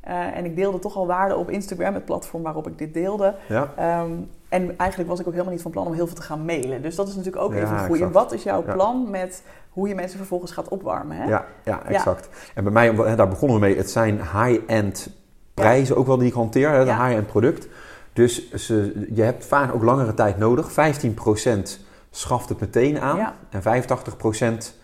Eh, 0.09 0.37
en 0.37 0.45
ik 0.45 0.55
deelde 0.55 0.79
toch 0.79 0.95
al 0.95 1.07
waarde 1.07 1.35
op 1.35 1.49
Instagram, 1.49 1.93
het 1.93 2.05
platform 2.05 2.43
waarop 2.43 2.67
ik 2.67 2.77
dit 2.77 2.93
deelde. 2.93 3.35
Ja. 3.47 3.71
Ehm, 3.75 4.11
en 4.49 4.77
eigenlijk 4.77 5.09
was 5.09 5.19
ik 5.19 5.25
ook 5.27 5.31
helemaal 5.33 5.53
niet 5.53 5.61
van 5.61 5.71
plan 5.71 5.85
om 5.87 5.93
heel 5.93 6.05
veel 6.07 6.15
te 6.15 6.21
gaan 6.21 6.45
mailen. 6.45 6.81
Dus 6.81 6.95
dat 6.95 7.07
is 7.07 7.15
natuurlijk 7.15 7.43
ook 7.43 7.53
Ja, 7.53 7.57
even 7.59 7.71
een 7.73 7.79
goede. 7.79 7.93
exact. 7.93 8.13
Wat 8.13 8.31
is 8.31 8.43
jouw 8.43 8.63
Ja. 8.65 8.73
plan 8.73 9.09
met 9.09 9.43
hoe 9.69 9.87
je 9.87 9.95
mensen 9.95 10.17
vervolgens 10.17 10.51
gaat 10.51 10.67
opwarmen? 10.67 11.17
Hè? 11.17 11.25
Ja, 11.27 11.45
ja, 11.63 11.85
exact. 11.85 12.29
En 12.55 12.63
bij 12.63 12.71
mij, 12.73 13.15
daar 13.15 13.27
begonnen 13.27 13.59
we 13.59 13.65
mee, 13.65 13.77
het 13.77 13.89
zijn 13.91 14.15
high-end 14.17 15.09
prijzen 15.53 15.97
ook 15.97 16.07
wel 16.07 16.17
die 16.17 16.27
ik 16.27 16.33
hanteer, 16.33 16.69
hè, 16.69 16.85
de 16.85 16.93
high-end 16.93 17.27
product. 17.27 17.67
Dus 18.13 18.51
ze, 18.53 19.05
je 19.13 19.21
hebt 19.21 19.45
vaak 19.45 19.73
ook 19.73 19.83
langere 19.83 20.13
tijd 20.13 20.37
nodig. 20.37 20.71
15% 20.71 21.79
schaft 22.09 22.49
het 22.49 22.59
meteen 22.59 22.99
aan 22.99 23.33
en 23.49 23.61
85% 23.61 24.77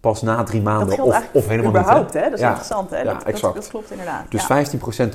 pas 0.00 0.22
na 0.22 0.42
drie 0.42 0.62
maanden 0.62 1.00
of, 1.02 1.22
of 1.32 1.48
helemaal 1.48 1.70
überhaupt, 1.70 2.04
niet. 2.04 2.12
hè. 2.12 2.18
hè? 2.20 2.24
Dat 2.24 2.34
is 2.34 2.40
Ja. 2.40 2.48
interessant, 2.48 2.90
hè? 2.90 2.98
Ja, 2.98 3.04
dat, 3.04 3.22
exact. 3.22 3.54
Dat, 3.54 3.68
klopt 3.68 3.90
inderdaad. 3.90 4.24
Dus 4.28 4.46
ja. 4.46 4.64
15% 5.06 5.08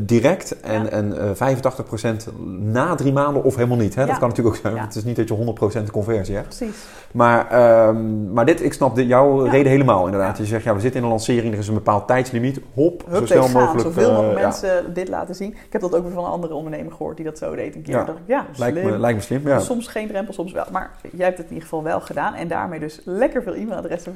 direct 0.00 0.60
en, 0.60 0.90
en 0.90 1.36
eh, 1.38 1.56
85% 1.56 2.34
na 2.58 2.94
drie 2.94 3.12
maanden 3.12 3.44
of 3.44 3.54
helemaal 3.54 3.76
niet. 3.78 3.94
Hè? 3.94 4.06
Dat 4.06 4.18
kan 4.18 4.28
natuurlijk 4.28 4.56
ook 4.56 4.62
zijn. 4.62 4.78
Het 4.78 4.94
is 4.94 5.04
niet 5.04 5.16
dat 5.16 5.28
je 5.28 5.54
100% 5.86 5.90
conversie 5.90 6.34
hebt. 6.34 6.56
Precies. 6.56 6.76
Maar, 7.12 7.50
ehm, 7.50 8.32
maar 8.32 8.46
dit, 8.46 8.62
ik 8.62 8.72
snap 8.72 8.94
dit, 8.94 9.08
jouw 9.08 9.44
reden 9.44 9.70
helemaal 9.72 10.04
inderdaad. 10.04 10.38
Je 10.38 10.44
zegt, 10.44 10.64
ja, 10.64 10.74
we 10.74 10.80
zitten 10.80 10.98
in 11.00 11.06
een 11.06 11.12
lancering, 11.12 11.52
er 11.52 11.58
is 11.58 11.68
een 11.68 11.74
bepaald 11.74 12.06
tijdslimiet. 12.06 12.60
Hop, 12.74 13.04
zo 13.12 13.26
snel 13.26 13.42
gaan. 13.42 13.52
mogelijk. 13.52 13.80
Zoveel 13.80 14.08
eh, 14.08 14.16
mogelijk 14.16 14.40
mensen 14.40 14.94
dit 14.94 15.08
laten 15.08 15.34
zien. 15.34 15.50
Ik 15.50 15.72
heb 15.72 15.80
dat 15.80 15.94
ook 15.94 16.02
weer 16.02 16.12
van 16.12 16.24
een 16.24 16.30
andere 16.30 16.54
ondernemer 16.54 16.92
gehoord 16.92 17.16
die 17.16 17.24
dat 17.24 17.38
zo 17.38 17.54
deed 17.54 17.74
een 17.74 17.82
keer. 17.82 17.94
Ja. 17.94 18.04
dacht 18.04 18.18
ja, 18.24 18.46
Lijkt, 18.56 18.82
me, 18.82 18.98
lijkt 18.98 19.18
me 19.18 19.24
slim, 19.24 19.48
ja. 19.48 19.58
Soms 19.58 19.86
geen 19.86 20.08
drempel, 20.08 20.34
soms 20.34 20.52
wel. 20.52 20.64
Maar 20.72 20.90
jij 21.12 21.24
hebt 21.26 21.38
het 21.38 21.46
in 21.46 21.52
ieder 21.52 21.68
geval 21.68 21.82
wel 21.82 22.00
gedaan. 22.00 22.34
En 22.34 22.48
daarmee 22.48 22.80
dus 22.80 23.00
lekker 23.04 23.42
veel 23.42 23.54
e-mailadressen 23.54 24.13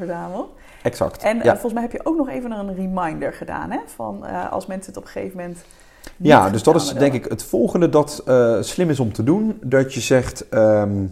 Exact. 0.83 1.23
En 1.23 1.41
eh, 1.41 1.51
volgens 1.51 1.73
mij 1.73 1.83
heb 1.83 1.93
je 1.93 2.01
ook 2.03 2.17
nog 2.17 2.29
even 2.29 2.51
een 2.51 2.75
reminder 2.75 3.33
gedaan. 3.33 3.71
Hè? 3.71 3.79
Van 3.87 4.27
eh, 4.27 4.53
als 4.53 4.67
mensen 4.67 4.87
het 4.87 4.97
op 4.97 5.05
een 5.05 5.11
gegeven 5.11 5.37
moment 5.37 5.59
ja, 6.17 6.51
dus 6.51 6.63
dat 6.63 6.75
is 6.75 6.93
denk 6.93 7.13
ik 7.13 7.25
het 7.25 7.43
volgende 7.43 7.89
dat 7.89 8.23
eh, 8.27 8.57
slim 8.61 8.91
is 8.91 9.01
om 9.01 9.13
te 9.13 9.25
doen. 9.25 9.59
Dat 9.63 9.95
je 9.95 10.01
zegt, 10.01 10.49
ehm, 10.49 11.07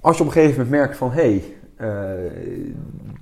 als 0.00 0.16
je 0.16 0.22
op 0.22 0.28
een 0.28 0.34
gegeven 0.34 0.54
moment 0.54 0.70
merkt 0.70 0.96
van... 0.96 1.10
hé, 1.10 1.20
hey, 1.20 1.54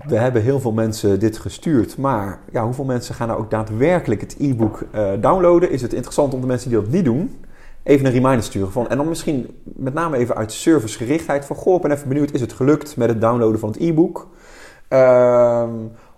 we 0.07 0.17
hebben 0.17 0.43
heel 0.43 0.61
veel 0.61 0.73
mensen 0.73 1.21
dit 1.21 1.39
gestuurd... 1.39 1.97
maar 1.97 2.39
ja, 2.53 2.65
hoeveel 2.65 2.85
mensen 2.85 3.15
gaan 3.15 3.29
nou 3.29 3.41
ook 3.41 3.51
daadwerkelijk 3.51 4.21
het 4.21 4.37
e-book 4.39 4.87
downloaden? 5.21 5.71
Is 5.71 5.83
het 5.83 5.93
interessant 5.93 6.35
om 6.35 6.41
de 6.41 6.47
mensen 6.47 6.71
die 6.71 6.81
dat 6.81 6.89
niet 6.89 7.05
doen... 7.05 7.44
even 7.85 8.07
een 8.07 8.13
reminder 8.13 8.43
sturen 8.43 8.73
van... 8.73 8.89
en 8.89 8.97
dan 8.97 9.09
misschien 9.09 9.63
met 9.63 9.95
name 9.95 10.17
even 10.17 10.37
uit 10.37 10.53
servicegerichtheid 10.53 11.45
van... 11.45 11.57
goh, 11.57 11.75
ik 11.75 11.83
ben 11.83 11.91
even 11.91 12.09
benieuwd, 12.09 12.33
is 12.33 12.41
het 12.41 12.53
gelukt 12.53 12.97
met 12.97 13.09
het 13.09 13.21
downloaden 13.21 13.61
van 13.61 13.69
het 13.69 13.81
e-book? 13.81 14.29
Ehm, 14.89 15.71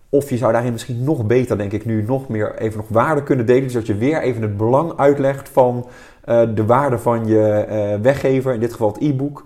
of 0.09 0.31
je 0.31 0.37
zou 0.37 0.53
daarin 0.53 0.73
misschien 0.73 1.05
nog 1.05 1.27
beter, 1.27 1.59
denk 1.59 1.73
ik, 1.73 1.85
nu 1.85 2.03
nog 2.03 2.29
meer 2.29 2.59
even 2.59 2.77
nog 2.77 2.89
waarde 2.89 3.23
kunnen 3.23 3.47
delen. 3.47 3.63
Dus 3.63 3.73
dat 3.73 3.87
je 3.87 3.97
weer 3.97 4.23
even 4.23 4.43
het 4.43 4.57
belang 4.57 4.97
uitlegt 4.97 5.49
van 5.49 5.87
eh, 6.25 6.43
de 6.55 6.65
waarde 6.67 6.99
van 6.99 7.27
je 7.27 7.49
eh, 7.51 8.01
weggever, 8.01 8.55
in 8.55 8.61
dit 8.61 8.73
geval 8.73 8.93
het 8.93 9.03
e-book. 9.03 9.45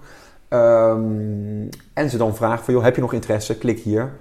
Ehm, 0.48 1.68
en 1.92 2.11
ze 2.11 2.16
dan 2.16 2.37
vraagt 2.37 2.64
van, 2.64 2.74
joh, 2.74 2.83
heb 2.83 2.94
je 2.94 3.00
nog 3.00 3.12
interesse? 3.12 3.59
Klik 3.59 3.78
hier. 3.78 4.12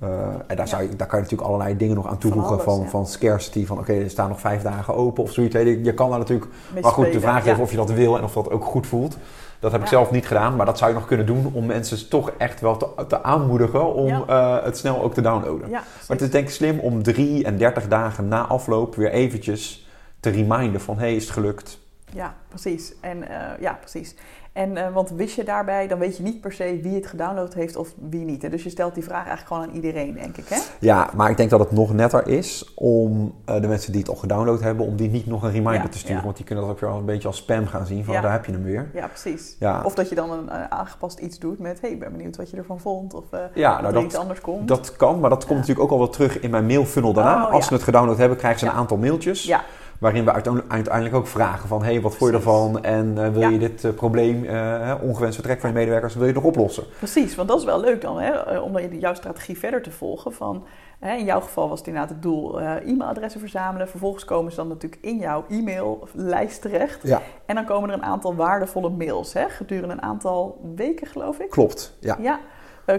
Eh, 0.00 0.08
en 0.46 0.56
daar, 0.56 0.68
zou 0.68 0.82
je, 0.82 0.88
daar 0.88 1.06
kan 1.06 1.18
je 1.18 1.24
natuurlijk 1.24 1.50
allerlei 1.50 1.76
dingen 1.76 1.94
nog 1.94 2.06
aan 2.06 2.18
toevoegen. 2.18 2.50
alles, 2.50 2.64
van, 2.64 2.88
van 2.88 3.06
scarcity, 3.06 3.66
van 3.66 3.78
oké, 3.78 3.92
er 3.92 4.10
staan 4.10 4.28
nog 4.28 4.40
vijf 4.40 4.62
dagen 4.62 4.94
open 4.94 5.22
of 5.22 5.32
zoiets. 5.32 5.54
Je, 5.54 5.82
je 5.82 5.94
kan 5.94 6.10
daar 6.10 6.18
natuurlijk 6.18 6.50
maar 6.82 6.92
goed, 6.92 7.12
de 7.12 7.20
vraag 7.20 7.46
is 7.46 7.58
of 7.58 7.70
je 7.70 7.76
dat 7.76 7.90
wil 7.90 8.16
en 8.16 8.24
of 8.24 8.32
dat 8.32 8.50
ook 8.50 8.64
goed 8.64 8.86
voelt. 8.86 9.16
Dat 9.58 9.72
heb 9.72 9.80
ik 9.80 9.88
zelf 9.88 10.10
niet 10.10 10.26
gedaan, 10.26 10.56
maar 10.56 10.66
dat 10.66 10.78
zou 10.78 10.90
je 10.90 10.96
nog 10.96 11.06
kunnen 11.06 11.26
doen 11.26 11.50
om 11.52 11.66
mensen 11.66 12.08
toch 12.08 12.30
echt 12.38 12.60
wel 12.60 12.76
te, 12.76 13.06
te 13.08 13.22
aanmoedigen 13.22 13.94
om 13.94 14.24
eh, 14.26 14.62
het 14.62 14.78
snel 14.78 15.02
ook 15.02 15.14
te 15.14 15.20
downloaden. 15.20 15.70
Maar 15.70 15.84
het 16.06 16.20
is 16.20 16.30
denk 16.30 16.46
ik 16.46 16.54
slim 16.54 16.78
om 16.78 17.02
drie 17.02 17.44
en 17.44 17.56
dertig 17.56 17.88
dagen 17.88 18.28
na 18.28 18.46
afloop 18.46 18.94
weer 18.94 19.10
eventjes 19.10 19.88
te 20.20 20.30
reminden 20.30 20.80
van 20.80 20.94
hé, 20.94 21.00
hey, 21.00 21.14
is 21.14 21.22
het 21.22 21.32
gelukt? 21.32 21.78
Ja, 22.12 22.34
precies. 22.48 22.92
En 23.00 23.28
eh, 23.28 23.60
ja, 23.60 23.78
precies. 23.80 24.14
En 24.54 24.76
eh, 24.76 24.92
want 24.92 25.10
wist 25.10 25.36
je 25.36 25.44
daarbij, 25.44 25.88
dan 25.88 25.98
weet 25.98 26.16
je 26.16 26.22
niet 26.22 26.40
per 26.40 26.52
se 26.52 26.78
wie 26.82 26.94
het 26.94 27.06
gedownload 27.06 27.54
heeft 27.54 27.76
of 27.76 27.88
wie 28.08 28.24
niet. 28.24 28.42
Hè? 28.42 28.48
Dus 28.48 28.62
je 28.62 28.70
stelt 28.70 28.94
die 28.94 29.04
vraag 29.04 29.26
eigenlijk 29.26 29.46
gewoon 29.46 29.62
aan 29.62 29.74
iedereen, 29.74 30.14
denk 30.14 30.36
ik. 30.36 30.48
Hè? 30.48 30.56
Ja, 30.80 31.10
maar 31.14 31.30
ik 31.30 31.36
denk 31.36 31.50
dat 31.50 31.60
het 31.60 31.70
nog 31.70 31.92
netter 31.92 32.26
is 32.28 32.72
om 32.74 33.34
eh, 33.44 33.60
de 33.60 33.66
mensen 33.68 33.92
die 33.92 34.00
het 34.00 34.10
al 34.10 34.16
gedownload 34.16 34.60
hebben, 34.60 34.86
om 34.86 34.96
die 34.96 35.10
niet 35.10 35.26
nog 35.26 35.42
een 35.42 35.50
reminder 35.50 35.82
Ja, 35.82 35.88
te 35.88 35.98
sturen. 35.98 36.16
ja. 36.16 36.22
Want 36.24 36.36
die 36.36 36.44
kunnen 36.44 36.64
dat 36.64 36.72
ook 36.72 36.80
wel 36.80 36.96
een 36.98 37.04
beetje 37.04 37.28
als 37.28 37.36
spam 37.36 37.66
gaan 37.66 37.86
zien 37.86 38.04
van 38.04 38.14
Ja. 38.14 38.20
daar 38.20 38.32
heb 38.32 38.44
je 38.44 38.52
hem 38.52 38.62
weer. 38.62 38.90
Ja, 38.94 39.06
precies. 39.06 39.56
Ja. 39.58 39.80
Of 39.84 39.94
dat 39.94 40.08
je 40.08 40.14
dan 40.14 40.30
een 40.30 40.48
eh, 40.50 40.68
aangepast 40.68 41.18
iets 41.18 41.38
doet 41.38 41.58
met... 41.58 41.80
hey, 41.80 41.90
ik 41.90 41.98
ben 41.98 42.12
benieuwd 42.12 42.36
wat 42.36 42.50
je 42.50 42.56
ervan 42.56 42.80
vond. 42.80 43.14
Of 43.14 43.24
Ja, 43.30 43.72
dat 43.72 43.80
nou 43.82 43.86
er 43.86 43.92
dat, 43.92 44.02
iets 44.02 44.16
anders 44.16 44.40
komt. 44.40 44.68
Dat 44.68 44.96
kan, 44.96 45.20
maar 45.20 45.30
dat 45.30 45.46
komt 45.46 45.58
natuurlijk 45.58 45.86
ook 45.86 45.92
al 45.92 45.98
wel 45.98 46.10
terug 46.10 46.40
in 46.40 46.50
mijn 46.50 46.66
mailfunnel 46.66 47.12
daarna. 47.12 47.44
Oh, 47.46 47.52
Als 47.52 47.66
ze 47.66 47.74
het 47.74 47.82
gedownload 47.82 48.18
hebben, 48.18 48.36
krijgen 48.38 48.60
ze 48.60 48.66
een 48.66 48.72
aantal 48.72 48.96
mailtjes. 48.96 49.44
Ja, 49.44 49.64
Waarin 50.04 50.24
we 50.24 50.32
uiteindelijk- 50.68 51.14
ook 51.14 51.26
vragen 51.26 51.68
van... 51.68 51.82
hey, 51.82 52.00
wat 52.00 52.16
vond 52.16 52.30
je 52.30 52.36
ervan? 52.36 52.82
En 52.84 53.24
eh, 53.24 53.28
wil 53.30 53.40
Ja. 53.40 53.48
je 53.48 53.58
dit 53.58 53.84
eh, 53.84 53.92
probleem, 53.92 54.44
eh, 54.44 54.94
ongewenst 55.02 55.34
vertrek 55.34 55.60
van 55.60 55.68
je 55.70 55.74
medewerkers... 55.76 56.14
wil 56.14 56.26
je 56.26 56.32
nog 56.32 56.44
oplossen? 56.44 56.84
precies. 56.98 57.34
Want 57.34 57.48
dat 57.48 57.58
is 57.58 57.64
wel 57.64 57.80
leuk 57.80 58.00
dan, 58.00 58.20
hè? 58.20 58.58
om 58.58 58.78
jouw 58.78 59.14
strategie 59.14 59.58
verder 59.58 59.82
te 59.82 59.90
volgen. 59.90 60.32
Van, 60.32 60.64
hè, 60.98 61.14
in 61.16 61.24
jouw 61.24 61.40
geval 61.40 61.68
was 61.68 61.78
het 61.78 61.88
inderdaad 61.88 62.10
het 62.10 62.22
doel 62.22 62.60
e-mailadressen 62.60 63.40
verzamelen. 63.40 63.88
Vervolgens 63.88 64.24
komen 64.24 64.50
ze 64.50 64.56
dan 64.56 64.68
natuurlijk 64.68 65.02
in 65.02 65.16
jouw 65.18 65.44
e-maillijst 65.48 66.62
terecht. 66.62 67.00
Ja, 67.02 67.22
En 67.46 67.54
dan 67.54 67.64
komen 67.64 67.88
er 67.88 67.94
een 67.94 68.02
aantal 68.04 68.34
waardevolle 68.34 68.90
mails, 68.90 69.32
hè? 69.32 69.48
gedurende 69.48 69.94
een 69.94 70.02
aantal 70.02 70.60
weken 70.74 71.06
geloof 71.06 71.38
ik. 71.38 71.50
klopt. 71.50 71.96
Ja. 72.00 72.16
Ja. 72.20 72.40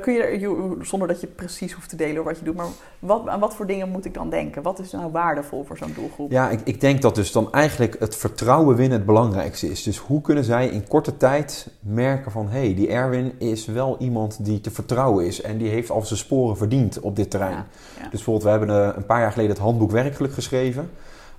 Kun 0.02 0.14
je, 0.14 0.24
er- 0.24 0.86
zonder 0.86 1.08
dat 1.08 1.22
je 1.22 1.28
precies 1.28 1.74
hoeft 1.74 1.90
te 1.90 1.96
delen 1.96 2.24
wat 2.24 2.38
je 2.38 2.46
doet, 2.46 2.56
maar 2.56 2.66
wat, 3.00 3.28
aan 3.28 3.40
wat 3.40 3.56
voor 3.56 3.68
dingen 3.68 3.90
moet 3.90 4.06
ik 4.06 4.14
dan 4.14 4.30
denken? 4.30 4.62
Wat 4.62 4.80
is 4.80 4.92
nou 4.92 5.12
waardevol 5.12 5.64
voor 5.64 5.78
zo'n 5.78 5.94
doelgroep? 5.96 6.32
Ja, 6.32 6.50
ik, 6.50 6.60
ik 6.64 6.82
denk 6.82 7.02
dat 7.02 7.16
dus 7.16 7.32
dan 7.32 7.52
eigenlijk 7.52 7.96
het 8.00 8.16
vertrouwen 8.16 8.76
winnen 8.76 8.98
het 8.98 9.08
belangrijkste 9.08 9.70
is. 9.70 9.84
Dus 9.84 9.98
hoe 9.98 10.22
kunnen 10.22 10.44
zij 10.44 10.68
in 10.68 10.88
korte 10.88 11.18
tijd 11.18 11.68
merken 11.80 12.32
van... 12.32 12.50
hé, 12.50 12.60
hey, 12.60 12.76
die 12.76 12.88
Erwin 12.88 13.34
is 13.38 13.66
wel 13.66 13.96
iemand 14.00 14.46
die 14.46 14.62
te 14.62 14.72
vertrouwen 14.72 15.26
is... 15.26 15.42
en 15.42 15.58
die 15.58 15.70
heeft 15.70 15.90
al 15.90 16.02
zijn 16.02 16.20
sporen 16.20 16.58
verdiend 16.58 17.00
op 17.00 17.16
dit 17.16 17.30
terrein. 17.30 17.52
Ja, 17.52 17.66
ja. 17.96 18.02
Dus 18.02 18.10
bijvoorbeeld, 18.10 18.44
we 18.44 18.50
hebben 18.50 18.70
eh, 18.90 18.98
een 18.98 19.06
paar 19.06 19.20
jaar 19.20 19.32
geleden 19.32 19.52
het 19.52 19.62
handboek 19.62 19.92
werkgeluk 19.92 20.34
geschreven... 20.34 20.90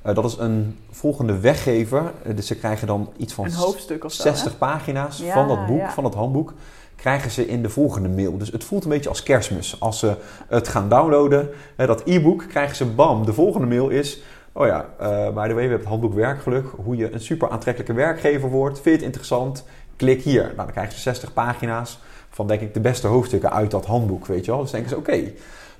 Eh, 0.06 0.14
dat 0.14 0.24
is 0.24 0.37
een 0.38 0.78
volgende 0.90 1.40
weggever. 1.40 2.12
Eh, 2.22 2.37
dus 2.37 2.46
ze 2.46 2.56
krijgen 2.56 2.87
dan 2.87 3.09
iets 3.16 3.32
van 3.32 3.44
Een 3.44 3.52
hoofdstuk 3.52 4.04
of 4.04 4.12
zo. 4.12 4.22
60 4.22 4.52
hè? 4.52 4.59
pagina's 4.59 5.18
Ja, 5.18 5.32
van 5.32 5.48
dat 5.48 5.66
boek, 5.66 5.78
ja. 5.78 5.92
van 5.92 6.02
dat 6.04 6.14
handboek, 6.14 6.52
krijgen 6.96 7.30
ze 7.30 7.46
in 7.46 7.62
de 7.62 7.68
volgende 7.70 8.09
mail. 8.09 8.38
Dus 8.38 8.50
het 8.52 8.64
voelt 8.64 8.85
een 8.85 8.90
beetje 8.90 9.09
als 9.09 9.22
kerstmis. 9.22 9.76
Als 9.80 9.98
ze 9.98 10.14
het 10.48 10.68
gaan 10.68 10.88
downloaden, 10.88 11.48
dat 11.76 12.02
e-book, 12.04 12.44
krijgen 12.48 12.76
ze 12.76 12.85
bam. 12.87 13.24
De 13.26 13.32
volgende 13.32 13.66
mail 13.66 13.88
is, 13.88 14.22
oh 14.52 14.66
ja, 14.66 14.87
eh 14.98 15.09
by 15.09 15.24
the 15.24 15.32
way, 15.32 15.54
we 15.54 15.61
hebben 15.61 15.78
het 15.78 15.88
handboek 15.88 16.14
werkgeluk. 16.14 16.66
Hoe 16.85 16.96
je 16.96 17.12
een 17.12 17.20
super 17.20 17.48
aantrekkelijke 17.50 17.94
werkgever 17.94 18.48
wordt. 18.50 18.74
Vind 18.74 18.85
je 18.85 18.90
het 18.92 19.02
interessant? 19.02 19.64
Klik 19.96 20.22
hier. 20.22 20.42
Nou, 20.42 20.56
dan 20.56 20.70
krijgen 20.70 20.92
ze 20.94 21.00
60 21.00 21.32
pagina's 21.32 21.98
van 22.30 22.46
denk 22.46 22.61
ik 22.61 22.74
de 22.74 22.80
beste 22.80 23.06
hoofdstukken 23.06 23.52
uit 23.52 23.70
dat 23.70 23.87
handboek, 23.87 24.26
weet 24.26 24.44
je 24.44 24.50
wel. 24.50 24.61
Dus 24.61 24.70
denken 24.70 24.90
ze, 24.90 24.96
oké. 24.96 25.22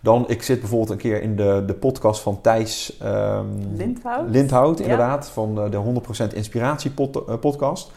Dan, 0.01 0.25
ik 0.29 0.43
zit 0.43 0.61
bijvoorbeeld 0.61 0.91
een 0.91 0.97
keer 0.97 1.23
in 1.23 1.37
de, 1.37 1.63
de 1.67 1.75
podcast 1.75 2.21
van 2.21 2.41
Thijs 2.41 2.97
ehm, 3.01 3.45
Lindhout? 3.77 4.31
Lindhout, 4.31 4.79
Ja. 4.79 4.83
inderdaad, 4.85 5.29
van 5.29 5.55
de, 5.55 5.69
de 5.69 6.03
100% 6.31 6.35
Inspiratie 6.35 6.91
pod- 6.91 7.29
eh, 7.29 7.35
podcast. 7.41 7.91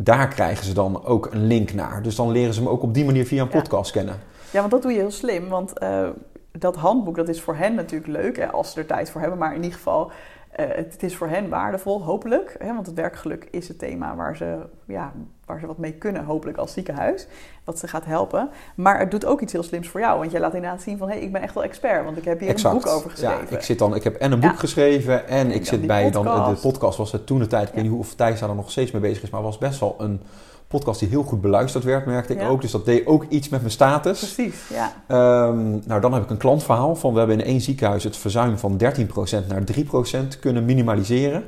Daar 0.00 0.28
krijgen 0.28 0.64
ze 0.64 0.74
dan 0.74 1.04
ook 1.04 1.28
een 1.32 1.46
link 1.46 1.72
naar. 1.72 2.02
Dus 2.02 2.16
dan 2.16 2.30
leren 2.30 2.54
ze 2.54 2.60
hem 2.60 2.68
ook 2.68 2.82
op 2.82 2.94
die 2.94 3.04
manier 3.04 3.26
via 3.26 3.42
een 3.42 3.48
podcast 3.48 3.90
kennen. 3.90 4.14
Ja, 4.50 4.60
want 4.60 4.70
dat 4.70 4.82
doe 4.82 4.92
je 4.92 4.98
heel 4.98 5.10
slim. 5.10 5.48
Want 5.48 5.78
eh, 5.78 6.08
dat 6.52 6.76
handboek, 6.76 7.16
dat 7.16 7.28
is 7.28 7.40
voor 7.40 7.56
hen 7.56 7.74
natuurlijk 7.74 8.10
leuk, 8.12 8.36
hè, 8.36 8.50
als 8.50 8.72
ze 8.72 8.80
er 8.80 8.86
tijd 8.86 9.10
voor 9.10 9.20
hebben. 9.20 9.38
Maar 9.38 9.54
in 9.54 9.62
ieder 9.62 9.76
geval, 9.76 10.10
eh, 10.50 10.66
het, 10.68 10.92
het 10.92 11.02
is 11.02 11.16
voor 11.16 11.28
hen 11.28 11.48
waardevol, 11.48 12.02
hopelijk. 12.02 12.56
Hè, 12.58 12.74
want 12.74 12.86
het 12.86 12.94
werkgeluk 12.94 13.48
is 13.50 13.68
het 13.68 13.78
thema 13.78 14.16
waar 14.16 14.36
ze, 14.36 14.58
ja, 14.86 15.12
waar 15.48 15.60
ze 15.60 15.66
wat 15.66 15.78
mee 15.78 15.92
kunnen, 15.92 16.24
hopelijk 16.24 16.58
als 16.58 16.72
ziekenhuis. 16.72 17.26
Wat 17.64 17.78
ze 17.78 17.88
gaat 17.88 18.04
helpen. 18.04 18.50
Maar 18.74 18.98
het 18.98 19.10
doet 19.10 19.24
ook 19.24 19.40
iets 19.40 19.52
heel 19.52 19.62
slims 19.62 19.88
voor 19.88 20.00
jou. 20.00 20.18
Want 20.18 20.30
jij 20.30 20.40
laat 20.40 20.54
inderdaad 20.54 20.82
zien 20.82 20.98
van, 20.98 21.08
hé, 21.08 21.14
hey, 21.14 21.22
ik 21.22 21.32
ben 21.32 21.42
echt 21.42 21.54
wel 21.54 21.64
expert. 21.64 22.04
Want 22.04 22.16
ik 22.16 22.24
heb 22.24 22.40
hier 22.40 22.64
een 22.64 22.72
boek 22.72 22.86
over 22.86 23.10
geschreven. 23.10 23.46
Ja, 23.50 23.56
ik, 23.56 23.62
zit 23.62 23.78
dan, 23.78 23.94
ik 23.94 24.04
heb 24.04 24.14
en 24.14 24.32
een 24.32 24.40
boek 24.40 24.50
Ja. 24.50 24.56
geschreven 24.56 25.28
en 25.28 25.50
ik 25.50 25.66
zit 25.66 25.86
bij 25.86 26.10
dan, 26.10 26.24
de 26.24 26.60
podcast. 26.60 26.98
Was 26.98 27.12
het 27.12 27.26
toen 27.26 27.38
de 27.38 27.46
tijd, 27.46 27.68
ik 27.68 27.74
weet 27.74 27.82
niet 27.82 27.92
hoe 27.92 28.00
of 28.00 28.14
Thijs 28.14 28.40
daar 28.40 28.54
nog 28.54 28.70
steeds 28.70 28.90
mee 28.90 29.02
bezig 29.02 29.22
is, 29.22 29.30
maar 29.30 29.42
was 29.42 29.58
best 29.58 29.80
wel 29.80 29.94
een 29.98 30.20
podcast 30.68 31.00
die 31.00 31.08
heel 31.08 31.22
goed 31.22 31.40
beluisterd 31.40 31.84
werd, 31.84 32.06
merkte 32.06 32.32
ik 32.32 32.40
Ja. 32.40 32.48
ook. 32.48 32.60
Dus 32.60 32.70
dat 32.70 32.84
deed 32.84 33.06
ook 33.06 33.24
iets 33.28 33.48
met 33.48 33.60
mijn 33.60 33.72
status. 33.72 34.18
Precies, 34.18 34.68
ja. 34.68 34.92
Ehm, 35.06 35.70
nou, 35.86 36.00
dan 36.00 36.12
heb 36.12 36.22
ik 36.22 36.30
een 36.30 36.36
klantverhaal 36.36 36.96
van 36.96 37.12
we 37.12 37.18
hebben 37.18 37.40
in 37.40 37.46
één 37.46 37.60
ziekenhuis 37.60 38.04
het 38.04 38.16
verzuim 38.16 38.58
van 38.58 38.76
13% 38.76 39.48
naar 39.48 39.64
3% 39.64 40.38
kunnen 40.38 40.64
minimaliseren. 40.64 41.44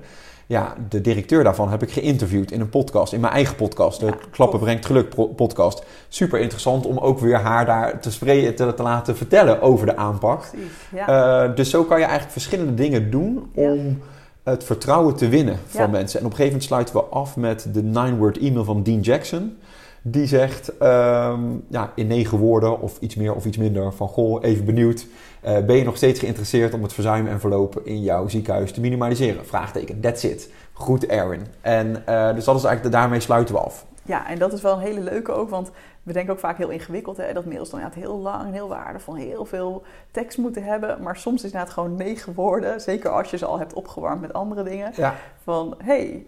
Ja, 0.51 0.75
de 0.89 1.01
directeur 1.01 1.45
daarvan 1.45 1.71
heb 1.71 1.83
ik 1.83 1.91
geïnterviewd 1.91 2.51
in 2.51 2.61
een 2.61 2.69
podcast, 2.69 3.13
in 3.13 3.21
mijn 3.21 3.33
eigen 3.33 3.57
podcast, 3.57 4.01
de 4.01 4.07
Ja, 4.07 4.15
Klappen. 4.31 4.59
Brengt 4.59 4.87
Geluk 4.87 5.35
podcast. 5.37 5.85
Super 6.09 6.41
interessant 6.41 6.87
om 6.87 6.99
ook 6.99 7.19
weer 7.19 7.37
haar 7.37 7.67
daar 7.67 8.01
te, 8.01 8.11
spreken, 8.11 8.55
te, 8.55 8.75
te 8.75 8.83
laten 8.83 9.17
vertellen 9.17 9.63
over 9.63 9.87
de 9.87 9.97
aanpak. 9.97 10.49
Precies, 10.51 10.71
ja. 10.95 11.45
Eh, 11.49 11.57
dus 11.57 11.71
zo 11.71 11.85
kan 11.85 11.99
je 11.99 12.05
eigenlijk 12.05 12.33
verschillende 12.33 12.75
dingen 12.75 13.11
doen 13.11 13.51
om 13.55 13.99
het 14.43 14.65
vertrouwen 14.65 15.17
te 15.17 15.29
winnen 15.29 15.59
van 15.67 15.91
mensen. 15.91 16.21
En 16.21 16.27
op 16.27 16.31
een 16.31 16.37
gegeven 16.37 16.59
moment 16.59 16.65
sluiten 16.65 16.95
we 16.95 17.03
af 17.03 17.37
met 17.37 17.69
de 17.73 17.83
nine-word 17.83 18.39
e-mail 18.39 18.65
van 18.65 18.83
Dean 18.83 19.01
Jackson. 19.01 19.57
Die 20.03 20.27
zegt 20.27 20.79
ehm, 20.79 21.41
ja, 21.69 21.93
in 21.95 22.07
negen 22.07 22.39
woorden 22.39 22.81
of 22.81 22.97
iets 23.01 23.15
meer 23.15 23.35
of 23.35 23.45
iets 23.45 23.57
minder 23.57 23.93
van... 23.93 24.09
Goh, 24.09 24.45
even 24.45 24.65
benieuwd. 24.65 25.07
Eh, 25.41 25.59
ben 25.59 25.77
je 25.77 25.85
nog 25.85 25.97
steeds 25.97 26.21
geïnteresseerd 26.21 26.75
om 26.75 26.83
het 26.83 26.93
verzuim 26.93 27.27
en 27.27 27.41
verloop 27.41 27.81
in 27.85 28.03
jouw 28.03 28.29
ziekenhuis 28.29 28.73
te 28.73 28.81
minimaliseren? 28.81 29.47
Vraagteken, 29.47 30.01
that's 30.01 30.23
it. 30.23 30.51
Goed, 30.73 31.09
Aaron. 31.09 31.47
En 31.61 32.07
eh, 32.07 32.35
dus 32.35 32.45
dat 32.45 32.57
is 32.57 32.65
eigenlijk, 32.65 32.95
daarmee 32.95 33.21
sluiten 33.21 33.55
we 33.55 33.61
af. 33.61 33.87
Ja, 34.03 34.29
en 34.29 34.39
dat 34.39 34.53
is 34.53 34.63
wel 34.63 34.73
een 34.73 34.83
hele 34.83 35.01
leuke 35.01 35.33
ook, 35.33 35.51
want 35.51 35.71
we 36.03 36.13
denken 36.13 36.33
ook 36.33 36.39
vaak 36.39 36.57
heel 36.57 36.69
ingewikkeld. 36.69 37.17
Hè? 37.17 37.33
Dat 37.33 37.45
mails 37.45 37.71
dan 37.71 37.81
heel 37.95 38.19
lang 38.19 38.45
en 38.45 38.53
heel 38.53 38.69
waardevol, 38.69 39.15
heel 39.15 39.45
veel 39.45 39.83
tekst 40.11 40.39
moeten 40.39 40.63
hebben. 40.63 41.03
Maar 41.03 41.17
soms 41.17 41.37
is 41.37 41.43
het 41.43 41.53
inderdaad 41.53 41.75
gewoon 41.75 41.97
negen 41.97 42.35
woorden, 42.35 42.81
zeker 42.81 43.11
als 43.11 43.31
je 43.31 43.37
ze 43.37 43.47
al 43.47 43.59
hebt 43.59 43.73
opgewarmd 43.73 44.21
met 44.21 44.33
andere 44.33 44.63
dingen. 44.63 44.93
Ja, 44.97 45.15
Van, 45.43 45.75
hey, 45.85 46.27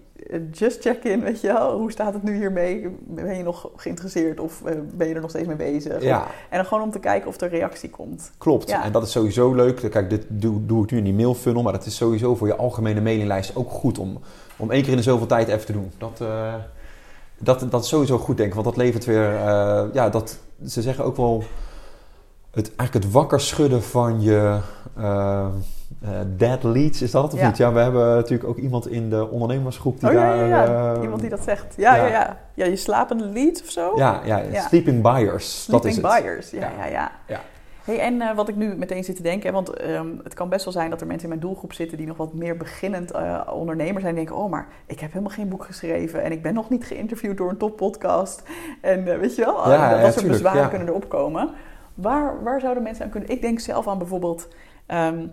just 0.50 0.80
check 0.80 1.04
in, 1.04 1.20
weet 1.20 1.40
je 1.40 1.46
wel, 1.46 1.78
hoe 1.78 1.90
staat 1.90 2.14
het 2.14 2.22
nu 2.22 2.36
hiermee? 2.36 2.96
Ben 3.00 3.36
je 3.36 3.42
nog 3.42 3.70
geïnteresseerd 3.76 4.40
of 4.40 4.64
eh, 4.64 4.74
ben 4.94 5.08
je 5.08 5.14
er 5.14 5.20
nog 5.20 5.30
steeds 5.30 5.46
mee 5.46 5.56
bezig? 5.56 6.02
ja. 6.02 6.26
En 6.48 6.56
dan 6.56 6.66
gewoon 6.66 6.82
om 6.82 6.90
te 6.90 6.98
kijken 6.98 7.28
of 7.28 7.40
er 7.40 7.48
reactie 7.48 7.90
komt. 7.90 8.30
Klopt. 8.38 8.68
Ja. 8.68 8.84
En 8.84 8.92
dat 8.92 9.02
is 9.02 9.10
sowieso 9.10 9.54
leuk. 9.54 9.90
Kijk, 9.90 10.10
dit 10.10 10.24
doe, 10.28 10.66
doe 10.66 10.84
ik 10.84 10.90
nu 10.90 10.98
in 10.98 11.04
die 11.04 11.14
mailfunnel, 11.14 11.62
maar 11.62 11.72
dat 11.72 11.86
is 11.86 11.96
sowieso 11.96 12.34
voor 12.34 12.46
je 12.46 12.56
algemene 12.56 13.00
mailinglijst 13.00 13.56
ook 13.56 13.70
goed 13.70 13.98
om, 13.98 14.20
om 14.56 14.70
één 14.70 14.82
keer 14.82 14.90
in 14.90 14.96
de 14.96 15.02
zoveel 15.02 15.26
tijd 15.26 15.48
even 15.48 15.66
te 15.66 15.72
doen. 15.72 15.92
Dat, 15.98 16.20
eh, 16.20 16.54
dat, 17.38 17.66
dat 17.70 17.82
is 17.82 17.88
sowieso 17.88 18.18
goed, 18.18 18.36
denk 18.36 18.48
ik. 18.48 18.54
Want 18.54 18.66
dat 18.66 18.76
levert 18.76 19.04
weer, 19.04 19.34
eh, 19.34 19.84
ja, 19.92 20.08
dat, 20.08 20.38
ze 20.66 20.82
zeggen 20.82 21.04
ook 21.04 21.16
wel, 21.16 21.44
het, 22.50 22.72
eigenlijk 22.76 23.04
het 23.04 23.14
wakker 23.14 23.40
schudden 23.40 23.82
van 23.82 24.20
je 24.20 24.58
eh, 26.00 26.10
dead 26.36 26.62
leads, 26.62 27.02
is 27.02 27.10
dat 27.10 27.32
of 27.32 27.38
Ja. 27.40 27.46
niet? 27.46 27.56
Ja, 27.56 27.72
we 27.72 27.80
hebben 27.80 28.14
natuurlijk 28.14 28.48
ook 28.48 28.58
iemand 28.58 28.88
in 28.88 29.10
de 29.10 29.28
ondernemersgroep 29.30 30.00
die 30.00 30.08
oh 30.08 30.14
ja, 30.14 30.36
daar... 30.36 30.48
ja, 30.48 30.94
eh, 30.94 31.02
Iemand 31.02 31.20
die 31.20 31.30
dat 31.30 31.42
zegt. 31.42 31.74
Ja, 31.76 31.94
ja, 31.96 32.06
ja. 32.06 32.36
ja. 32.54 32.64
Je 32.64 32.76
slapende 32.76 33.24
leads 33.24 33.62
of 33.62 33.68
zo? 33.70 33.92
Ja, 33.96 34.20
ja, 34.24 34.60
sleeping 34.68 35.02
buyers, 35.02 35.66
dat 35.66 35.84
is 35.84 35.94
Sleeping 35.94 36.14
het. 36.14 36.22
buyers, 36.24 36.50
ja, 36.50 36.70
Ja. 36.90 37.10
ja. 37.26 37.40
Hey, 37.84 37.98
en 37.98 38.20
eh, 38.20 38.34
wat 38.34 38.48
ik 38.48 38.56
nu 38.56 38.74
meteen 38.76 39.04
zit 39.04 39.16
te 39.16 39.22
denken, 39.22 39.52
want 39.52 39.70
ehm, 39.70 40.06
het 40.24 40.34
kan 40.34 40.48
best 40.48 40.64
wel 40.64 40.72
zijn 40.72 40.90
dat 40.90 41.00
er 41.00 41.06
mensen 41.06 41.22
in 41.24 41.34
mijn 41.34 41.46
doelgroep 41.46 41.72
zitten 41.72 41.96
die 41.98 42.06
nog 42.06 42.16
wat 42.16 42.32
meer 42.34 42.56
beginnend 42.56 43.10
eh, 43.10 43.40
ondernemer 43.54 44.00
zijn. 44.00 44.12
En 44.12 44.24
denken, 44.24 44.36
oh, 44.36 44.50
maar 44.50 44.66
ik 44.86 45.00
heb 45.00 45.12
helemaal 45.12 45.34
geen 45.34 45.48
boek 45.48 45.64
geschreven 45.64 46.22
en 46.22 46.32
ik 46.32 46.42
ben 46.42 46.54
nog 46.54 46.68
niet 46.70 46.84
geïnterviewd 46.84 47.36
door 47.36 47.48
een 47.50 47.56
toppodcast. 47.56 48.42
En 48.80 49.04
weet 49.04 49.34
je 49.36 49.44
wel, 49.44 49.70
Ja, 49.70 49.90
dat 49.90 50.00
ja, 50.00 50.10
soort 50.10 50.28
bezwaren 50.28 50.60
ja. 50.60 50.68
kunnen 50.68 50.88
erop 50.88 51.08
komen. 51.08 51.50
Waar, 51.94 52.42
waar 52.42 52.60
zouden 52.60 52.82
mensen 52.82 53.04
aan 53.04 53.10
kunnen? 53.10 53.30
Ik 53.30 53.40
denk 53.40 53.60
zelf 53.60 53.88
aan 53.88 53.98
bijvoorbeeld, 53.98 54.48
ehm, 54.86 55.26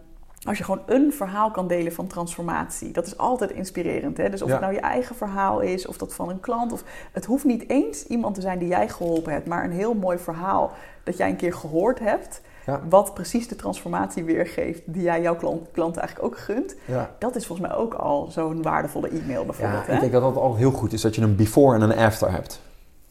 als 0.47 0.57
je 0.57 0.63
gewoon 0.63 0.81
een 0.85 1.13
verhaal 1.13 1.51
kan 1.51 1.67
delen 1.67 1.93
van 1.93 2.07
transformatie. 2.07 2.91
Dat 2.91 3.05
is 3.05 3.17
altijd 3.17 3.51
inspirerend. 3.51 4.17
Hè? 4.17 4.29
Dus 4.29 4.41
of 4.41 4.47
Ja. 4.47 4.53
het 4.53 4.63
nou 4.63 4.73
je 4.73 4.79
eigen 4.79 5.15
verhaal 5.15 5.59
is, 5.59 5.87
of 5.87 5.97
dat 5.97 6.13
van 6.13 6.29
een 6.29 6.39
klant. 6.39 6.71
Of, 6.71 6.83
het 7.11 7.25
hoeft 7.25 7.43
niet 7.43 7.69
eens 7.69 8.05
iemand 8.05 8.35
te 8.35 8.41
zijn 8.41 8.59
die 8.59 8.67
jij 8.67 8.89
geholpen 8.89 9.33
hebt, 9.33 9.47
maar 9.47 9.63
een 9.63 9.71
heel 9.71 9.93
mooi 9.93 10.17
verhaal 10.17 10.71
dat 11.03 11.17
jij 11.17 11.29
een 11.29 11.35
keer 11.35 11.53
gehoord 11.53 11.99
hebt. 11.99 12.41
Ja. 12.65 12.81
Wat 12.89 13.13
precies 13.13 13.47
de 13.47 13.55
transformatie 13.55 14.23
weergeeft 14.23 14.81
die 14.85 15.01
jij 15.01 15.21
jouw 15.21 15.35
klant, 15.35 15.67
klant 15.71 15.97
eigenlijk 15.97 16.27
ook 16.27 16.39
gunt. 16.39 16.75
Ja. 16.85 17.15
Dat 17.19 17.35
is 17.35 17.45
volgens 17.45 17.67
mij 17.67 17.77
ook 17.77 17.93
al 17.93 18.27
zo'n 18.31 18.61
waardevolle 18.61 19.09
e-mail 19.09 19.45
bijvoorbeeld. 19.45 19.85
Ja, 19.85 19.87
hè? 19.87 19.93
ik 19.93 19.99
denk 19.99 20.11
dat 20.11 20.21
dat 20.21 20.35
al 20.35 20.55
heel 20.55 20.71
goed 20.71 20.93
is 20.93 21.01
dat 21.01 21.15
je 21.15 21.21
een 21.21 21.35
before 21.35 21.75
en 21.75 21.81
een 21.81 21.97
after 21.97 22.31
hebt. 22.31 22.61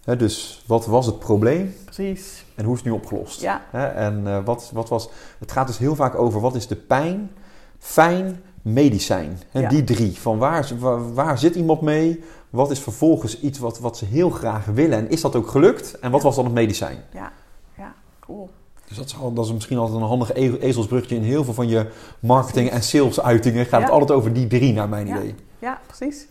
Hè, 0.04 0.16
dus 0.16 0.64
wat 0.66 0.86
was 0.86 1.06
het 1.06 1.18
probleem 1.18 1.74
Precies. 1.84 2.44
En 2.58 2.64
hoe 2.64 2.74
is 2.74 2.80
het 2.80 2.88
nu 2.88 2.94
opgelost? 2.94 3.40
Ja, 3.40 3.62
Hè, 3.70 3.86
en 3.86 4.22
eh, 4.26 4.38
wat, 4.44 4.70
wat 4.74 4.88
was. 4.88 5.08
Het 5.38 5.52
gaat 5.52 5.66
dus 5.66 5.78
heel 5.78 5.94
vaak 5.94 6.14
over 6.14 6.40
wat 6.40 6.54
is 6.54 6.66
de 6.66 6.76
pijn, 6.76 7.30
fijn, 7.78 8.42
medicijn. 8.62 9.38
Hè, 9.50 9.60
Ja. 9.60 9.68
Die 9.68 9.84
drie. 9.84 10.18
Van 10.20 10.38
waar, 10.38 10.68
waar, 10.78 11.14
waar 11.14 11.38
zit 11.38 11.54
iemand 11.54 11.80
mee? 11.80 12.24
Wat 12.50 12.70
is 12.70 12.80
vervolgens 12.80 13.40
iets 13.40 13.58
wat, 13.58 13.78
wat 13.78 13.96
ze 13.96 14.04
heel 14.04 14.30
graag 14.30 14.64
willen? 14.64 14.98
En 14.98 15.10
is 15.10 15.20
dat 15.20 15.36
ook 15.36 15.48
gelukt? 15.48 15.98
En 15.98 16.10
wat 16.10 16.20
Ja. 16.20 16.26
was 16.26 16.36
dan 16.36 16.44
het 16.44 16.54
medicijn? 16.54 16.98
ja, 17.12 17.32
ja, 17.76 17.94
cool. 18.20 18.50
Dus 18.86 18.96
dat 18.96 19.06
is, 19.06 19.16
al- 19.20 19.32
dat 19.32 19.44
is 19.46 19.52
misschien 19.52 19.78
altijd 19.78 20.00
een 20.00 20.06
handig 20.06 20.34
e- 20.34 20.56
ezelsbrugje 20.56 21.14
in 21.16 21.22
heel 21.22 21.44
veel 21.44 21.54
van 21.54 21.68
je 21.68 21.86
marketing 22.20 22.70
en 22.70 22.82
sales 22.82 23.20
uitingen. 23.20 23.66
Gaat 23.66 23.82
het 23.82 23.90
altijd 23.90 24.10
over 24.10 24.32
die 24.32 24.46
drie, 24.46 24.72
naar 24.72 24.88
mijn 24.88 25.06
idee. 25.06 25.34
Ja, 25.58 25.80
precies. 25.86 26.26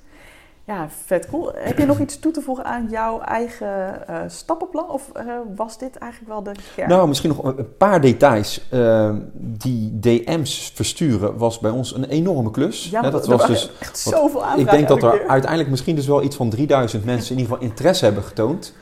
Ja, 0.67 0.89
vet 1.05 1.27
cool. 1.29 1.51
Heb 1.55 1.77
je 1.77 1.85
nog 1.85 1.99
iets 1.99 2.19
toe 2.19 2.31
te 2.31 2.41
voegen 2.41 2.65
aan 2.65 2.87
jouw 2.89 3.21
eigen 3.21 4.07
eh, 4.07 4.15
stappenplan? 4.27 4.89
Of 4.89 5.09
eh, 5.13 5.25
was 5.55 5.77
dit 5.77 5.95
eigenlijk 5.95 6.31
wel 6.31 6.43
de 6.43 6.51
kern? 6.75 6.89
Nou, 6.89 7.07
misschien 7.07 7.29
nog 7.29 7.43
een 7.43 7.77
paar 7.77 8.01
details. 8.01 8.67
Eh, 8.69 9.11
die 9.33 9.99
DM's 9.99 10.71
versturen 10.75 11.37
was 11.37 11.59
bij 11.59 11.71
ons 11.71 11.95
een 11.95 12.03
enorme 12.03 12.51
klus. 12.51 12.89
ja, 12.89 13.01
dat 13.01 13.27
was 13.27 13.47
dus, 13.47 13.71
echt 13.79 13.97
zoveel 13.97 14.43
aanvragen 14.43 14.59
ik 14.59 14.69
denk 14.69 14.87
dat 14.87 15.03
er 15.03 15.19
keer. 15.19 15.27
uiteindelijk 15.27 15.69
misschien 15.69 15.95
dus 15.95 16.07
wel 16.07 16.23
iets 16.23 16.35
van 16.35 16.49
3000 16.49 17.05
mensen 17.05 17.31
in 17.31 17.41
ieder 17.41 17.53
geval 17.53 17.69
interesse 17.69 18.05
hebben 18.05 18.23
getoond. 18.23 18.73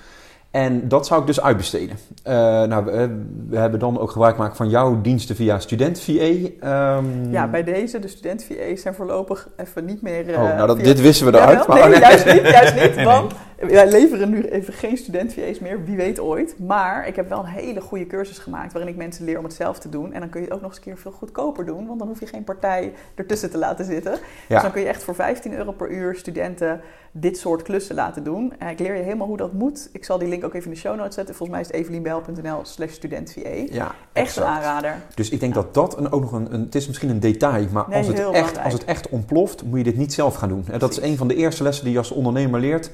En 0.55 0.87
dat 0.87 1.05
zou 1.05 1.21
ik 1.21 1.27
dus 1.27 1.41
uitbesteden. 1.41 1.97
Eh, 2.23 2.33
nou, 2.63 2.85
we, 2.85 3.23
we 3.49 3.57
hebben 3.57 3.79
dan 3.79 3.99
ook 3.99 4.11
gebruik 4.11 4.35
gemaakt 4.35 4.57
van 4.57 4.69
jouw 4.69 5.01
diensten 5.01 5.35
via 5.35 5.59
Student 5.59 5.99
VA. 5.99 6.11
Ehm, 6.59 7.31
Ja, 7.31 7.47
bij 7.47 7.63
deze, 7.63 7.99
de 7.99 8.07
student-VA's 8.07 8.81
zijn 8.81 8.93
voorlopig 8.95 9.47
even 9.57 9.85
niet 9.85 10.01
meer... 10.01 10.29
eh, 10.33 10.41
oh, 10.41 10.55
nou, 10.55 10.67
dat, 10.67 10.75
via- 10.75 10.85
dit 10.85 11.01
wisten 11.01 11.31
we 11.31 11.37
eruit. 11.37 11.67
maar- 11.67 11.79
nee, 11.79 11.89
nee. 11.89 11.99
juist 11.99 12.25
niet, 12.25 12.41
juist 12.41 12.75
niet. 12.75 13.03
Want 13.13 13.33
wij 13.59 13.89
leveren 13.89 14.29
nu 14.29 14.43
even 14.43 14.73
geen 14.73 14.97
student-VA's 14.97 15.59
meer, 15.59 15.83
wie 15.85 15.95
weet 15.95 16.19
ooit. 16.19 16.59
Maar 16.59 17.07
ik 17.07 17.15
heb 17.15 17.29
wel 17.29 17.39
een 17.39 17.45
hele 17.45 17.81
goede 17.81 18.07
cursus 18.07 18.37
gemaakt 18.37 18.73
waarin 18.73 18.91
ik 18.91 18.97
mensen 18.97 19.25
leer 19.25 19.37
om 19.37 19.43
het 19.43 19.53
zelf 19.53 19.79
te 19.79 19.89
doen. 19.89 20.13
En 20.13 20.19
dan 20.19 20.29
kun 20.29 20.39
je 20.39 20.45
het 20.45 20.55
ook 20.55 20.61
nog 20.61 20.69
eens 20.69 20.79
een 20.79 20.85
keer 20.85 20.97
veel 20.97 21.11
goedkoper 21.11 21.65
doen, 21.65 21.87
want 21.87 21.99
dan 21.99 22.07
hoef 22.07 22.19
je 22.19 22.27
geen 22.27 22.43
partij 22.43 22.93
ertussen 23.15 23.49
te 23.49 23.57
laten 23.57 23.85
zitten. 23.85 24.11
Ja. 24.11 24.19
Dus 24.47 24.61
dan 24.61 24.71
kun 24.71 24.81
je 24.81 24.87
echt 24.87 25.03
voor 25.03 25.15
15 25.15 25.53
euro 25.53 25.71
per 25.71 25.91
uur 25.91 26.15
studenten 26.15 26.81
dit 27.17 27.37
soort 27.37 27.61
klussen 27.61 27.95
laten 27.95 28.23
doen. 28.23 28.53
En 28.59 28.67
ik 28.67 28.79
leer 28.79 28.95
je 28.95 29.03
helemaal 29.03 29.27
hoe 29.27 29.37
dat 29.37 29.53
moet. 29.53 29.89
Ik 29.91 30.05
zal 30.05 30.17
die 30.17 30.27
link 30.27 30.43
ook 30.43 30.53
even 30.53 30.67
in 30.67 30.73
de 30.73 30.79
show 30.79 30.95
notes 30.95 31.15
zetten. 31.15 31.35
Volgens 31.35 31.57
mij 31.57 31.67
is 31.67 31.67
het 31.67 31.75
evelienbel.nl 31.75 32.59
slash 32.63 32.91
student-VA. 32.91 33.49
Ja, 33.71 33.95
Echt 34.13 34.35
een 34.35 34.43
aanrader. 34.43 34.95
Dus 35.13 35.29
ik 35.29 35.39
denk 35.39 35.53
dat 35.53 35.73
dat 35.73 35.97
een, 35.97 36.11
ook 36.11 36.21
nog 36.21 36.31
een, 36.31 36.53
een... 36.53 36.61
Het 36.61 36.75
is 36.75 36.87
misschien 36.87 37.09
een 37.09 37.19
detail, 37.19 37.67
maar 37.71 37.85
Nee, 37.87 37.97
als, 37.97 38.07
het 38.07 38.19
echt, 38.19 38.27
belangrijk. 38.31 38.63
als 38.65 38.73
het 38.73 38.85
echt 38.85 39.09
ontploft, 39.09 39.63
moet 39.63 39.77
je 39.77 39.83
dit 39.83 39.97
niet 39.97 40.13
zelf 40.13 40.35
gaan 40.35 40.49
doen. 40.49 40.65
En 40.71 40.79
dat 40.79 40.91
is 40.91 41.01
een 41.01 41.17
van 41.17 41.27
de 41.27 41.35
eerste 41.35 41.63
lessen 41.63 41.83
die 41.83 41.93
je 41.93 41.99
als 41.99 42.11
ondernemer 42.11 42.59
leert. 42.59 42.91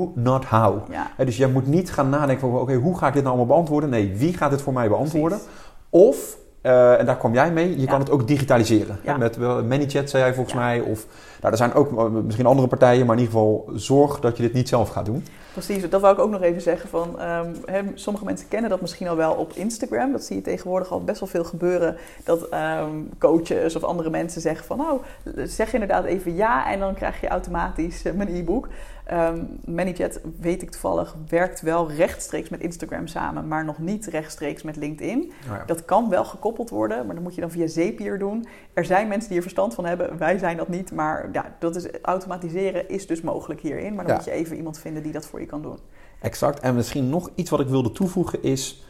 Who, 0.00 0.12
not 0.14 0.44
how. 0.44 0.78
Ja, 0.90 1.24
dus 1.24 1.36
jij 1.36 1.48
moet 1.48 1.66
niet 1.66 1.90
gaan 1.92 2.08
nadenken 2.08 2.50
van, 2.50 2.60
oké, 2.60 2.74
hoe 2.74 2.98
ga 2.98 3.06
ik 3.06 3.12
dit 3.12 3.22
nou 3.22 3.36
allemaal 3.36 3.54
beantwoorden? 3.54 3.90
Nee, 3.90 4.12
wie 4.16 4.36
gaat 4.36 4.50
dit 4.50 4.62
voor 4.62 4.72
mij 4.72 4.88
beantwoorden? 4.88 5.38
precies. 5.38 5.58
Of 5.90 6.38
Eh, 6.62 6.98
en 6.98 7.06
daar 7.06 7.16
kwam 7.16 7.34
jij 7.34 7.52
mee. 7.52 7.70
Je 7.70 7.80
Ja. 7.80 7.86
kan 7.86 8.00
het 8.00 8.10
ook 8.10 8.26
digitaliseren. 8.28 8.98
Ja. 9.02 9.12
Hè, 9.12 9.18
Met 9.18 9.38
ManyChat 9.38 10.10
zei 10.10 10.22
jij 10.22 10.34
volgens 10.34 10.54
mij. 10.54 10.80
Of, 10.80 11.06
nou, 11.40 11.52
er 11.52 11.56
zijn 11.58 11.74
ook 11.74 11.98
eh, 11.98 12.04
misschien 12.24 12.46
andere 12.46 12.68
partijen, 12.68 13.06
maar 13.06 13.16
in 13.16 13.22
ieder 13.22 13.38
geval 13.38 13.70
zorg 13.74 14.20
dat 14.20 14.36
je 14.36 14.42
dit 14.42 14.52
niet 14.52 14.68
zelf 14.68 14.88
gaat 14.88 15.04
doen. 15.04 15.24
Precies, 15.52 15.90
dat 15.90 16.00
wou 16.00 16.14
ik 16.14 16.20
ook 16.20 16.30
nog 16.30 16.42
even 16.42 16.60
zeggen. 16.62 16.88
Van, 16.88 17.20
ehm, 17.20 17.86
sommige 17.94 18.24
mensen 18.24 18.48
kennen 18.48 18.70
dat 18.70 18.80
misschien 18.80 19.08
al 19.08 19.16
wel 19.16 19.32
op 19.32 19.52
Instagram. 19.54 20.12
Dat 20.12 20.22
zie 20.24 20.36
je 20.36 20.42
tegenwoordig 20.42 20.90
al 20.92 21.04
best 21.04 21.20
wel 21.20 21.28
veel 21.28 21.44
gebeuren. 21.44 21.96
Dat 22.24 22.48
ehm, 22.48 22.90
coaches 23.18 23.76
of 23.76 23.84
andere 23.84 24.10
mensen 24.10 24.40
zeggen 24.40 24.66
van... 24.66 24.76
nou, 24.78 25.00
zeg 25.46 25.72
inderdaad 25.72 26.04
even 26.04 26.34
ja 26.34 26.70
en 26.72 26.78
dan 26.78 26.94
krijg 26.94 27.20
je 27.20 27.28
automatisch 27.28 28.04
eh, 28.04 28.12
mijn 28.12 28.34
e-book. 28.36 28.68
Ehm 29.10 29.44
ManyChat, 29.64 30.20
weet 30.40 30.62
ik 30.62 30.70
toevallig, 30.70 31.16
werkt 31.28 31.60
wel 31.60 31.90
rechtstreeks 31.90 32.48
met 32.48 32.60
Instagram 32.60 33.06
samen... 33.06 33.48
maar 33.48 33.64
nog 33.64 33.78
niet 33.78 34.06
rechtstreeks 34.06 34.62
met 34.62 34.76
LinkedIn. 34.76 35.32
Ja. 35.46 35.62
Dat 35.66 35.84
kan 35.84 36.08
wel 36.08 36.24
gekoppeld 36.24 36.70
worden, 36.70 37.06
maar 37.06 37.14
dat 37.14 37.24
moet 37.24 37.34
je 37.34 37.40
dan 37.40 37.50
via 37.50 37.66
Zapier 37.66 38.18
doen. 38.18 38.46
Er 38.72 38.84
zijn 38.84 39.08
mensen 39.08 39.28
die 39.28 39.36
er 39.36 39.42
verstand 39.42 39.74
van 39.74 39.84
hebben, 39.84 40.18
wij 40.18 40.38
zijn 40.38 40.56
dat 40.56 40.68
niet. 40.68 40.92
Maar 40.92 41.28
ja, 41.32 41.56
dat 41.58 41.76
is, 41.76 41.86
automatiseren 42.02 42.88
is 42.88 43.06
dus 43.06 43.20
mogelijk 43.20 43.60
hierin. 43.60 43.94
Maar 43.94 44.04
dan 44.04 44.06
Ja. 44.06 44.14
moet 44.14 44.24
je 44.24 44.30
even 44.30 44.56
iemand 44.56 44.78
vinden 44.78 45.02
die 45.02 45.12
dat 45.12 45.26
voor 45.26 45.40
je 45.40 45.46
kan 45.46 45.62
doen. 45.62 45.78
Exact. 46.20 46.60
En 46.60 46.74
misschien 46.74 47.08
nog 47.08 47.30
iets 47.34 47.50
wat 47.50 47.60
ik 47.60 47.68
wilde 47.68 47.92
toevoegen 47.92 48.42
is... 48.42 48.84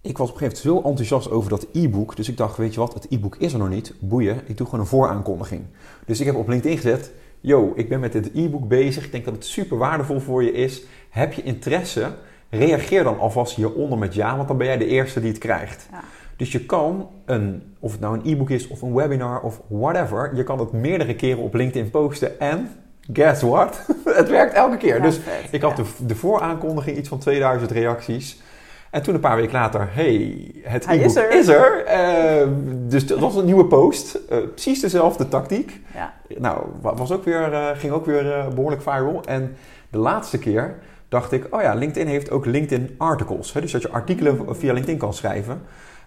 Ik 0.00 0.18
was 0.18 0.28
op 0.30 0.34
een 0.34 0.40
gegeven 0.40 0.66
moment 0.68 0.82
zo 0.84 0.88
enthousiast 0.88 1.30
over 1.30 1.50
dat 1.50 1.66
e-book. 1.72 2.16
Dus 2.16 2.28
ik 2.28 2.36
dacht, 2.36 2.56
weet 2.56 2.74
je 2.74 2.80
wat, 2.80 2.94
het 2.94 3.06
e-book 3.10 3.36
is 3.36 3.52
er 3.52 3.58
nog 3.58 3.68
niet. 3.68 3.94
Boeien, 4.00 4.40
ik 4.46 4.56
doe 4.56 4.66
gewoon 4.66 4.80
een 4.80 4.90
vooraankondiging. 4.90 5.62
Dus 6.06 6.20
ik 6.20 6.26
heb 6.26 6.34
op 6.34 6.48
LinkedIn 6.48 6.76
gezet... 6.78 7.12
Yo, 7.44 7.72
ik 7.74 7.88
ben 7.88 8.00
met 8.00 8.12
dit 8.12 8.30
e-book 8.34 8.68
bezig. 8.68 9.04
Ik 9.04 9.12
denk 9.12 9.24
dat 9.24 9.34
het 9.34 9.44
super 9.44 9.76
waardevol 9.78 10.20
voor 10.20 10.42
je 10.42 10.52
is. 10.52 10.82
Heb 11.10 11.32
je 11.32 11.42
interesse? 11.42 12.14
Reageer 12.50 13.04
dan 13.04 13.18
alvast 13.18 13.56
hieronder 13.56 13.98
met 13.98 14.14
ja, 14.14 14.36
want 14.36 14.48
dan 14.48 14.56
ben 14.56 14.66
jij 14.66 14.76
de 14.78 14.86
eerste 14.86 15.20
die 15.20 15.28
het 15.28 15.38
krijgt. 15.38 15.88
Ja. 15.90 16.00
Dus 16.36 16.52
je 16.52 16.66
kan, 16.66 17.08
een, 17.24 17.62
of 17.78 17.92
het 17.92 18.00
nou 18.00 18.18
een 18.18 18.32
e-book 18.32 18.50
is 18.50 18.68
of 18.68 18.82
een 18.82 18.94
webinar 18.94 19.40
of 19.40 19.60
whatever... 19.68 20.36
je 20.36 20.42
kan 20.42 20.58
het 20.58 20.72
meerdere 20.72 21.14
keren 21.14 21.42
op 21.42 21.54
LinkedIn 21.54 21.90
posten 21.90 22.40
en... 22.40 22.70
Guess 23.12 23.42
what? 23.42 23.86
het 24.04 24.28
werkt 24.28 24.54
elke 24.54 24.76
keer. 24.76 24.96
Ja, 24.96 25.02
dus 25.02 25.16
vet. 25.16 25.48
ik 25.50 25.62
had 25.62 25.76
Ja. 25.76 25.82
de, 25.82 26.06
de 26.06 26.14
vooraankondiging 26.14 26.96
iets 26.96 27.08
van 27.08 27.18
2000 27.18 27.70
reacties. 27.70 28.40
En 28.92 29.02
toen 29.02 29.14
een 29.14 29.20
paar 29.20 29.36
weken 29.36 29.52
later, 29.52 29.88
hey, 29.90 30.50
het 30.62 30.88
is 30.90 31.16
er. 31.16 31.30
is 31.32 31.48
er. 31.48 31.84
Eh, 31.84 32.46
dus 32.88 33.06
dat 33.06 33.18
was 33.18 33.34
een 33.36 33.44
nieuwe 33.44 33.64
post. 33.66 34.14
Eh, 34.28 34.38
precies 34.52 34.80
dezelfde 34.80 35.28
tactiek. 35.28 35.80
Ja. 35.94 36.14
Nou, 36.38 36.66
wa- 36.80 36.94
was 36.94 37.12
ook 37.12 37.24
weer, 37.24 37.52
eh, 37.52 37.68
ging 37.74 37.92
ook 37.92 38.06
weer 38.06 38.32
eh, 38.32 38.48
behoorlijk 38.48 38.82
viral. 38.82 39.22
En 39.24 39.56
de 39.90 39.98
laatste 39.98 40.38
keer 40.38 40.78
dacht 41.08 41.32
ik, 41.32 41.46
oh 41.50 41.62
ja, 41.62 41.74
LinkedIn 41.74 42.06
heeft 42.08 42.30
ook 42.30 42.46
LinkedIn 42.46 42.94
articles. 42.98 43.52
Hè? 43.52 43.60
Dus 43.60 43.72
dat 43.72 43.82
je 43.82 43.90
artikelen 43.90 44.56
via 44.56 44.72
LinkedIn 44.72 44.98
kan 44.98 45.14
schrijven. 45.14 45.62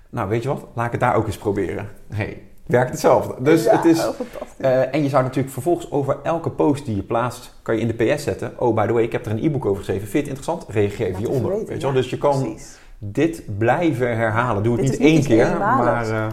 Nou, 0.09 0.29
weet 0.29 0.41
je 0.43 0.47
wat? 0.49 0.65
Laat 0.73 0.85
ik 0.85 0.91
het 0.91 1.01
daar 1.01 1.15
ook 1.15 1.25
eens 1.25 1.37
proberen. 1.37 1.89
hey, 2.13 2.41
werkt 2.65 2.89
hetzelfde. 2.91 3.33
Dus 3.39 3.63
Ja, 3.63 3.75
het 3.75 3.85
is... 3.85 4.07
oh. 4.07 4.19
Eh, 4.57 4.93
en 4.93 5.03
je 5.03 5.09
zou 5.09 5.23
natuurlijk 5.23 5.53
vervolgens 5.53 5.91
over 5.91 6.17
elke 6.23 6.49
post 6.49 6.85
die 6.85 6.95
je 6.95 7.03
plaatst, 7.03 7.53
kan 7.61 7.75
je 7.75 7.81
in 7.81 7.87
de 7.87 8.03
PS 8.03 8.23
zetten. 8.23 8.53
Oh, 8.59 8.75
by 8.75 8.85
the 8.85 8.93
way, 8.93 9.03
ik 9.03 9.11
heb 9.11 9.25
er 9.25 9.31
een 9.31 9.43
e-book 9.43 9.65
over 9.65 9.77
geschreven. 9.77 10.07
Vind 10.07 10.25
je 10.25 10.31
het 10.31 10.39
interessant? 10.39 10.75
Reageer 10.75 11.05
even 11.05 11.17
hieronder. 11.17 11.51
weten, 11.51 11.67
weet 11.67 11.77
je 11.77 11.85
wel? 11.85 11.95
Dus 11.95 12.09
je 12.09 12.17
kan 12.17 12.41
precies. 12.41 12.77
dit 12.97 13.57
blijven 13.57 14.15
herhalen. 14.17 14.63
Doe 14.63 14.77
het 14.77 14.81
niet 14.81 14.97
één 14.97 15.23
keer. 15.23 15.57
Maar, 15.57 16.09
eh, 16.09 16.23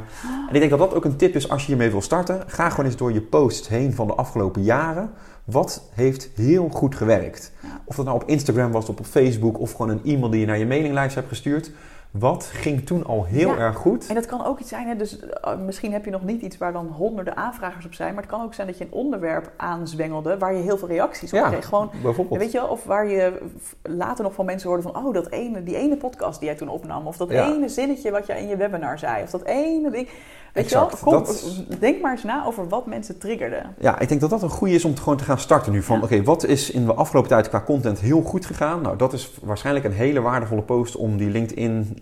en 0.49 0.55
ik 0.55 0.59
denk 0.59 0.71
dat 0.71 0.79
dat 0.79 0.95
ook 0.95 1.05
een 1.05 1.17
tip 1.17 1.35
is 1.35 1.49
als 1.49 1.61
je 1.61 1.67
hiermee 1.67 1.91
wil 1.91 2.03
starten. 2.03 2.43
Ga 2.47 2.71
gewoon 2.71 2.87
eens 2.87 2.97
door 2.97 3.13
je 3.13 3.21
posts 3.21 3.69
heen 3.69 3.95
van 3.95 4.07
de 4.07 4.15
afgelopen 4.15 4.63
jaren. 4.63 5.11
Wat 5.45 5.83
heeft 5.95 6.31
heel 6.35 6.69
goed 6.69 6.95
gewerkt? 6.95 7.53
Of 7.85 7.97
dat 7.97 8.05
nou 8.05 8.17
op 8.23 8.29
Instagram 8.29 8.73
was, 8.73 8.89
of 8.89 8.99
op 8.99 9.07
Facebook, 9.07 9.61
of 9.61 9.73
gewoon 9.73 9.89
een 9.89 10.01
e-mail 10.05 10.31
die 10.31 10.41
je 10.41 10.47
naar 10.47 10.59
je 10.59 10.67
mailinglijst 10.67 11.15
hebt 11.15 11.29
gestuurd. 11.29 11.71
Wat 12.13 12.45
ging 12.53 12.87
toen 12.87 13.05
al 13.07 13.25
heel 13.25 13.49
Ja. 13.49 13.57
erg 13.57 13.77
goed? 13.77 14.07
En 14.09 14.15
dat 14.15 14.27
kan 14.27 14.45
ook 14.45 14.59
iets 14.61 14.69
zijn, 14.69 14.87
hè? 14.89 14.97
dus 14.97 15.21
eh, 15.21 15.57
misschien 15.59 15.93
heb 15.93 16.05
je 16.05 16.11
nog 16.11 16.25
niet 16.25 16.43
iets 16.43 16.59
waar 16.59 16.73
dan 16.73 16.87
honderden 16.87 17.37
aanvragers 17.37 17.87
op 17.87 17.95
zijn, 17.95 18.15
maar 18.15 18.23
het 18.23 18.33
kan 18.33 18.43
ook 18.43 18.55
zijn 18.55 18.67
dat 18.67 18.79
je 18.79 18.85
een 18.85 18.93
onderwerp 18.93 19.53
aanzwengelde 19.57 20.39
waar 20.39 20.55
je 20.55 20.63
heel 20.63 20.79
veel 20.79 20.89
reacties 20.89 21.33
op 21.33 21.39
Ja, 21.39 21.49
kreeg. 21.49 21.67
Gewoon, 21.67 21.91
bijvoorbeeld. 22.03 22.41
weet 22.41 22.53
je 22.53 22.69
of 22.69 22.85
waar 22.85 23.07
je 23.09 23.41
later 23.83 24.25
nog 24.25 24.35
van 24.35 24.45
mensen 24.45 24.69
hoorde 24.69 24.83
van, 24.83 24.97
oh, 24.97 25.15
dat 25.15 25.31
ene, 25.31 25.63
die 25.63 25.77
ene 25.77 25.97
podcast 25.97 26.39
die 26.39 26.49
jij 26.49 26.57
toen 26.59 26.69
opnam, 26.69 27.07
of 27.07 27.17
dat 27.17 27.31
Ja. 27.31 27.47
ene 27.47 27.69
zinnetje 27.69 28.11
wat 28.11 28.27
jij 28.27 28.41
in 28.43 28.49
je 28.49 28.57
webinar 28.57 28.99
zei, 28.99 29.23
of 29.23 29.31
dat 29.31 29.43
ene 29.45 29.91
ding. 29.91 30.09
Weet 30.53 30.65
Exact, 30.65 30.99
je 30.99 31.05
wel, 31.05 31.15
Kom, 31.15 31.25
dat- 31.25 31.81
denk 31.81 32.01
maar 32.03 32.11
eens 32.13 32.23
na 32.23 32.47
over 32.47 32.69
wat 32.69 32.87
mensen 32.87 33.19
triggerde. 33.19 33.63
Ja, 33.79 33.99
ik 33.99 34.09
denk 34.09 34.21
dat 34.21 34.31
dat 34.31 34.43
een 34.43 34.49
goede 34.51 34.75
is 34.75 34.85
om 34.85 34.95
te 34.95 35.03
gewoon 35.03 35.19
te 35.19 35.25
gaan 35.25 35.39
starten 35.39 35.73
nu. 35.73 35.83
Van 35.83 35.97
Ja. 35.97 36.03
oké, 36.03 36.23
wat 36.23 36.45
is 36.45 36.71
in 36.71 36.85
de 36.85 36.95
afgelopen 36.95 37.29
tijd 37.31 37.49
qua 37.49 37.61
content 37.61 38.01
heel 38.01 38.21
goed 38.23 38.47
gegaan? 38.47 38.83
Nou, 38.83 38.97
dat 38.97 39.13
is 39.13 39.33
waarschijnlijk 39.43 39.85
een 39.85 39.93
hele 39.93 40.21
waardevolle 40.21 40.63
post 40.63 40.97
om 40.97 41.17
die 41.17 41.31
LinkedIn, 41.31 41.99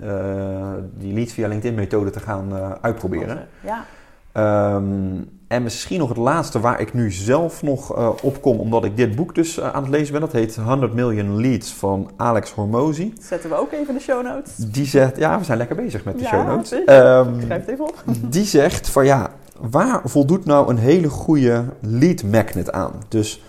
die 0.95 1.13
leads 1.15 1.33
via 1.33 1.49
LinkedIn 1.49 1.75
methode 1.75 2.11
te 2.11 2.21
gaan 2.21 2.57
eh, 2.57 2.71
uitproberen. 2.81 3.49
Ja, 3.65 3.85
Ehm, 4.33 5.23
en 5.49 5.63
misschien 5.63 5.99
nog 5.99 6.09
het 6.09 6.19
laatste 6.19 6.61
waar 6.61 6.81
ik 6.81 6.95
nu 6.95 7.13
zelf 7.13 7.63
nog 7.63 7.97
eh, 7.97 8.11
op 8.23 8.43
kom, 8.43 8.59
omdat 8.59 8.85
ik 8.85 8.97
dit 8.97 9.17
boek 9.17 9.35
dus 9.35 9.59
eh, 9.59 9.75
aan 9.75 9.83
het 9.83 9.91
lezen 9.91 10.13
ben. 10.13 10.21
Dat 10.21 10.33
heet 10.33 10.57
100 10.57 10.95
Million 10.95 11.41
Leads 11.41 11.73
van 11.73 12.11
Alex 12.17 12.53
Hormozy. 12.53 13.13
zetten 13.21 13.51
we 13.51 13.57
ook 13.57 13.73
even 13.73 13.89
in 13.89 13.95
de 13.95 14.01
show 14.01 14.25
notes. 14.25 14.57
Die 14.57 14.87
zegt, 14.87 15.17
ja, 15.17 15.39
we 15.39 15.45
zijn 15.45 15.59
lekker 15.59 15.77
bezig 15.77 16.05
met 16.05 16.19
de 16.19 16.23
Ja, 16.23 16.29
show 16.29 16.47
notes. 16.47 16.85
Ehm, 16.85 17.41
Schrijf 17.41 17.61
het 17.61 17.69
even 17.69 17.85
op. 17.85 18.03
die 18.35 18.45
zegt 18.45 18.89
van 18.89 19.05
ja, 19.05 19.31
waar 19.61 20.01
voldoet 20.05 20.45
nou 20.45 20.71
een 20.71 20.79
hele 20.79 21.09
goede 21.09 21.65
lead 21.81 22.23
magnet 22.23 22.73
aan? 22.73 22.93
Dus 23.09 23.43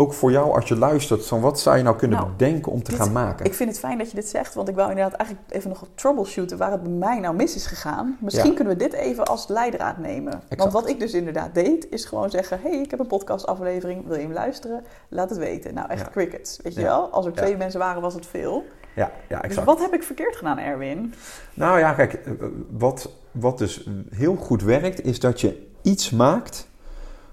ook 0.00 0.12
voor 0.12 0.30
jou 0.30 0.54
als 0.54 0.68
je 0.68 0.76
luistert, 0.76 1.26
van 1.26 1.40
wat 1.40 1.60
zou 1.60 1.76
je 1.76 1.82
nou 1.82 1.96
kunnen 1.96 2.18
Nou, 2.18 2.30
bedenken 2.30 2.72
om 2.72 2.82
te 2.82 2.90
dit- 2.90 3.00
gaan 3.00 3.12
maken? 3.12 3.46
Ik 3.46 3.54
vind 3.54 3.68
het 3.70 3.78
fijn 3.78 3.98
dat 3.98 4.10
je 4.10 4.14
dit 4.16 4.28
zegt, 4.28 4.54
want 4.54 4.68
ik 4.68 4.74
wou 4.74 4.90
inderdaad 4.90 5.14
eigenlijk 5.14 5.50
even 5.52 5.68
nog 5.68 5.86
troubleshooten 5.94 6.58
waar 6.58 6.70
het 6.70 6.82
bij 6.82 6.92
mij 6.92 7.18
nou 7.20 7.34
mis 7.34 7.54
is 7.54 7.66
gegaan. 7.66 8.16
Misschien 8.20 8.50
Ja. 8.50 8.54
kunnen 8.56 8.72
we 8.76 8.78
dit 8.84 8.92
even 8.92 9.24
als 9.24 9.46
leidraad 9.48 9.98
nemen. 9.98 10.42
Want 10.56 10.72
wat 10.72 10.88
ik 10.88 11.00
dus 11.00 11.12
inderdaad 11.12 11.54
deed, 11.54 11.86
is 11.90 12.04
gewoon 12.04 12.30
zeggen: 12.30 12.58
hey, 12.62 12.80
ik 12.80 12.90
heb 12.90 13.00
een 13.00 13.06
podcastaflevering, 13.06 14.06
wil 14.06 14.16
je 14.16 14.22
hem 14.22 14.32
luisteren? 14.32 14.84
Laat 15.08 15.28
het 15.30 15.38
weten. 15.38 15.74
Nou, 15.74 15.88
echt 15.88 16.04
Ja. 16.04 16.10
crickets, 16.10 16.58
weet 16.62 16.74
je 16.74 16.82
wel? 16.82 17.08
Als 17.10 17.26
er 17.26 17.32
twee 17.32 17.56
mensen 17.56 17.80
waren, 17.80 18.02
was 18.02 18.14
het 18.14 18.26
veel. 18.26 18.64
Ja, 18.94 19.10
ja, 19.28 19.36
Dus 19.36 19.44
exact. 19.48 19.66
wat 19.66 19.80
heb 19.80 19.94
ik 19.94 20.02
verkeerd 20.02 20.36
gedaan, 20.36 20.58
Erwin? 20.58 21.14
Nou 21.54 21.78
ja, 21.78 21.92
kijk, 21.92 22.12
eh, 22.12 22.32
wat, 22.70 23.10
wat 23.30 23.58
dus 23.58 23.88
heel 24.10 24.36
goed 24.36 24.62
werkt, 24.62 25.04
is 25.04 25.20
dat 25.20 25.40
je 25.40 25.66
iets 25.82 26.10
maakt 26.10 26.68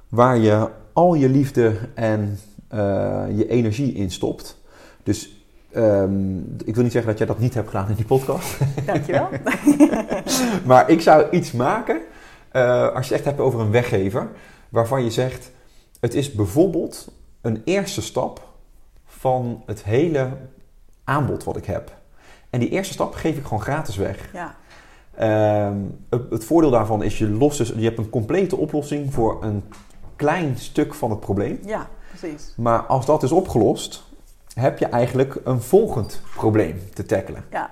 waar 0.09 0.37
je 0.37 0.69
al 0.93 1.13
je 1.13 1.29
liefde 1.29 1.75
en 1.93 2.39
eh, 2.75 3.37
je 3.37 3.47
energie 3.47 3.93
in 3.93 4.11
stopt. 4.11 4.57
Dus 5.03 5.45
ehm, 5.71 6.37
ik 6.65 6.75
wil 6.75 6.83
niet 6.83 6.91
zeggen 6.91 7.09
dat 7.09 7.17
jij 7.17 7.27
dat 7.27 7.39
niet 7.39 7.53
hebt 7.53 7.67
gedaan 7.67 7.89
in 7.89 7.95
die 7.95 8.05
podcast. 8.05 8.57
Dankjewel. 8.85 9.29
Maar 10.65 10.89
ik 10.89 11.01
zou 11.01 11.29
iets 11.29 11.51
maken, 11.51 12.01
eh, 12.51 12.87
als 12.87 13.07
je 13.07 13.13
het 13.13 13.23
echt 13.23 13.25
hebt 13.25 13.39
over 13.39 13.59
een 13.59 13.71
weggever, 13.71 14.29
waarvan 14.69 15.03
je 15.03 15.11
zegt: 15.11 15.51
het 15.99 16.13
is 16.13 16.31
bijvoorbeeld 16.31 17.11
een 17.41 17.61
eerste 17.65 18.01
stap 18.01 18.47
van 19.05 19.63
het 19.65 19.83
hele 19.83 20.29
aanbod 21.03 21.43
wat 21.43 21.57
ik 21.57 21.65
heb. 21.65 21.97
En 22.49 22.59
die 22.59 22.69
eerste 22.69 22.93
stap 22.93 23.13
geef 23.13 23.37
ik 23.37 23.43
gewoon 23.43 23.61
gratis 23.61 23.95
weg. 23.95 24.29
ja, 24.33 24.55
Ehm, 25.15 25.77
het, 26.09 26.21
het 26.29 26.45
voordeel 26.45 26.71
daarvan 26.71 27.03
is 27.03 27.17
je 27.17 27.29
lost 27.29 27.57
dus, 27.57 27.73
je 27.75 27.83
hebt 27.83 27.97
een 27.97 28.09
complete 28.09 28.55
oplossing 28.57 29.13
voor 29.13 29.43
een 29.43 29.63
klein 30.15 30.57
stuk 30.57 30.93
van 30.93 31.09
het 31.09 31.19
probleem. 31.19 31.59
ja, 31.65 31.87
precies. 32.29 32.53
Maar 32.57 32.79
als 32.79 33.05
dat 33.05 33.23
is 33.23 33.31
opgelost, 33.31 34.03
heb 34.53 34.77
je 34.77 34.85
eigenlijk 34.85 35.37
een 35.43 35.61
volgend 35.61 36.21
probleem 36.35 36.81
te 36.93 37.05
tackelen. 37.05 37.45
Ja, 37.51 37.69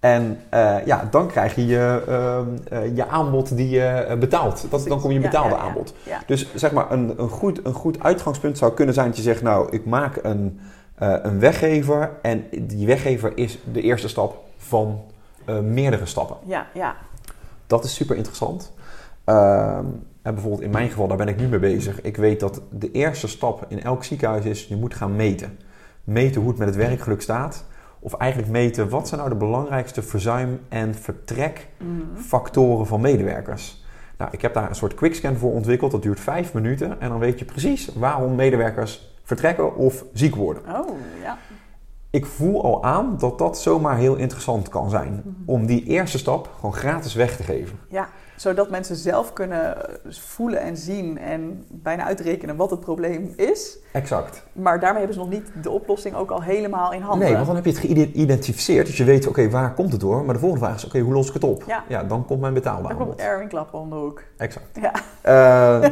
En 0.00 0.40
eh, 0.48 0.86
ja, 0.86 1.08
dan 1.10 1.26
krijg 1.26 1.54
je 1.54 1.66
je, 1.66 2.02
ehm, 2.08 2.82
eh, 2.82 2.96
je 2.96 3.06
aanbod 3.06 3.56
die 3.56 3.68
je 3.68 3.86
eh, 3.86 4.18
betaalt. 4.18 4.66
Dat, 4.70 4.86
dan 4.88 5.00
kom 5.00 5.10
je 5.10 5.20
betaalde 5.20 5.54
ja, 5.54 5.56
ja. 5.56 5.62
aanbod. 5.62 5.94
Ja, 6.02 6.22
Dus 6.26 6.54
zeg 6.54 6.72
maar, 6.72 6.90
een, 6.90 7.14
een, 7.16 7.28
goed, 7.28 7.64
een 7.64 7.72
goed 7.72 8.02
uitgangspunt 8.02 8.58
zou 8.58 8.72
kunnen 8.72 8.94
zijn 8.94 9.06
dat 9.06 9.16
je 9.16 9.22
zegt, 9.22 9.42
nou, 9.42 9.68
ik 9.70 9.86
maak 9.86 10.18
een, 10.22 10.60
een 10.96 11.40
weggever 11.40 12.10
en 12.22 12.44
die 12.60 12.86
weggever 12.86 13.32
is 13.34 13.58
de 13.72 13.80
eerste 13.80 14.08
stap 14.08 14.42
van 14.56 15.00
meerdere 15.62 16.06
stappen. 16.06 16.36
ja, 16.44 16.66
ja. 16.74 16.96
Dat 17.66 17.84
is 17.84 17.94
super 17.94 18.16
interessant. 18.16 18.72
Ehm, 19.24 19.84
bijvoorbeeld 20.32 20.62
in 20.62 20.70
mijn 20.70 20.88
geval, 20.88 21.08
daar 21.08 21.16
ben 21.16 21.28
ik 21.28 21.36
nu 21.36 21.48
mee 21.48 21.58
bezig. 21.58 22.00
Ik 22.00 22.16
weet 22.16 22.40
dat 22.40 22.60
de 22.70 22.90
eerste 22.90 23.28
stap 23.28 23.64
in 23.68 23.82
elk 23.82 24.04
ziekenhuis 24.04 24.44
is, 24.44 24.66
je 24.66 24.76
moet 24.76 24.94
gaan 24.94 25.16
meten. 25.16 25.58
Meten 26.04 26.40
hoe 26.40 26.50
het 26.50 26.58
met 26.58 26.68
het 26.68 26.76
werkgeluk 26.76 27.22
staat. 27.22 27.64
Of 27.98 28.14
eigenlijk 28.14 28.52
meten, 28.52 28.88
wat 28.88 29.08
zijn 29.08 29.20
nou 29.20 29.32
de 29.32 29.38
belangrijkste 29.38 30.02
verzuim- 30.02 30.60
en 30.68 30.94
vertrekfactoren 30.94 32.86
van 32.86 33.00
medewerkers. 33.00 33.84
Nou, 34.18 34.30
ik 34.32 34.42
heb 34.42 34.54
daar 34.54 34.68
een 34.68 34.74
soort 34.74 34.94
quickscan 34.94 35.36
voor 35.36 35.52
ontwikkeld. 35.52 35.90
Dat 35.90 36.02
duurt 36.02 36.20
vijf 36.20 36.54
minuten. 36.54 37.00
En 37.00 37.08
dan 37.08 37.18
weet 37.18 37.38
je 37.38 37.44
precies 37.44 37.90
waarom 37.94 38.34
medewerkers 38.34 39.12
vertrekken 39.22 39.76
of 39.76 40.04
ziek 40.12 40.34
worden. 40.34 40.62
Oh, 40.62 40.90
ja. 41.22 41.38
Ik 42.10 42.26
voel 42.26 42.64
al 42.64 42.84
aan 42.84 43.16
dat 43.18 43.38
dat 43.38 43.58
zomaar 43.58 43.96
heel 43.96 44.16
interessant 44.16 44.68
kan 44.68 44.90
zijn. 44.90 45.22
Om 45.44 45.66
die 45.66 45.84
eerste 45.84 46.18
stap 46.18 46.50
gewoon 46.54 46.74
gratis 46.74 47.14
weg 47.14 47.36
te 47.36 47.42
geven. 47.42 47.78
Ja, 47.88 48.08
zodat 48.36 48.70
mensen 48.70 48.96
zelf 48.96 49.32
kunnen 49.32 49.76
voelen 50.08 50.60
en 50.60 50.76
zien 50.76 51.18
en 51.18 51.64
bijna 51.68 52.04
uitrekenen 52.04 52.56
wat 52.56 52.70
het 52.70 52.80
probleem 52.80 53.32
is. 53.36 53.78
Exact. 53.92 54.42
Maar 54.52 54.80
daarmee 54.80 54.98
hebben 54.98 55.14
ze 55.14 55.20
nog 55.20 55.30
niet 55.30 55.62
de 55.62 55.70
oplossing 55.70 56.14
ook 56.14 56.30
al 56.30 56.42
helemaal 56.42 56.92
in 56.92 57.00
handen. 57.00 57.26
Nee, 57.26 57.34
want 57.34 57.46
dan 57.46 57.56
heb 57.56 57.64
je 57.64 57.70
het 57.70 57.80
geïdentificeerd. 57.80 58.86
Dus 58.86 58.96
je 58.96 59.04
weet, 59.04 59.26
oké, 59.26 59.50
waar 59.50 59.74
komt 59.74 59.92
het 59.92 60.00
door? 60.00 60.24
Maar 60.24 60.34
de 60.34 60.40
volgende 60.40 60.64
vraag 60.64 60.76
is, 60.76 60.84
oké, 60.84 60.98
hoe 60.98 61.12
los 61.12 61.28
ik 61.28 61.34
het 61.34 61.44
op? 61.44 61.64
Ja. 61.88 62.02
dan 62.02 62.26
komt 62.26 62.40
mijn 62.40 62.54
betaalbaar 62.54 62.96
Dan 62.96 63.06
komt. 63.06 63.20
Erwin 63.20 63.48
Klappen 63.48 63.78
om 63.78 63.90
de 63.90 63.96
hoek. 63.96 64.22
Exact. 64.36 64.78
Ja. 64.80 64.92
Eh, 65.22 65.90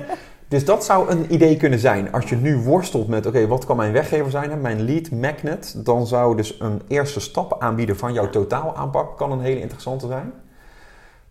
dus 0.48 0.64
dat 0.64 0.84
zou 0.84 1.10
een 1.10 1.34
idee 1.34 1.56
kunnen 1.56 1.78
zijn. 1.78 2.12
Als 2.12 2.28
je 2.28 2.36
nu 2.36 2.56
worstelt 2.56 3.08
met, 3.08 3.26
oké, 3.26 3.46
wat 3.46 3.64
kan 3.64 3.76
mijn 3.76 3.92
weggever 3.92 4.30
zijn? 4.30 4.60
Mijn 4.60 4.82
lead 4.82 5.10
magnet. 5.10 5.74
Dan 5.84 6.06
zou 6.06 6.36
dus 6.36 6.60
een 6.60 6.82
eerste 6.88 7.20
stap 7.20 7.56
aanbieden 7.58 7.96
van 7.96 8.12
jouw 8.12 8.30
totaalaanpak 8.30 9.16
kan 9.16 9.32
een 9.32 9.40
hele 9.40 9.60
interessante 9.60 10.06
zijn. 10.06 10.32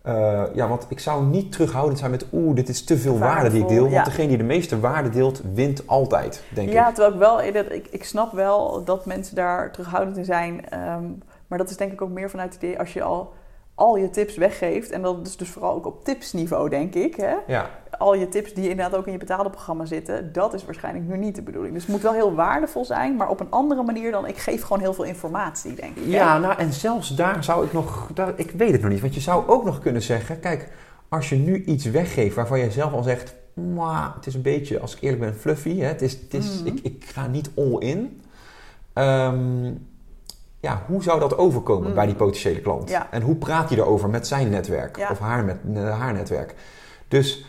Eh, 0.02 0.42
ja, 0.54 0.68
want 0.68 0.86
ik 0.88 0.98
zou 1.00 1.24
niet 1.24 1.52
terughoudend 1.52 1.98
zijn 1.98 2.10
met, 2.10 2.26
oeh, 2.32 2.54
dit 2.54 2.68
is 2.68 2.84
te 2.84 2.98
veel 2.98 3.18
waarde 3.18 3.50
die 3.50 3.62
ik 3.62 3.68
deel. 3.68 3.80
Want 3.82 3.92
ja. 3.92 4.04
degene 4.04 4.28
die 4.28 4.36
de 4.36 4.42
meeste 4.42 4.80
waarde 4.80 5.08
deelt, 5.08 5.42
wint 5.54 5.86
altijd, 5.86 6.42
denk 6.54 6.70
Ja, 6.70 6.88
ik. 6.88 6.94
terwijl 6.94 7.12
ik 7.14 7.18
wel, 7.20 7.42
ik, 7.72 7.86
ik 7.90 8.04
snap 8.04 8.32
wel 8.32 8.84
dat 8.84 9.06
mensen 9.06 9.34
daar 9.34 9.72
terughoudend 9.72 10.16
in 10.16 10.24
zijn. 10.24 10.68
ehm, 10.68 11.04
maar 11.46 11.58
dat 11.58 11.70
is 11.70 11.76
denk 11.76 11.92
ik 11.92 12.02
ook 12.02 12.10
meer 12.10 12.30
vanuit 12.30 12.54
het 12.54 12.62
idee 12.62 12.78
als 12.78 12.92
je 12.92 13.02
al, 13.02 13.32
al 13.74 13.96
je 13.96 14.10
tips 14.10 14.36
weggeeft. 14.36 14.90
En 14.90 15.02
dat 15.02 15.26
is 15.26 15.36
dus 15.36 15.48
vooral 15.48 15.74
ook 15.74 15.86
op 15.86 16.04
tipsniveau, 16.04 16.68
denk 16.68 16.94
ik. 16.94 17.14
Hè? 17.14 17.34
Ja, 17.46 17.70
Al 17.98 18.14
je 18.14 18.28
tips 18.28 18.54
die 18.54 18.68
inderdaad 18.68 18.94
ook 18.98 19.06
in 19.06 19.12
je 19.12 19.18
betaalde 19.18 19.50
programma 19.50 19.84
zitten, 19.84 20.32
dat 20.32 20.54
is 20.54 20.64
waarschijnlijk 20.64 21.06
nu 21.08 21.16
niet 21.18 21.34
de 21.34 21.42
bedoeling. 21.42 21.74
Dus 21.74 21.82
het 21.82 21.92
moet 21.92 22.02
wel 22.02 22.12
heel 22.12 22.34
waardevol 22.34 22.84
zijn, 22.84 23.16
maar 23.16 23.28
op 23.28 23.40
een 23.40 23.50
andere 23.50 23.82
manier 23.82 24.10
dan 24.10 24.26
ik 24.26 24.36
geef 24.38 24.62
gewoon 24.62 24.80
heel 24.80 24.94
veel 24.94 25.04
informatie, 25.04 25.74
denk 25.74 25.96
ik. 25.96 26.04
hè? 26.04 26.10
Ja, 26.10 26.38
nou 26.38 26.58
en 26.58 26.72
zelfs 26.72 27.14
daar 27.16 27.44
zou 27.44 27.64
ik 27.66 27.72
nog, 27.72 28.10
daar, 28.14 28.32
ik 28.36 28.50
weet 28.50 28.72
het 28.72 28.80
nog 28.82 28.90
niet, 28.90 29.00
want 29.00 29.14
je 29.14 29.20
zou 29.20 29.48
ook 29.48 29.64
nog 29.64 29.80
kunnen 29.80 30.02
zeggen, 30.02 30.40
kijk, 30.40 30.68
als 31.08 31.28
je 31.28 31.36
nu 31.36 31.64
iets 31.64 31.84
weggeeft 31.84 32.34
waarvan 32.36 32.58
je 32.58 32.70
zelf 32.70 32.92
al 32.92 33.02
zegt, 33.02 33.34
"Mwah, 33.54 34.14
het 34.14 34.26
is 34.26 34.34
een 34.34 34.42
beetje, 34.42 34.80
als 34.80 34.94
ik 34.96 35.02
eerlijk 35.02 35.20
ben, 35.20 35.34
fluffy, 35.34 35.78
hè, 35.78 35.86
het 35.86 36.02
is, 36.02 36.12
het 36.12 36.34
is, 36.34 36.58
Mhm. 36.58 36.66
ik, 36.66 36.80
ik 36.82 37.04
ga 37.04 37.26
niet 37.26 37.50
all 37.56 37.76
in. 37.78 38.20
Ehm, 38.92 39.70
ja, 40.62 40.82
hoe 40.86 41.02
zou 41.02 41.20
dat 41.20 41.36
overkomen 41.38 41.84
Mhm. 41.86 41.94
bij 41.94 42.06
die 42.06 42.14
potentiële 42.14 42.60
klant? 42.60 42.88
Ja. 42.90 43.06
En 43.10 43.22
hoe 43.22 43.34
praat 43.36 43.68
hij 43.68 43.78
erover 43.78 44.08
met 44.10 44.26
zijn 44.26 44.50
netwerk 44.50 44.96
Ja. 44.96 45.08
of 45.10 45.18
haar, 45.18 45.44
met, 45.44 45.56
eh, 45.74 45.98
haar 45.98 46.12
netwerk? 46.12 46.54
Dus 47.08 47.44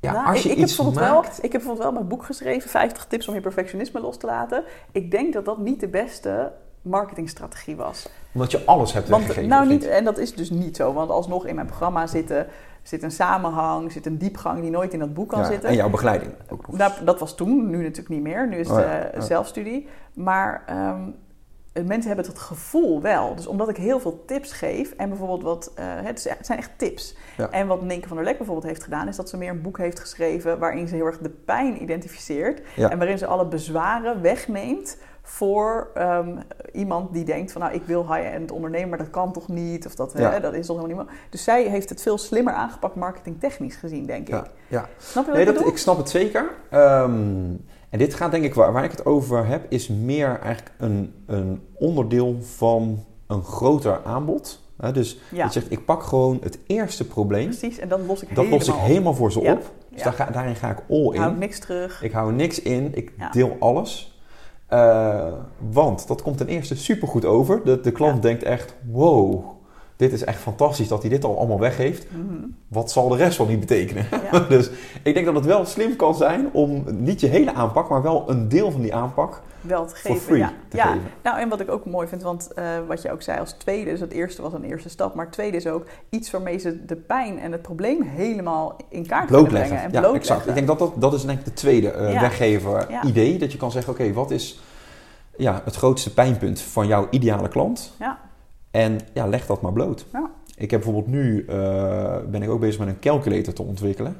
ja, 0.00 0.12
Nou, 0.12 0.26
als 0.26 0.36
ik, 0.36 0.42
je 0.42 0.48
ik 0.50 0.54
heb 0.56 0.64
iets 0.66 0.76
bijvoorbeeld 0.76 1.06
maakt... 1.12 1.26
wel, 1.26 1.34
ik 1.36 1.42
heb 1.42 1.50
bijvoorbeeld 1.50 1.78
wel 1.84 1.92
mijn 1.92 2.08
boek 2.08 2.24
geschreven, 2.24 2.70
50 2.70 3.04
tips 3.06 3.28
om 3.28 3.34
je 3.34 3.40
perfectionisme 3.40 4.00
los 4.00 4.16
te 4.18 4.26
laten. 4.26 4.64
Ik 4.92 5.10
denk 5.10 5.32
dat 5.32 5.44
dat 5.44 5.58
niet 5.58 5.80
de 5.80 5.88
beste 5.88 6.52
marketingstrategie 6.82 7.76
was. 7.76 8.08
Omdat 8.32 8.50
je 8.50 8.64
alles 8.64 8.92
hebt 8.92 9.08
Want, 9.08 9.22
weggegeven. 9.22 9.56
nou 9.56 9.68
niet, 9.68 9.86
en 9.86 10.04
dat 10.04 10.18
is 10.18 10.34
dus 10.34 10.50
niet 10.50 10.76
zo, 10.76 10.92
want 10.92 11.10
alsnog 11.10 11.46
in 11.46 11.54
mijn 11.54 11.66
programma 11.66 12.06
zitten, 12.06 12.46
zit 12.82 13.02
een 13.02 13.10
samenhang, 13.10 13.92
zit 13.92 14.06
een 14.06 14.18
diepgang 14.18 14.60
die 14.60 14.70
nooit 14.70 14.92
in 14.92 14.98
dat 14.98 15.14
boek 15.14 15.28
kan 15.28 15.38
Ja, 15.40 15.46
zitten. 15.46 15.68
En 15.68 15.74
jouw 15.76 15.90
begeleiding. 15.90 16.32
ook. 16.50 16.72
Nou, 16.72 16.92
dat 17.04 17.18
was 17.20 17.34
toen, 17.34 17.70
nu 17.70 17.76
natuurlijk 17.76 18.08
niet 18.08 18.22
meer. 18.22 18.48
Nu 18.48 18.56
is 18.56 18.68
het 18.68 18.76
Oh 18.78 18.82
ja, 18.84 18.98
eh, 18.98 19.14
ja. 19.14 19.20
zelfstudie. 19.20 19.88
Maar 20.14 20.62
ehm, 20.66 21.00
mensen 21.72 22.06
hebben 22.14 22.26
het 22.26 22.38
gevoel 22.38 23.00
wel. 23.02 23.34
Dus 23.34 23.46
omdat 23.46 23.68
ik 23.68 23.76
heel 23.76 24.00
veel 24.00 24.22
tips 24.26 24.52
geef 24.52 24.92
en 24.92 25.08
bijvoorbeeld 25.08 25.42
wat, 25.42 25.72
eh, 25.74 25.84
het, 25.86 26.18
is- 26.18 26.28
het 26.28 26.46
zijn 26.46 26.58
echt 26.58 26.70
tips. 26.76 27.16
Ja. 27.36 27.50
En 27.50 27.66
wat 27.66 27.82
Ninke 27.82 28.08
van 28.08 28.16
der 28.16 28.26
Lek 28.26 28.36
bijvoorbeeld 28.36 28.66
heeft 28.66 28.82
gedaan, 28.82 29.08
is 29.08 29.16
dat 29.16 29.28
ze 29.28 29.36
meer 29.36 29.50
een 29.50 29.62
boek 29.62 29.78
heeft 29.78 30.00
geschreven 30.00 30.58
waarin 30.58 30.88
ze 30.88 30.94
heel 30.94 31.06
erg 31.06 31.18
de 31.18 31.30
pijn 31.30 31.82
identificeert 31.82 32.62
Ja. 32.76 32.90
en 32.90 32.98
waarin 32.98 33.18
ze 33.18 33.26
alle 33.26 33.46
bezwaren 33.46 34.20
wegneemt 34.22 34.96
voor 35.22 35.90
ehm, 35.94 36.36
iemand 36.72 37.12
die 37.12 37.24
denkt 37.24 37.52
van 37.52 37.60
nou 37.60 37.74
ik 37.74 37.82
wil 37.82 38.14
high-end 38.14 38.50
ondernemen, 38.50 38.88
maar 38.88 38.98
dat 38.98 39.10
kan 39.10 39.32
toch 39.32 39.48
niet? 39.48 39.86
Of 39.86 39.94
dat, 39.94 40.12
Ja. 40.16 40.30
hè, 40.30 40.40
dat 40.40 40.54
is 40.54 40.66
toch 40.66 40.80
helemaal 40.80 41.04
niet 41.04 41.14
Dus 41.30 41.44
zij 41.44 41.62
heeft 41.64 41.88
het 41.88 42.02
veel 42.02 42.18
slimmer 42.18 42.52
aangepakt 42.52 42.94
marketingtechnisch 42.94 43.76
gezien, 43.76 44.06
denk 44.06 44.28
ik. 44.28 44.34
Ja, 44.34 44.46
ja. 44.68 44.88
Snap 44.98 45.24
je 45.24 45.30
wat 45.30 45.38
Nee, 45.38 45.40
ik 45.40 45.46
dat, 45.46 45.54
bedoel? 45.54 45.72
ik 45.72 45.78
snap 45.78 45.96
het 45.96 46.10
zeker. 46.10 46.50
Ehm, 46.70 47.54
en 47.90 47.98
dit 47.98 48.14
gaat 48.14 48.30
denk 48.30 48.44
ik, 48.44 48.54
waar, 48.54 48.72
waar 48.72 48.84
ik 48.84 48.90
het 48.90 49.04
over 49.04 49.46
heb, 49.46 49.66
is 49.68 49.88
meer 49.88 50.38
eigenlijk 50.40 50.74
een, 50.78 51.12
een 51.26 51.60
onderdeel 51.74 52.36
van 52.40 53.04
een 53.26 53.42
groter 53.42 54.00
aanbod. 54.04 54.60
Dus 54.92 55.18
Ja. 55.30 55.44
je 55.44 55.50
zegt, 55.52 55.70
ik 55.72 55.84
pak 55.84 56.02
gewoon 56.02 56.38
het 56.42 56.58
eerste 56.66 57.06
probleem. 57.06 57.44
Precies, 57.44 57.78
en 57.78 57.88
dan 57.88 58.06
los 58.06 58.22
ik 58.22 58.28
Dat 58.28 58.36
helemaal 58.36 58.58
los 58.58 58.68
ik 58.68 58.74
op. 58.74 58.80
helemaal 58.80 59.14
voor 59.14 59.32
ze 59.32 59.40
Ja. 59.40 59.52
op. 59.52 59.70
Dus 59.88 59.98
Ja. 59.98 60.04
daar 60.04 60.12
ga, 60.12 60.24
daarin 60.30 60.56
ga 60.56 60.70
ik 60.70 60.78
all 60.88 61.12
Ik 61.12 61.18
hou 61.18 61.32
in. 61.32 61.38
niks 61.38 61.58
terug. 61.58 62.02
Ik 62.02 62.12
hou 62.12 62.32
niks 62.32 62.62
in, 62.62 62.90
ik 62.94 63.12
deel 63.32 63.56
alles. 63.58 64.20
Eh, 64.66 65.32
want 65.70 66.06
dat 66.08 66.22
komt 66.22 66.36
ten 66.36 66.46
eerste 66.48 66.76
supergoed 66.76 67.24
over. 67.24 67.60
De, 67.64 67.80
de 67.80 67.90
klant 67.92 68.22
denkt 68.22 68.42
echt, 68.42 68.74
wow, 68.90 69.44
dit 70.00 70.12
is 70.12 70.24
echt 70.24 70.40
fantastisch 70.40 70.88
dat 70.88 71.00
hij 71.00 71.10
dit 71.10 71.24
al 71.24 71.38
allemaal 71.38 71.58
weggeeft. 71.58 72.06
Mhm. 72.10 72.34
Wat 72.68 72.90
zal 72.90 73.08
de 73.08 73.16
rest 73.16 73.38
wel 73.38 73.46
niet 73.46 73.60
betekenen? 73.60 74.06
Ja. 74.32 74.38
dus 74.48 74.70
ik 75.02 75.14
denk 75.14 75.26
dat 75.26 75.34
het 75.34 75.44
wel 75.44 75.64
slim 75.66 75.96
kan 75.96 76.14
zijn 76.14 76.48
om 76.52 76.84
niet 76.88 77.20
je 77.20 77.26
hele 77.26 77.52
aanpak, 77.54 77.88
maar 77.88 78.02
wel 78.02 78.24
een 78.30 78.48
deel 78.48 78.70
van 78.70 78.80
die 78.80 78.94
aanpak 78.94 79.42
Wel 79.60 79.86
te 79.86 79.94
geven. 79.94 80.20
free 80.20 80.38
ja. 80.38 80.52
te 80.68 80.76
ja. 80.76 80.86
geven. 80.86 81.02
Nou, 81.22 81.38
en 81.38 81.48
wat 81.48 81.60
ik 81.60 81.70
ook 81.70 81.84
mooi 81.86 82.08
vind, 82.08 82.22
want 82.22 82.52
eh, 82.52 82.64
wat 82.86 83.02
je 83.02 83.12
ook 83.12 83.22
zei 83.22 83.38
als 83.38 83.52
tweede, 83.52 83.90
dus 83.90 84.00
het 84.00 84.12
eerste 84.12 84.42
was 84.42 84.52
een 84.52 84.64
eerste 84.64 84.88
stap, 84.88 85.14
maar 85.14 85.24
het 85.24 85.34
tweede 85.34 85.56
is 85.56 85.66
ook 85.66 85.86
iets 86.10 86.30
waarmee 86.30 86.58
ze 86.58 86.84
de 86.84 86.96
pijn 86.96 87.38
en 87.38 87.52
het 87.52 87.62
probleem 87.62 88.02
helemaal 88.02 88.76
in 88.88 89.06
kaart 89.06 89.26
kunnen 89.26 89.46
brengen. 89.48 89.70
En 89.76 89.82
Ja, 89.82 89.88
blootleggen. 89.88 90.14
exact. 90.20 90.46
Ik 90.48 90.54
denk 90.54 90.66
dat 90.66 90.78
dat, 90.78 90.92
dat 90.96 91.12
is 91.12 91.24
denk 91.24 91.38
ik 91.38 91.44
de 91.44 91.52
tweede 91.52 91.86
Ja. 92.12 92.20
weggever 92.20 92.86
idee. 93.04 93.38
Dat 93.38 93.52
je 93.52 93.58
kan 93.58 93.70
zeggen, 93.70 93.92
oké, 93.92 94.12
wat 94.12 94.30
is 94.30 94.60
ja, 95.36 95.60
het 95.64 95.76
grootste 95.76 96.12
pijnpunt 96.14 96.60
van 96.60 96.86
jouw 96.86 97.06
ideale 97.10 97.48
klant? 97.48 97.92
Ja. 97.98 98.18
En 98.70 99.00
ja, 99.14 99.26
leg 99.26 99.46
dat 99.46 99.60
maar 99.60 99.72
bloot. 99.72 100.06
Ja. 100.12 100.30
Ik 100.56 100.70
heb 100.70 100.80
bijvoorbeeld 100.80 101.14
nu, 101.14 101.44
eh, 101.48 102.16
ben 102.30 102.42
ik 102.42 102.50
ook 102.50 102.60
bezig 102.60 102.78
met 102.78 102.88
een 102.88 102.98
calculator 102.98 103.52
te 103.52 103.62
ontwikkelen. 103.62 104.16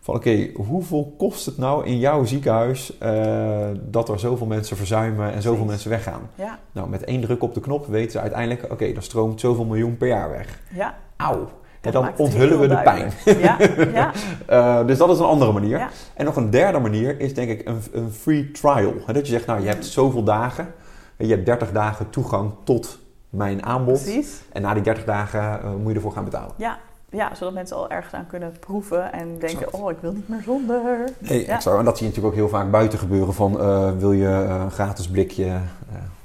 Van 0.00 0.14
oké, 0.14 0.50
hoeveel 0.54 1.14
kost 1.18 1.46
het 1.46 1.58
nou 1.58 1.86
in 1.86 1.98
jouw 1.98 2.24
ziekenhuis 2.24 2.98
eh, 2.98 3.66
dat 3.82 4.08
er 4.08 4.18
zoveel 4.18 4.46
mensen 4.46 4.76
verzuimen 4.76 5.32
en 5.32 5.42
zoveel 5.42 5.64
Precies. 5.64 5.70
mensen 5.70 5.90
weggaan? 5.90 6.30
Ja. 6.34 6.58
Nou, 6.72 6.88
met 6.88 7.04
één 7.04 7.20
druk 7.20 7.42
op 7.42 7.54
de 7.54 7.60
knop 7.60 7.86
weten 7.86 8.10
ze 8.10 8.20
uiteindelijk, 8.20 8.72
oké, 8.72 8.84
er 8.84 9.02
stroomt 9.02 9.40
zoveel 9.40 9.64
miljoen 9.64 9.96
per 9.96 10.08
jaar 10.08 10.30
weg. 10.30 10.60
Ja. 10.74 10.94
Auw. 11.16 11.48
En 11.80 11.92
dan 11.92 12.10
onthullen 12.16 12.60
we 12.60 12.66
de 12.66 12.80
pijn. 12.82 13.12
Ja. 13.24 13.58
Ja. 13.92 14.12
Eh, 14.46 14.86
dus 14.86 14.98
dat 14.98 15.10
is 15.10 15.18
een 15.18 15.24
andere 15.24 15.52
manier. 15.52 15.78
Ja. 15.78 15.88
En 16.14 16.24
nog 16.24 16.36
een 16.36 16.50
derde 16.50 16.78
manier 16.78 17.20
is 17.20 17.34
denk 17.34 17.50
ik 17.50 17.68
een, 17.68 17.80
een 17.92 18.10
free 18.10 18.50
trial. 18.50 18.94
Dat 19.06 19.26
je 19.26 19.32
zegt, 19.32 19.46
nou, 19.46 19.60
je 19.60 19.68
hebt 19.68 19.86
zoveel 19.86 20.22
dagen. 20.22 20.74
Je 21.18 21.26
hebt 21.26 21.46
30 21.46 21.72
dagen 21.72 22.10
toegang 22.10 22.50
tot 22.64 22.98
mijn 23.36 23.64
aanbod. 23.64 24.02
Precies. 24.02 24.42
En 24.52 24.62
na 24.62 24.74
die 24.74 24.82
30 24.82 25.04
dagen 25.04 25.40
eh, 25.62 25.70
moet 25.82 25.88
je 25.90 25.94
ervoor 25.94 26.12
gaan 26.12 26.24
betalen. 26.24 26.52
Ja. 26.56 26.78
ja, 27.10 27.34
zodat 27.34 27.54
mensen 27.54 27.76
al 27.76 27.90
ergens 27.90 28.14
aan 28.14 28.26
kunnen 28.26 28.52
proeven 28.60 29.12
en 29.12 29.26
denken, 29.28 29.48
Exact. 29.48 29.72
oh, 29.74 29.90
ik 29.90 29.96
wil 30.00 30.12
niet 30.12 30.28
meer 30.28 30.42
zonder. 30.42 30.82
Nee, 31.18 31.46
Ja. 31.46 31.54
exact. 31.54 31.78
En 31.78 31.84
dat 31.84 31.98
zie 31.98 32.06
je 32.06 32.12
natuurlijk 32.12 32.26
ook 32.26 32.48
heel 32.48 32.58
vaak 32.58 32.70
buiten 32.70 32.98
gebeuren 32.98 33.34
van 33.34 33.60
eh, 33.60 33.90
wil 33.98 34.12
je 34.12 34.26
eh, 34.28 34.60
een 34.64 34.70
gratis 34.70 35.08
blikje 35.08 35.58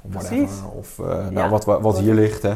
whatever, 0.02 0.68
of 0.78 0.98
eh, 0.98 1.06
nou, 1.06 1.32
Ja. 1.32 1.48
wat, 1.48 1.64
wat, 1.64 1.80
wat 1.80 1.98
hier 1.98 2.14
ligt. 2.14 2.42
Hè. 2.42 2.54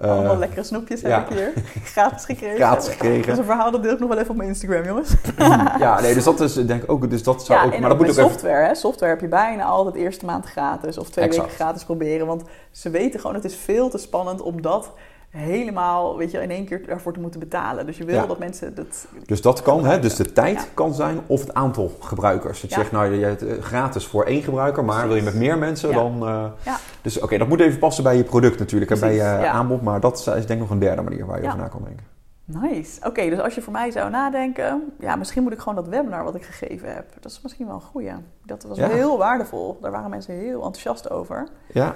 Allemaal 0.00 0.32
Eh, 0.32 0.38
lekkere 0.38 0.62
snoepjes 0.62 1.00
ja. 1.00 1.08
heb 1.08 1.30
ik 1.30 1.36
hier. 1.36 1.52
Gratis 1.84 2.24
gekregen. 2.24 2.56
Gratis 2.56 2.88
gekregen. 2.88 3.32
is 3.32 3.38
een 3.38 3.44
verhaal, 3.44 3.70
dat 3.70 3.82
deel 3.82 3.92
ik 3.92 3.98
nog 3.98 4.08
wel 4.08 4.18
even 4.18 4.30
op 4.30 4.36
mijn 4.36 4.48
Instagram, 4.48 4.84
jongens. 4.84 5.14
ja, 5.78 6.00
nee, 6.00 6.14
dus 6.14 6.24
dat 6.24 6.40
is 6.40 6.54
denk 6.54 6.82
ik 6.82 6.90
ook, 6.90 7.10
dus 7.10 7.22
dat 7.22 7.44
zou 7.44 7.58
ja, 7.58 7.66
ook, 7.66 7.78
maar 7.78 7.88
dat 7.88 7.98
moet 7.98 8.08
ook 8.08 8.16
even, 8.16 8.30
software. 8.30 8.66
Hè? 8.66 8.74
Software 8.74 9.12
heb 9.12 9.20
je 9.20 9.28
bijna 9.28 9.64
altijd 9.64 9.94
eerste 9.94 10.24
maand 10.24 10.46
gratis 10.46 10.98
of 10.98 11.10
twee 11.10 11.24
Exact. 11.24 11.42
weken 11.42 11.58
gratis 11.58 11.84
proberen. 11.84 12.26
Want 12.26 12.42
ze 12.70 12.90
weten 12.90 13.20
gewoon, 13.20 13.34
het 13.34 13.44
is 13.44 13.56
veel 13.56 13.88
te 13.88 13.98
spannend 13.98 14.42
om 14.42 14.62
dat 14.62 14.92
helemaal, 15.34 16.16
weet 16.16 16.30
je, 16.30 16.38
in 16.42 16.50
één 16.50 16.64
keer 16.64 16.86
daarvoor 16.86 17.12
te 17.12 17.20
moeten 17.20 17.40
betalen. 17.40 17.86
Dus 17.86 17.96
je 17.98 18.04
wil 18.04 18.14
Ja. 18.14 18.26
dat 18.26 18.38
mensen 18.38 18.74
dat... 18.74 19.06
Dus 19.26 19.42
dat 19.42 19.62
kan, 19.62 19.84
hè? 19.84 19.98
dus 20.00 20.16
de 20.16 20.32
tijd 20.32 20.56
Ja. 20.60 20.64
kan 20.74 20.94
zijn 20.94 21.18
of 21.26 21.40
het 21.40 21.54
aantal 21.54 21.92
gebruikers. 22.00 22.60
Dat 22.60 22.70
je 22.70 22.76
Ja. 22.76 22.82
zegt, 22.82 22.92
nou, 22.92 23.14
je 23.14 23.24
hebt 23.24 23.42
eh, 23.46 23.62
gratis 23.62 24.06
voor 24.06 24.24
één 24.24 24.42
gebruiker, 24.42 24.84
maar 24.84 25.06
wil 25.06 25.16
je 25.16 25.22
met 25.22 25.34
meer 25.34 25.58
mensen, 25.58 25.92
dan... 25.92 26.16
Ja. 26.64 26.76
Dus 27.02 27.20
oké, 27.20 27.38
dat 27.38 27.48
moet 27.48 27.60
even 27.60 27.78
passen 27.78 28.04
bij 28.04 28.16
je 28.16 28.24
product 28.24 28.58
natuurlijk 28.58 28.90
en 28.90 29.00
bij 29.00 29.14
je 29.14 29.22
aanbod, 29.48 29.82
maar 29.82 30.00
dat 30.00 30.18
is 30.18 30.24
denk 30.24 30.48
ik 30.48 30.58
nog 30.58 30.70
een 30.70 30.78
derde 30.78 31.02
manier 31.02 31.26
waar 31.26 31.40
je 31.40 31.46
over 31.46 31.58
na 31.58 31.68
kan 31.68 31.82
denken. 31.84 32.12
Nice. 32.46 33.00
Oké, 33.06 33.28
dus 33.30 33.40
als 33.40 33.54
je 33.54 33.62
voor 33.62 33.72
mij 33.72 33.90
zou 33.90 34.10
nadenken, 34.10 34.92
ja, 34.98 35.16
misschien 35.16 35.42
moet 35.42 35.52
ik 35.52 35.58
gewoon 35.58 35.74
dat 35.74 35.88
webinar 35.88 36.24
wat 36.24 36.34
ik 36.34 36.44
gegeven 36.44 36.94
heb. 36.94 37.06
Dat 37.20 37.30
is 37.32 37.40
misschien 37.42 37.66
wel 37.66 37.74
een 37.74 37.80
goeie. 37.80 38.12
Dat 38.44 38.64
was 38.68 38.78
heel 38.78 39.18
waardevol. 39.18 39.78
Daar 39.80 39.90
waren 39.90 40.10
mensen 40.10 40.34
heel 40.34 40.54
enthousiast 40.64 41.10
over. 41.10 41.46
Ja, 41.72 41.94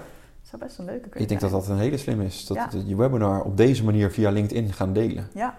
Dat 0.50 0.58
zou 0.58 0.62
best 0.70 0.78
een 0.78 0.84
leuke 0.84 1.00
kunnen 1.08 1.20
ik 1.20 1.28
denk 1.28 1.40
dat 1.40 1.50
zijn. 1.50 1.62
dat 1.62 1.70
een 1.70 1.78
hele 1.78 1.96
slim 1.96 2.20
is. 2.20 2.46
Dat 2.46 2.56
Ja. 2.56 2.68
je 2.86 2.96
webinar 2.96 3.42
op 3.42 3.56
deze 3.56 3.84
manier 3.84 4.10
via 4.10 4.30
LinkedIn 4.30 4.72
gaan 4.72 4.92
delen. 4.92 5.28
Ja, 5.34 5.54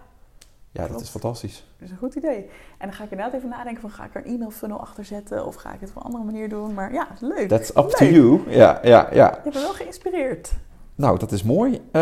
Ja, 0.72 0.88
dat 0.88 1.02
is 1.02 1.10
fantastisch. 1.10 1.66
dat 1.78 1.86
is 1.88 1.92
een 1.92 1.98
goed 2.00 2.16
idee. 2.16 2.38
En 2.78 2.88
dan 2.88 2.94
ga 2.94 3.04
ik 3.04 3.12
inderdaad 3.12 3.36
even 3.36 3.50
nadenken 3.50 3.82
van, 3.82 3.90
ga 3.90 4.04
ik 4.06 4.16
er 4.16 4.22
een 4.26 4.34
e-mail 4.34 4.52
funnel 4.52 4.80
achter 4.80 5.06
zetten? 5.06 5.46
Of 5.46 5.56
ga 5.56 5.74
ik 5.74 5.80
het 5.80 5.90
op 5.90 5.96
een 5.96 6.02
andere 6.02 6.24
manier 6.24 6.50
doen? 6.50 6.74
Maar 6.74 6.94
ja, 6.94 7.08
leuk. 7.20 7.48
That's 7.50 7.70
up 7.70 7.90
to 7.90 8.06
you. 8.06 8.42
Ja, 8.48 8.80
ja, 8.84 9.08
ja. 9.12 9.40
Je 9.44 9.50
me 9.54 9.60
wel 9.60 9.74
geïnspireerd. 9.74 10.52
Nou, 10.96 11.20
dat 11.20 11.32
is 11.32 11.44
mooi. 11.44 11.82
Eh, 11.92 12.02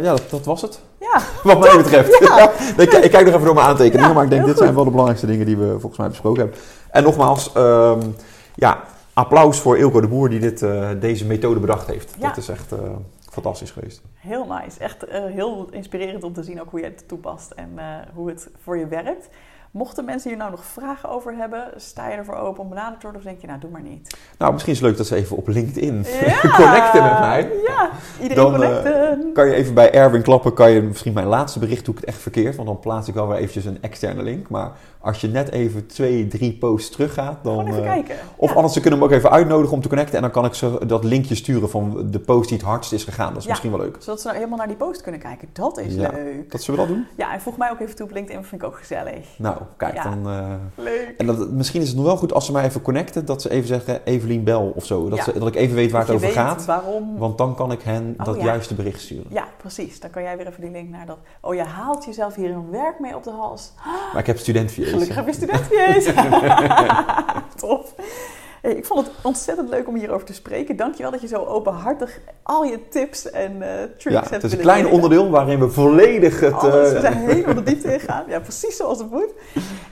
ja, 0.00 0.10
dat, 0.10 0.30
dat 0.30 0.44
was 0.44 0.62
het. 0.62 0.80
Ja, 1.00 1.20
Wat 1.52 1.58
mij 1.60 1.76
betreft. 1.76 2.18
Ja. 2.28 2.50
ik, 2.84 2.92
ik 2.92 3.10
kijk 3.10 3.24
nog 3.24 3.34
even 3.34 3.44
door 3.44 3.54
mijn 3.54 3.66
aantekeningen, 3.66 4.08
Ja, 4.08 4.14
maar 4.14 4.24
ik 4.24 4.30
denk 4.30 4.44
dit 4.46 4.58
zijn 4.58 4.74
wel 4.74 4.84
de 4.84 4.90
belangrijkste 4.90 5.26
dingen 5.30 5.46
die 5.46 5.56
we 5.56 5.70
volgens 5.70 5.96
mij 5.98 6.08
besproken 6.08 6.40
hebben. 6.42 6.58
En 6.90 7.02
nogmaals, 7.02 7.52
ehm, 7.52 8.00
ja, 8.54 8.80
applaus 9.20 9.60
voor 9.60 9.78
Ilko 9.78 10.00
de 10.00 10.08
Boer 10.08 10.28
die 10.28 10.40
dit, 10.40 10.62
eh, 10.62 10.90
deze 11.00 11.26
methode 11.26 11.60
bedacht 11.60 11.86
heeft. 11.86 12.14
Ja. 12.18 12.28
Dat 12.28 12.36
is 12.36 12.48
echt 12.48 12.72
eh, 12.72 12.78
fantastisch 13.30 13.70
geweest. 13.70 14.02
Heel 14.14 14.46
nice. 14.46 14.80
Echt 14.80 15.08
uh, 15.08 15.24
heel 15.24 15.68
inspirerend 15.70 16.24
om 16.24 16.32
te 16.32 16.42
zien 16.42 16.60
ook 16.60 16.70
hoe 16.70 16.80
je 16.80 16.86
het 16.86 17.08
toepast 17.08 17.50
en 17.50 17.68
hoe 18.14 18.28
het 18.28 18.50
voor 18.62 18.78
je 18.78 18.86
werkt. 18.86 19.28
Mochten 19.72 20.04
mensen 20.04 20.28
hier 20.30 20.38
nou 20.38 20.50
nog 20.50 20.64
vragen 20.64 21.08
over 21.08 21.34
hebben, 21.36 21.64
sta 21.76 22.08
je 22.08 22.16
ervoor 22.16 22.34
open 22.34 22.62
om 22.62 22.68
benaderd 22.68 23.00
te 23.00 23.02
worden 23.02 23.20
of 23.20 23.26
denk 23.26 23.40
je, 23.40 23.46
nou 23.46 23.60
doe 23.60 23.70
maar 23.70 23.82
niet? 23.82 24.16
Nou, 24.38 24.52
misschien 24.52 24.72
is 24.72 24.78
het 24.78 24.88
leuk 24.88 24.96
dat 24.96 25.06
ze 25.06 25.14
even 25.14 25.36
op 25.36 25.48
LinkedIn 25.48 26.04
ja, 26.24 26.40
connecten 26.60 27.02
met 27.02 27.18
mij. 27.18 27.50
Ja, 27.66 27.90
iedereen 28.22 28.44
dan, 28.44 28.52
connecten. 28.52 29.26
Uh, 29.26 29.34
kan 29.34 29.46
je 29.46 29.54
even 29.54 29.74
bij 29.74 29.92
Erwin 29.92 30.22
klappen, 30.22 30.54
kan 30.54 30.70
je 30.70 30.82
misschien 30.82 31.12
mijn 31.12 31.26
laatste 31.26 31.58
bericht 31.58 31.84
doe 31.84 31.94
ik 31.94 32.00
het 32.00 32.08
echt 32.08 32.18
verkeerd, 32.18 32.56
want 32.56 32.68
dan 32.68 32.78
plaats 32.78 33.08
ik 33.08 33.14
wel 33.14 33.28
weer 33.28 33.36
eventjes 33.36 33.64
een 33.64 33.82
externe 33.82 34.22
link. 34.22 34.48
Maar 34.48 34.72
als 35.00 35.20
je 35.20 35.28
net 35.28 35.50
even 35.50 35.86
twee, 35.86 36.26
drie 36.26 36.52
posts 36.52 36.90
teruggaat, 36.90 37.44
dan... 37.44 37.58
Gewoon 37.58 37.70
even 37.70 37.82
kijken. 37.82 38.16
Of 38.36 38.54
anders, 38.54 38.72
ze 38.74 38.80
kunnen 38.80 39.00
hem 39.00 39.08
ook 39.08 39.14
even 39.14 39.30
uitnodigen 39.30 39.74
om 39.74 39.82
te 39.82 39.88
connecten 39.88 40.16
en 40.16 40.22
dan 40.22 40.30
kan 40.30 40.44
ik 40.44 40.54
ze 40.54 40.86
dat 40.86 41.04
linkje 41.04 41.34
sturen 41.34 41.70
van 41.70 42.10
de 42.10 42.20
post 42.20 42.48
die 42.48 42.58
het 42.58 42.66
hardst 42.66 42.92
is 42.92 43.04
gegaan. 43.04 43.32
Dat 43.32 43.42
is 43.42 43.48
misschien 43.48 43.70
wel 43.70 43.80
leuk. 43.80 43.96
Zodat 43.98 44.20
ze 44.20 44.26
nou 44.26 44.38
helemaal 44.38 44.58
naar 44.58 44.68
die 44.68 44.76
post 44.76 45.00
kunnen 45.00 45.20
kijken. 45.20 45.48
Dat 45.52 45.78
is 45.78 45.94
leuk. 45.94 46.50
Dat 46.50 46.62
zullen 46.62 46.80
we 46.80 46.86
dat 46.86 46.96
doen? 46.96 47.06
Ja, 47.16 47.32
en 47.32 47.40
voeg 47.40 47.56
mij 47.56 47.70
ook 47.70 47.80
even 47.80 47.96
toe 47.96 48.06
op 48.06 48.12
LinkedIn, 48.12 48.44
vind 48.44 48.62
ik 48.62 48.68
ook 48.68 48.78
gezellig. 48.78 49.26
Nou, 49.38 49.59
kijk, 49.76 50.02
dan... 50.02 50.28
Uh, 50.28 50.54
leuk. 50.74 51.14
En 51.18 51.26
dat, 51.26 51.50
misschien 51.50 51.80
is 51.80 51.88
het 51.88 51.96
nog 51.96 52.06
wel 52.06 52.16
goed 52.16 52.32
als 52.32 52.46
ze 52.46 52.52
mij 52.52 52.64
even 52.64 52.82
connecten, 52.82 53.24
dat 53.24 53.42
ze 53.42 53.50
even 53.50 53.68
zeggen 53.68 54.04
Evelien 54.04 54.44
Bel 54.44 54.72
of 54.74 54.84
zo. 54.84 55.08
Dat, 55.08 55.24
ze, 55.24 55.38
dat 55.38 55.48
ik 55.48 55.54
even 55.54 55.74
weet 55.74 55.90
waar 55.90 56.00
het 56.00 56.10
over 56.10 56.28
gaat. 56.28 56.64
waarom. 56.64 57.18
Want 57.18 57.38
dan 57.38 57.54
kan 57.54 57.72
ik 57.72 57.82
hen 57.82 58.14
oh, 58.18 58.24
dat 58.24 58.40
juiste 58.40 58.74
bericht 58.74 59.00
sturen. 59.00 59.26
Ja, 59.28 59.48
precies. 59.56 60.00
Dan 60.00 60.10
kan 60.10 60.22
jij 60.22 60.36
weer 60.36 60.46
even 60.46 60.60
die 60.60 60.70
link 60.70 60.90
naar 60.90 61.06
dat... 61.06 61.18
Oh, 61.40 61.54
je 61.54 61.62
haalt 61.62 62.04
jezelf 62.04 62.34
hier 62.34 62.50
een 62.50 62.70
werk 62.70 63.00
mee 63.00 63.16
op 63.16 63.22
de 63.22 63.30
hals. 63.30 63.72
Maar 64.12 64.20
ik 64.20 64.26
heb 64.26 64.38
studentviees. 64.38 64.88
Gelukkig 64.88 65.16
heb 65.16 65.26
je 65.26 65.32
studentviees. 65.32 66.04
Top. 67.60 67.88
Hey, 68.60 68.72
ik 68.72 68.84
vond 68.84 69.06
het 69.06 69.14
ontzettend 69.22 69.68
leuk 69.68 69.88
om 69.88 69.94
hierover 69.94 70.26
te 70.26 70.34
spreken. 70.34 70.76
Dankjewel 70.76 71.10
dat 71.10 71.20
je 71.20 71.26
zo 71.26 71.44
openhartig 71.44 72.20
al 72.42 72.64
je 72.64 72.88
tips 72.88 73.30
en 73.30 73.52
uh, 73.56 73.68
tricks 73.76 74.02
ja, 74.04 74.20
hebt 74.20 74.30
Het 74.30 74.44
is 74.44 74.52
een 74.52 74.58
klein 74.58 74.86
onderdeel 74.86 75.30
waarin 75.30 75.58
we 75.58 75.70
volledig 75.70 76.40
het... 76.40 76.52
Alles, 76.52 76.90
we 76.90 76.94
eh, 76.94 77.00
zijn 77.00 77.16
helemaal 77.16 77.54
de 77.54 77.62
diepte 77.62 77.92
ingegaan. 77.92 78.24
Ja, 78.28 78.40
precies 78.40 78.76
zoals 78.76 78.98
het 78.98 79.10
moet. 79.10 79.32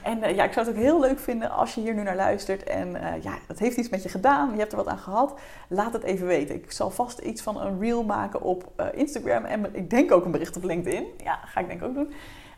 En 0.03 0.17
uh, 0.17 0.35
ja, 0.35 0.43
ik 0.43 0.53
zou 0.53 0.65
het 0.65 0.75
ook 0.75 0.81
heel 0.81 0.99
leuk 0.99 1.19
vinden 1.19 1.51
als 1.51 1.75
je 1.75 1.81
hier 1.81 1.93
nu 1.93 2.03
naar 2.03 2.15
luistert. 2.15 2.63
En 2.63 2.91
ja, 3.21 3.33
het 3.47 3.59
heeft 3.59 3.77
iets 3.77 3.89
met 3.89 4.03
je 4.03 4.09
gedaan. 4.09 4.51
Je 4.51 4.59
hebt 4.59 4.71
er 4.71 4.77
wat 4.77 4.87
aan 4.87 4.97
gehad. 4.97 5.33
Laat 5.67 5.93
het 5.93 6.03
even 6.03 6.27
weten. 6.27 6.55
Ik 6.55 6.71
zal 6.71 6.89
vast 6.89 7.19
iets 7.19 7.41
van 7.41 7.61
een 7.61 7.79
reel 7.79 8.03
maken 8.03 8.41
op 8.41 8.63
Instagram. 8.93 9.45
En 9.45 9.69
ik 9.71 9.89
denk 9.89 10.11
ook 10.11 10.25
een 10.25 10.31
bericht 10.31 10.57
op 10.57 10.63
LinkedIn. 10.63 11.05
Ja, 11.23 11.39
ga 11.45 11.59
ik 11.59 11.67
denk 11.67 11.83
ook 11.83 11.93
doen. 11.93 12.13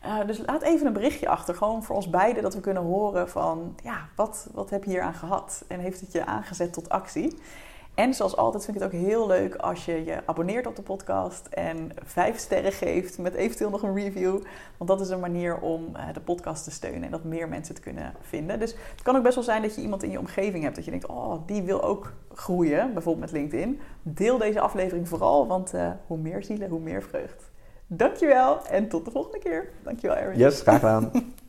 Uh, 0.06 0.28
dus 0.28 0.42
laat 0.46 0.62
even 0.62 0.88
een 0.88 0.94
berichtje 0.94 1.30
achter, 1.30 1.56
gewoon 1.56 1.84
voor 1.84 1.96
ons 1.96 2.10
beiden, 2.10 2.44
dat 2.44 2.54
we 2.54 2.60
kunnen 2.60 2.84
horen 2.84 3.30
van, 3.30 3.76
ja, 3.84 4.08
wat, 4.16 4.48
wat 4.54 4.70
heb 4.70 4.84
je 4.84 4.90
hier 4.90 5.02
aan 5.02 5.14
gehad? 5.14 5.66
En 5.68 5.80
heeft 5.80 6.02
het 6.02 6.12
je 6.12 6.26
aangezet 6.26 6.74
tot 6.74 6.90
actie? 6.90 7.38
En 7.94 8.14
zoals 8.14 8.38
altijd 8.38 8.66
vind 8.66 8.78
ik 8.78 8.84
het 8.84 8.94
ook 8.94 9.00
heel 9.00 9.28
leuk 9.28 9.56
als 9.56 9.86
je 9.86 10.06
je 10.06 10.22
abonneert 10.26 10.68
op 10.68 10.76
de 10.76 10.82
podcast 10.82 11.48
en 11.48 11.92
vijf 12.04 12.38
sterren 12.38 12.72
geeft 12.72 13.18
met 13.18 13.34
eventueel 13.34 13.70
nog 13.70 13.84
een 13.84 13.96
review. 13.96 14.42
Want 14.78 14.90
dat 14.90 15.02
is 15.02 15.10
een 15.10 15.20
manier 15.20 15.60
om 15.60 15.90
uh, 15.96 16.14
de 16.14 16.20
podcast 16.20 16.64
te 16.64 16.72
steunen 16.72 17.04
en 17.04 17.12
dat 17.12 17.24
meer 17.24 17.48
mensen 17.48 17.74
het 17.74 17.84
kunnen 17.84 18.14
vinden. 18.22 18.60
Dus 18.60 18.76
het 18.92 19.02
kan 19.02 19.16
ook 19.16 19.24
best 19.24 19.36
wel 19.36 19.44
zijn 19.44 19.62
dat 19.62 19.76
je 19.76 19.82
iemand 19.82 20.04
in 20.04 20.12
je 20.12 20.20
omgeving 20.20 20.64
hebt 20.64 20.76
dat 20.76 20.86
je 20.86 20.92
denkt, 20.92 21.06
oh, 21.06 21.34
die 21.46 21.62
wil 21.62 21.84
ook 21.84 22.14
groeien, 22.34 22.94
bijvoorbeeld 22.94 23.32
met 23.32 23.42
LinkedIn. 23.42 23.80
Deel 24.02 24.38
deze 24.38 24.60
aflevering 24.60 25.08
vooral, 25.08 25.48
want 25.48 25.74
uh, 25.74 25.92
hoe 26.08 26.18
meer 26.18 26.44
zielen, 26.44 26.70
hoe 26.70 26.80
meer 26.80 27.04
vreugd. 27.04 27.51
Dankjewel 27.94 28.66
en 28.70 28.88
tot 28.88 29.06
de 29.06 29.12
volgende 29.12 29.40
keer. 29.40 29.70
Dankjewel, 29.84 30.16
Erin. 30.18 30.38
Yes, 30.38 30.62
graag 30.62 30.80
gedaan. 30.80 31.12